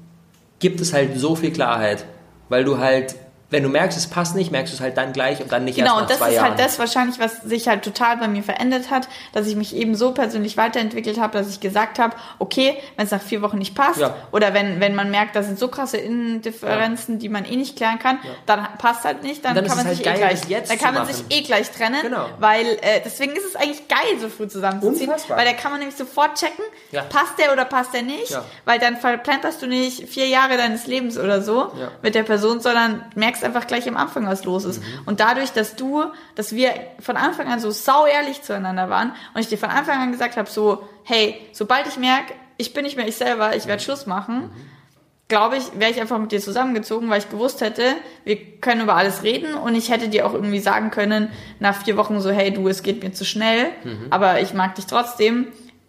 gibt 0.60 0.82
es 0.82 0.94
halt 0.94 1.20
so 1.20 1.36
viel 1.36 1.52
Klarheit. 1.52 2.06
Weil 2.50 2.64
du 2.64 2.78
halt, 2.78 3.16
wenn 3.50 3.64
du 3.64 3.70
merkst, 3.70 3.98
es 3.98 4.08
passt 4.08 4.36
nicht, 4.36 4.52
merkst 4.52 4.74
du 4.74 4.76
es 4.76 4.82
halt 4.82 4.98
dann 4.98 5.14
gleich 5.14 5.42
und 5.42 5.52
dann 5.52 5.64
nicht 5.64 5.76
Genau, 5.78 5.92
erst 5.92 6.02
und 6.02 6.02
nach 6.04 6.10
das 6.10 6.18
zwei 6.20 6.28
ist 6.30 6.36
Jahren. 6.36 6.50
halt 6.50 6.60
das 6.60 6.80
wahrscheinlich, 6.80 7.20
was 7.20 7.42
sich 7.44 7.68
halt 7.68 7.84
total 7.84 8.18
bei 8.18 8.28
mir 8.28 8.44
verändert 8.44 8.90
hat, 8.92 9.08
dass 9.34 9.48
ich 9.48 9.56
mich 9.56 9.76
eben 9.76 9.96
so 9.96 10.12
persönlich 10.12 10.58
weiterentwickelt 10.58 11.18
habe, 11.20 11.38
dass 11.38 11.50
ich 11.50 11.60
gesagt 11.62 11.98
habe, 12.00 12.16
okay, 12.40 12.78
wenn 12.98 13.06
es 13.06 13.12
nach 13.12 13.22
vier 13.22 13.42
Wochen 13.42 13.58
nicht 13.58 13.74
passt 13.76 14.00
Ja. 14.00 14.16
oder 14.32 14.54
wenn, 14.54 14.80
wenn 14.82 14.96
man 14.96 15.10
merkt, 15.12 15.36
da 15.36 15.44
sind 15.44 15.58
so 15.60 15.70
krasse 15.70 15.98
Innendifferenzen, 16.48 17.20
die 17.20 17.30
man 17.30 17.46
eh 17.46 17.56
nicht 17.56 17.76
klären 17.76 18.00
kann, 18.00 18.20
dann 18.46 18.68
passt 18.78 19.04
halt 19.04 19.24
nicht, 19.24 19.44
dann, 19.46 19.52
Und 19.52 19.58
dann 19.58 19.66
ist 19.66 19.70
kann 19.76 19.84
man 19.84 19.92
es 19.92 19.98
sich 19.98 20.08
halt 20.08 20.18
eh 20.18 20.20
geil, 20.20 20.30
gleich, 20.30 20.42
das 20.42 20.50
jetzt 20.50 20.72
dann 20.72 20.78
kann 20.80 20.94
man 20.94 21.06
sich 21.08 21.24
eh 21.30 21.42
gleich 21.42 21.72
trennen, 21.72 22.02
Genau. 22.02 22.26
weil 22.40 22.66
äh, 22.82 23.02
deswegen 23.04 23.34
ist 23.34 23.46
es 23.46 23.56
eigentlich 23.56 23.88
geil, 23.88 24.20
so 24.20 24.30
früh 24.30 24.48
zusammenzuziehen, 24.48 25.10
Unfassbar. 25.10 25.38
weil 25.38 25.46
da 25.46 25.54
kann 25.54 25.72
man 25.72 25.80
nämlich 25.80 25.98
sofort 25.98 26.36
checken, 26.36 26.64
Ja. 26.92 27.04
passt 27.04 27.38
der 27.40 27.52
oder 27.54 27.66
passt 27.66 27.94
der 27.94 28.02
nicht, 28.04 28.30
Ja. 28.32 28.44
weil 28.66 28.80
dann 28.80 28.98
verplemperst 28.98 29.62
du 29.62 29.68
nicht 29.68 30.08
vier 30.10 30.28
Jahre 30.28 30.58
deines 30.58 30.88
Lebens 30.88 31.18
oder 31.18 31.42
so 31.42 31.72
Ja. 31.80 31.92
mit 32.02 32.16
der 32.16 32.24
Person, 32.24 32.60
sondern 32.60 33.06
merkst 33.16 33.37
einfach 33.44 33.68
gleich 33.68 33.88
am 33.88 33.98
Anfang, 33.98 34.26
was 34.28 34.44
los 34.46 34.66
ist. 34.66 34.80
Mhm. 34.82 34.86
Und 35.06 35.20
dadurch, 35.20 35.52
dass 35.52 35.76
du, 35.76 36.04
dass 36.36 36.54
wir 36.54 36.72
von 37.00 37.18
Anfang 37.18 37.48
an 37.48 37.60
so 37.60 37.72
sau 37.72 38.06
ehrlich 38.06 38.42
zueinander 38.42 38.90
waren 38.90 39.14
und 39.34 39.42
ich 39.42 39.48
dir 39.48 39.58
von 39.58 39.70
Anfang 39.70 40.00
an 40.00 40.12
gesagt 40.12 40.38
habe, 40.38 40.50
so, 40.50 40.84
hey, 41.04 41.40
sobald 41.54 41.88
ich 41.88 41.98
merke, 41.98 42.34
ich 42.58 42.74
bin 42.74 42.84
nicht 42.84 42.98
mehr 42.98 43.08
ich 43.08 43.16
selber, 43.16 43.56
ich 43.56 43.66
Mhm. 43.66 43.70
werde 43.70 43.84
Schluss 43.84 44.06
machen, 44.06 44.50
glaube 45.30 45.58
ich, 45.58 45.64
wäre 45.78 45.92
ich 45.92 46.00
einfach 46.00 46.18
mit 46.20 46.32
dir 46.32 46.40
zusammengezogen, 46.40 47.10
weil 47.10 47.20
ich 47.20 47.30
gewusst 47.30 47.60
hätte, 47.62 47.84
wir 48.24 48.38
können 48.62 48.82
über 48.82 48.96
alles 48.96 49.24
reden 49.24 49.56
und 49.56 49.76
ich 49.76 49.92
hätte 49.92 50.08
dir 50.08 50.26
auch 50.26 50.34
irgendwie 50.34 50.60
sagen 50.60 50.90
können, 50.90 51.30
nach 51.60 51.76
vier 51.84 51.98
Wochen 51.98 52.22
so, 52.22 52.30
hey 52.32 52.54
du, 52.54 52.68
es 52.70 52.82
geht 52.82 53.04
mir 53.04 53.12
zu 53.12 53.26
schnell, 53.26 53.66
Mhm. 53.84 54.08
aber 54.10 54.40
ich 54.40 54.54
mag 54.54 54.76
dich 54.76 54.86
trotzdem, 54.86 55.48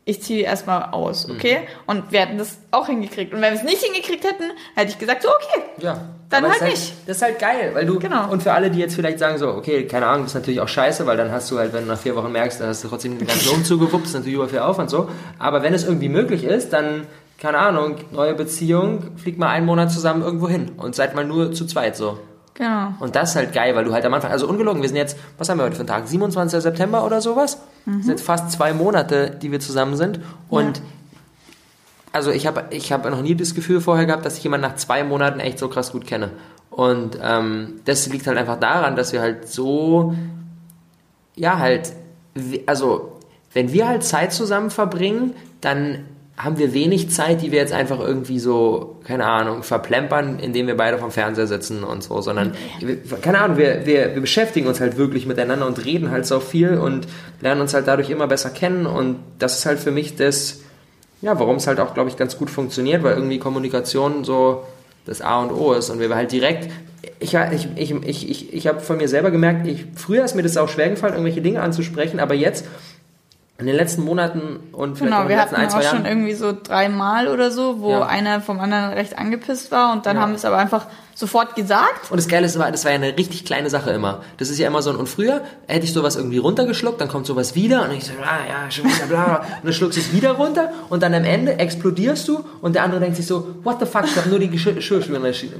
ich 0.09 0.23
ziehe 0.23 0.42
erstmal 0.42 0.85
aus, 0.92 1.29
okay? 1.29 1.59
Mhm. 1.59 1.66
Und 1.87 2.12
wir 2.12 2.21
hätten 2.21 2.38
das 2.38 2.57
auch 2.71 2.87
hingekriegt. 2.87 3.35
Und 3.35 3.42
wenn 3.42 3.53
wir 3.53 3.59
es 3.61 3.64
nicht 3.64 3.83
hingekriegt 3.85 4.25
hätten, 4.25 4.44
hätte 4.75 4.90
ich 4.90 4.99
gesagt, 4.99 5.23
so, 5.23 5.29
okay, 5.29 5.62
Ja. 5.83 6.01
Dann 6.31 6.44
halt 6.44 6.61
das 6.61 6.68
ist 6.68 6.71
nicht. 6.71 6.92
Das 7.07 7.16
ist 7.18 7.23
halt 7.23 7.38
geil, 7.38 7.71
weil 7.75 7.85
du, 7.87 7.99
Genau. 7.99 8.31
und 8.31 8.42
für 8.42 8.53
alle, 8.53 8.71
die 8.71 8.79
jetzt 8.79 8.94
vielleicht 8.94 9.18
sagen 9.18 9.38
so, 9.38 9.49
okay, 9.49 9.87
keine 9.87 10.07
Ahnung, 10.07 10.23
das 10.23 10.33
ist 10.33 10.35
natürlich 10.35 10.61
auch 10.61 10.68
scheiße, 10.68 11.07
weil 11.07 11.16
dann 11.16 11.31
hast 11.31 11.51
du 11.51 11.59
halt, 11.59 11.73
wenn 11.73 11.83
du 11.83 11.88
nach 11.88 11.99
vier 11.99 12.16
Wochen 12.16 12.33
merkst, 12.33 12.61
dann 12.61 12.68
hast 12.68 12.85
du 12.85 12.88
trotzdem 12.88 13.18
den 13.18 13.27
ganzen 13.27 13.49
Umzug 13.51 13.81
gewuppt, 13.87 14.05
das 14.05 14.11
ist 14.11 14.14
natürlich 14.14 14.37
über 14.37 14.49
viel 14.49 14.59
Aufwand 14.61 14.88
so. 14.90 15.09
Aber 15.38 15.62
wenn 15.62 15.73
es 15.75 15.85
irgendwie 15.85 16.09
möglich 16.11 16.44
ist, 16.44 16.73
dann, 16.73 17.07
keine 17.38 17.59
Ahnung, 17.59 17.97
neue 18.11 18.35
Beziehung, 18.35 19.16
fliegt 19.16 19.38
mal 19.38 19.49
einen 19.49 19.64
Monat 19.66 19.90
zusammen 19.90 20.23
irgendwo 20.23 20.49
hin 20.49 20.73
und 20.77 20.94
seid 20.94 21.14
mal 21.14 21.25
nur 21.25 21.53
zu 21.53 21.66
zweit 21.66 21.97
so. 21.97 22.18
Genau. 22.59 22.92
Und 23.01 23.16
das 23.16 23.31
ist 23.31 23.37
halt 23.37 23.53
geil, 23.55 23.75
weil 23.75 23.85
du 23.85 23.92
halt 23.92 24.05
am 24.05 24.12
Anfang, 24.12 24.31
also 24.31 24.47
ungelogen, 24.47 24.83
wir 24.83 24.88
sind 24.88 24.99
jetzt, 24.99 25.16
was 25.38 25.49
haben 25.49 25.59
wir 25.59 25.64
heute 25.64 25.77
für 25.77 25.81
einen 25.81 25.88
Tag? 25.88 26.07
27. 26.07 26.61
September 26.61 27.07
oder 27.07 27.21
sowas? 27.23 27.59
Das 27.87 27.94
sind 27.94 28.09
jetzt 28.09 28.25
fast 28.25 28.53
zwei 28.53 28.75
Monate, 28.75 29.31
die 29.31 29.51
wir 29.51 29.61
zusammen 29.61 29.97
sind. 29.97 30.21
Und 30.51 30.83
also 32.12 32.31
ich 32.31 32.47
habe 32.47 32.64
ich 32.71 32.92
hab 32.92 33.09
noch 33.09 33.23
nie 33.23 33.35
das 33.35 33.55
Gefühl 33.55 33.81
vorher 33.81 34.07
gehabt, 34.07 34.27
dass 34.27 34.37
ich 34.37 34.44
jemanden 34.44 34.66
nach 34.66 34.77
zwei 34.77 35.05
Monaten 35.05 35.40
echt 35.40 35.59
so 35.59 35.68
krass 35.68 35.92
gut 35.92 36.07
kenne. 36.07 36.31
Und 36.71 37.18
ähm, 37.23 37.81
das 37.85 38.09
liegt 38.09 38.27
halt 38.27 38.38
einfach 38.38 38.59
daran, 38.59 38.97
dass 38.97 39.12
wir 39.12 39.21
halt 39.21 39.49
so, 39.49 40.14
ja 41.35 41.59
halt, 41.59 41.92
also 42.66 43.18
wenn 43.53 43.73
wir 43.73 43.88
halt 43.88 44.05
Zeit 44.05 44.33
zusammen 44.33 44.71
verbringen, 44.71 45.35
dann 45.61 46.05
haben 46.38 46.57
wir 46.57 46.72
wenig 46.72 47.11
Zeit, 47.11 47.42
die 47.42 47.51
wir 47.51 47.59
jetzt 47.59 47.72
einfach 47.72 47.98
irgendwie 47.98 48.38
so, 48.38 49.01
keine 49.05 49.27
Ahnung, 49.27 49.64
verplempern, 49.64 50.38
indem 50.38 50.68
wir 50.68 50.77
beide 50.77 50.96
vom 50.98 51.11
Fernseher 51.11 51.48
sitzen 51.48 51.83
und 51.83 52.05
so, 52.05 52.20
sondern, 52.20 52.55
wir- 52.81 52.96
keine 53.20 53.40
Ahnung, 53.40 53.57
wir, 53.57 53.85
wir, 53.87 54.14
wir 54.14 54.20
beschäftigen 54.20 54.68
uns 54.68 54.81
halt 54.81 54.96
wirklich 54.96 55.27
miteinander 55.27 55.66
und 55.66 55.85
reden 55.85 56.11
halt 56.12 56.27
so 56.27 56.38
viel 56.38 56.79
und 56.79 57.09
lernen 57.40 57.61
uns 57.61 57.74
halt 57.74 57.88
dadurch 57.88 58.09
immer 58.11 58.29
besser 58.29 58.51
kennen 58.51 58.87
und 58.87 59.16
das 59.40 59.59
ist 59.59 59.66
halt 59.66 59.81
für 59.81 59.90
mich 59.90 60.14
das, 60.14 60.61
ja, 61.22 61.38
warum 61.40 61.57
es 61.57 61.66
halt 61.66 61.81
auch, 61.81 61.92
glaube 61.92 62.09
ich, 62.09 62.16
ganz 62.16 62.38
gut 62.38 62.51
funktioniert, 62.51 63.03
weil 63.03 63.16
irgendwie 63.16 63.40
Kommunikation 63.40 64.22
so 64.22 64.62
das 65.07 65.20
A 65.20 65.42
und 65.42 65.51
O 65.51 65.72
ist 65.72 65.90
und 65.90 65.98
wir 65.98 66.14
halt 66.14 66.31
direkt, 66.31 66.70
ich, 67.20 67.35
ich, 67.35 67.68
ich, 67.74 67.90
ich, 68.05 68.31
ich, 68.31 68.53
ich 68.55 68.66
habe 68.68 68.79
von 68.79 68.98
mir 68.98 69.09
selber 69.09 69.33
gemerkt, 69.33 69.66
ich, 69.66 69.87
früher 69.96 70.24
ist 70.24 70.37
mir 70.37 70.42
das 70.44 70.57
auch 70.57 70.68
schwer 70.68 70.88
gefallen, 70.90 71.14
irgendwelche 71.14 71.42
Dinge 71.42 71.62
anzusprechen, 71.62 72.20
aber 72.20 72.35
jetzt 72.35 72.64
in 73.59 73.66
den 73.66 73.75
letzten 73.75 74.05
Monaten 74.05 74.61
und 74.73 74.99
Genau, 75.01 75.29
wir 75.29 75.40
hatten 75.40 75.57
ein, 75.57 75.68
auch 75.68 75.83
Jahren. 75.83 75.97
schon 75.99 76.07
irgendwie 76.07 76.35
so 76.35 76.53
dreimal 76.61 77.27
oder 77.29 77.51
so, 77.51 77.81
wo 77.81 77.90
Ja. 77.90 78.07
einer 78.07 78.40
vom 78.40 78.61
anderen 78.61 78.92
recht 78.92 79.18
angepisst 79.18 79.73
war 79.73 79.92
und 79.92 80.07
dann 80.07 80.16
Ja. 80.16 80.23
haben 80.23 80.31
wir 80.31 80.37
es 80.37 80.44
aber 80.44 80.59
einfach 80.59 80.87
sofort 81.18 81.57
gesagt. 81.57 82.12
Und 82.12 82.16
das 82.16 82.28
Geile 82.28 82.46
ist, 82.46 82.57
war, 82.61 82.70
das 82.70 82.85
war 82.85 82.92
ja 82.92 82.94
eine 82.94 83.18
richtig 83.18 83.44
kleine 83.44 83.70
Sache 83.70 83.90
immer. 83.90 84.22
Das 84.37 84.50
ist 84.50 84.59
ja 84.61 84.68
immer 84.68 84.83
so, 84.83 84.90
und 84.90 85.09
früher 85.09 85.40
hätte 85.66 85.85
ich 85.85 85.92
sowas 85.92 86.14
irgendwie 86.14 86.38
runtergeschluckt, 86.38 87.00
dann 87.00 87.09
kommt 87.09 87.26
sowas 87.26 87.57
wieder 87.57 87.83
und 87.83 87.90
ich 87.90 88.04
so, 88.04 88.12
ah 88.22 88.38
ja, 88.48 88.70
schon 88.70 88.85
wieder 88.85 89.07
bla, 89.09 89.24
bla. 89.24 89.37
und 89.38 89.64
dann 89.64 89.72
schluckst 89.72 89.98
du 89.98 90.00
es 90.00 90.12
wieder 90.12 90.31
runter 90.33 90.70
und 90.90 91.02
dann 91.02 91.14
am 91.14 91.24
Ende 91.24 91.59
explodierst 91.59 92.28
du 92.28 92.44
und 92.61 92.76
der 92.76 92.85
andere 92.85 93.00
denkt 93.00 93.16
sich 93.16 93.26
so, 93.26 93.48
what 93.64 93.81
the 93.81 93.87
fuck, 93.87 94.04
ich 94.04 94.14
habe 94.14 94.28
nur 94.28 94.38
die 94.38 94.48
Geschirr- 94.48 94.74
Geschirrspülmaschine 94.74 95.57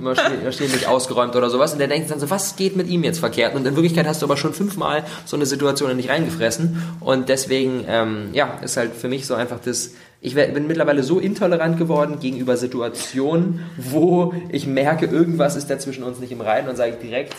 nicht 0.73 0.87
ausgeräumt 0.87 1.35
oder 1.35 1.51
sowas 1.51 1.73
und 1.73 1.81
der 1.81 1.89
denkt 1.89 2.09
dann 2.09 2.21
so, 2.21 2.31
was 2.31 2.55
geht 2.55 2.77
mit 2.77 2.87
ihm 2.87 3.03
jetzt 3.03 3.19
verkehrt? 3.19 3.57
Und 3.57 3.67
in 3.67 3.75
Wirklichkeit 3.75 4.07
hast 4.07 4.23
du 4.23 4.27
aber 4.27 4.37
schon 4.37 4.55
fünfmal 4.55 5.03
so 5.25 5.35
eine 5.35 5.45
Situation 5.45 5.95
nicht 5.97 6.09
reingefressen 6.09 6.81
und 7.01 7.29
deswegen, 7.29 7.85
ähm, 7.89 8.29
ja, 8.33 8.59
ist 8.63 8.77
halt 8.77 8.95
für 8.95 9.09
mich 9.09 9.27
so 9.27 9.35
einfach 9.35 9.59
das, 9.65 9.91
ich 10.21 10.35
bin 10.35 10.67
mittlerweile 10.67 11.03
so 11.03 11.19
intolerant 11.21 11.79
geworden 11.79 12.19
gegenüber 12.21 12.57
Situationen, 12.57 13.65
wo 13.77 14.35
ich 14.51 14.67
merke, 14.67 15.07
irgendwas 15.07 15.55
ist 15.57 15.69
da 15.71 15.79
zwischen 15.79 16.03
uns 16.03 16.19
nicht 16.19 16.33
im 16.33 16.41
Reinen 16.41 16.69
und 16.69 16.77
sage 16.77 16.93
ich 16.93 16.99
direkt, 16.99 17.35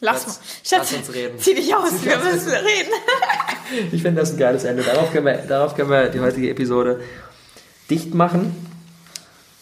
Lass, 0.00 0.26
Lass- 0.26 0.26
mal. 0.26 0.44
Schatz, 0.62 0.92
lass 0.92 0.94
uns 1.08 1.14
reden. 1.14 1.38
zieh 1.38 1.54
dich 1.54 1.74
aus, 1.74 2.04
wir 2.04 2.18
müssen 2.18 2.50
reden. 2.50 2.90
ich 3.92 4.02
finde 4.02 4.20
das 4.20 4.32
ein 4.32 4.36
geiles 4.36 4.64
Ende. 4.64 4.82
Darauf 4.82 5.10
können, 5.10 5.24
wir, 5.24 5.38
darauf 5.38 5.74
können 5.74 5.88
wir 5.88 6.08
die 6.10 6.20
heutige 6.20 6.50
Episode 6.50 7.00
dicht 7.88 8.12
machen. 8.14 8.54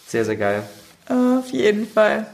Sehr, 0.09 0.25
sehr 0.25 0.35
geil. 0.37 0.65
Auf 1.09 1.51
jeden 1.51 1.87
Fall. 1.89 2.27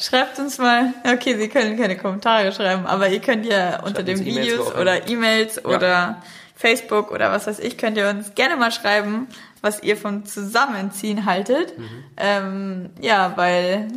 Schreibt 0.00 0.40
uns 0.40 0.58
mal, 0.58 0.92
okay, 1.08 1.36
Sie 1.38 1.48
können 1.48 1.78
keine 1.78 1.96
Kommentare 1.96 2.50
schreiben, 2.52 2.84
aber 2.84 3.08
ihr 3.08 3.20
könnt 3.20 3.46
ja 3.46 3.80
unter 3.84 4.00
uns 4.00 4.06
den 4.06 4.24
Videos 4.24 4.72
auch 4.72 4.80
oder 4.80 5.08
E-Mails 5.08 5.56
Ja. 5.56 5.62
oder 5.76 6.22
Facebook 6.56 7.12
oder 7.12 7.30
was 7.30 7.46
weiß 7.46 7.58
ich, 7.58 7.76
könnt 7.76 7.98
ihr 7.98 8.08
uns 8.08 8.34
gerne 8.34 8.56
mal 8.56 8.72
schreiben, 8.72 9.28
was 9.60 9.82
ihr 9.82 9.96
vom 9.96 10.24
Zusammenziehen 10.24 11.26
haltet. 11.26 11.78
Mhm. 11.78 12.04
Ähm, 12.16 12.90
ja, 13.00 13.34
weil, 13.36 13.88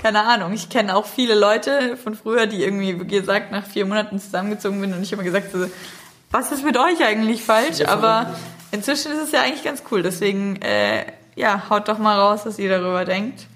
keine 0.00 0.22
Ahnung, 0.22 0.52
ich 0.52 0.68
kenne 0.68 0.96
auch 0.96 1.06
viele 1.06 1.34
Leute 1.34 1.96
von 1.96 2.14
früher, 2.14 2.46
die 2.46 2.62
irgendwie, 2.62 3.00
wie 3.00 3.06
gesagt, 3.06 3.50
nach 3.50 3.66
vier 3.66 3.84
Monaten 3.84 4.20
zusammengezogen 4.20 4.80
sind 4.80 4.94
und 4.94 5.02
ich 5.02 5.12
habe 5.12 5.24
gesagt, 5.24 5.50
so, 5.52 5.66
was 6.30 6.52
ist 6.52 6.64
mit 6.64 6.78
euch 6.78 7.04
eigentlich 7.04 7.42
falsch? 7.42 7.80
Ja, 7.80 7.88
aber 7.88 8.32
inzwischen 8.70 9.10
ist 9.12 9.18
es 9.18 9.32
ja 9.32 9.42
eigentlich 9.42 9.64
ganz 9.64 9.82
cool, 9.90 10.04
deswegen, 10.04 10.62
äh, 10.62 11.04
ja, 11.34 11.68
haut 11.68 11.88
doch 11.88 11.98
mal 11.98 12.16
raus, 12.16 12.42
was 12.44 12.60
ihr 12.60 12.70
darüber 12.70 13.04
denkt. 13.04 13.46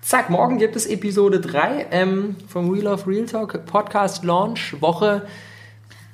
Zack, 0.00 0.30
morgen 0.30 0.58
gibt 0.58 0.76
es 0.76 0.86
Episode 0.86 1.40
3 1.40 1.88
ähm, 1.90 2.36
vom 2.48 2.70
Real 2.70 2.86
of 2.86 3.06
Real 3.06 3.26
Talk 3.26 3.66
Podcast 3.66 4.24
Launch 4.24 4.80
Woche. 4.80 5.26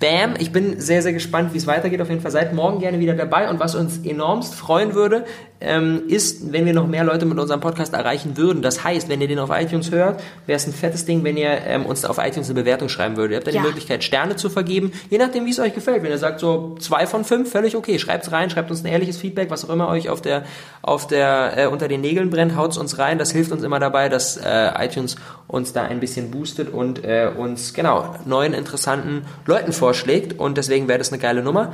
Bam, 0.02 0.34
ich 0.36 0.50
bin 0.50 0.80
sehr, 0.80 1.00
sehr 1.00 1.12
gespannt, 1.12 1.54
wie 1.54 1.58
es 1.58 1.68
weitergeht. 1.68 2.02
Auf 2.02 2.08
jeden 2.08 2.20
Fall 2.20 2.32
seid 2.32 2.52
morgen 2.54 2.80
gerne 2.80 2.98
wieder 2.98 3.14
dabei. 3.14 3.48
Und 3.48 3.60
was 3.60 3.76
uns 3.76 4.04
enormst 4.04 4.52
freuen 4.52 4.94
würde, 4.94 5.24
ähm, 5.62 6.02
ist, 6.08 6.52
wenn 6.52 6.66
wir 6.66 6.72
noch 6.72 6.86
mehr 6.86 7.04
Leute 7.04 7.24
mit 7.24 7.38
unserem 7.38 7.60
Podcast 7.60 7.94
erreichen 7.94 8.36
würden. 8.36 8.62
Das 8.62 8.82
heißt, 8.84 9.08
wenn 9.08 9.20
ihr 9.20 9.28
den 9.28 9.38
auf 9.38 9.50
iTunes 9.50 9.90
hört, 9.90 10.20
wäre 10.46 10.56
es 10.56 10.66
ein 10.66 10.72
fettes 10.72 11.04
Ding, 11.04 11.24
wenn 11.24 11.36
ihr 11.36 11.50
ähm, 11.66 11.86
uns 11.86 12.04
auf 12.04 12.18
iTunes 12.18 12.48
eine 12.50 12.60
Bewertung 12.60 12.88
schreiben 12.88 13.16
würdet. 13.16 13.30
Ihr 13.32 13.36
habt 13.36 13.46
dann 13.46 13.54
Ja. 13.54 13.60
die 13.62 13.66
Möglichkeit, 13.68 14.02
Sterne 14.04 14.36
zu 14.36 14.50
vergeben, 14.50 14.92
je 15.08 15.18
nachdem, 15.18 15.46
wie 15.46 15.50
es 15.50 15.58
euch 15.60 15.74
gefällt. 15.74 16.02
Wenn 16.02 16.10
ihr 16.10 16.18
sagt, 16.18 16.40
so 16.40 16.76
zwei 16.80 17.06
von 17.06 17.24
fünf, 17.24 17.50
völlig 17.50 17.76
okay, 17.76 17.98
schreibt's 17.98 18.32
rein, 18.32 18.50
schreibt 18.50 18.70
uns 18.70 18.82
ein 18.84 18.86
ehrliches 18.86 19.16
Feedback, 19.16 19.50
was 19.50 19.64
auch 19.64 19.72
immer 19.72 19.88
euch 19.88 20.08
auf 20.08 20.20
der, 20.20 20.44
auf 20.82 21.06
der, 21.06 21.52
äh, 21.56 21.66
unter 21.66 21.88
den 21.88 22.00
Nägeln 22.00 22.30
brennt, 22.30 22.56
haut's 22.56 22.76
uns 22.76 22.98
rein. 22.98 23.18
Das 23.18 23.30
hilft 23.30 23.52
uns 23.52 23.62
immer 23.62 23.78
dabei, 23.78 24.08
dass 24.08 24.36
äh, 24.36 24.70
iTunes 24.84 25.16
uns 25.46 25.72
da 25.72 25.82
ein 25.84 26.00
bisschen 26.00 26.30
boostet 26.30 26.72
und 26.72 27.04
äh, 27.04 27.30
uns, 27.36 27.72
genau, 27.74 28.14
neuen, 28.24 28.52
interessanten 28.54 29.22
Leuten 29.46 29.72
vorschlägt. 29.72 30.38
Und 30.38 30.58
deswegen 30.58 30.88
wäre 30.88 30.98
das 30.98 31.12
eine 31.12 31.20
geile 31.20 31.42
Nummer. 31.42 31.72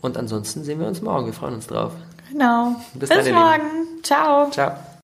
Und 0.00 0.16
ansonsten 0.16 0.64
sehen 0.64 0.80
wir 0.80 0.86
uns 0.86 1.02
morgen. 1.02 1.26
Wir 1.26 1.32
freuen 1.32 1.54
uns 1.54 1.66
drauf. 1.66 1.92
Genau. 2.30 2.76
Bis 2.94 3.08
Bis, 3.08 3.32
morgen. 3.32 4.02
Ciao. 4.02 4.50
Ciao. 4.50 4.72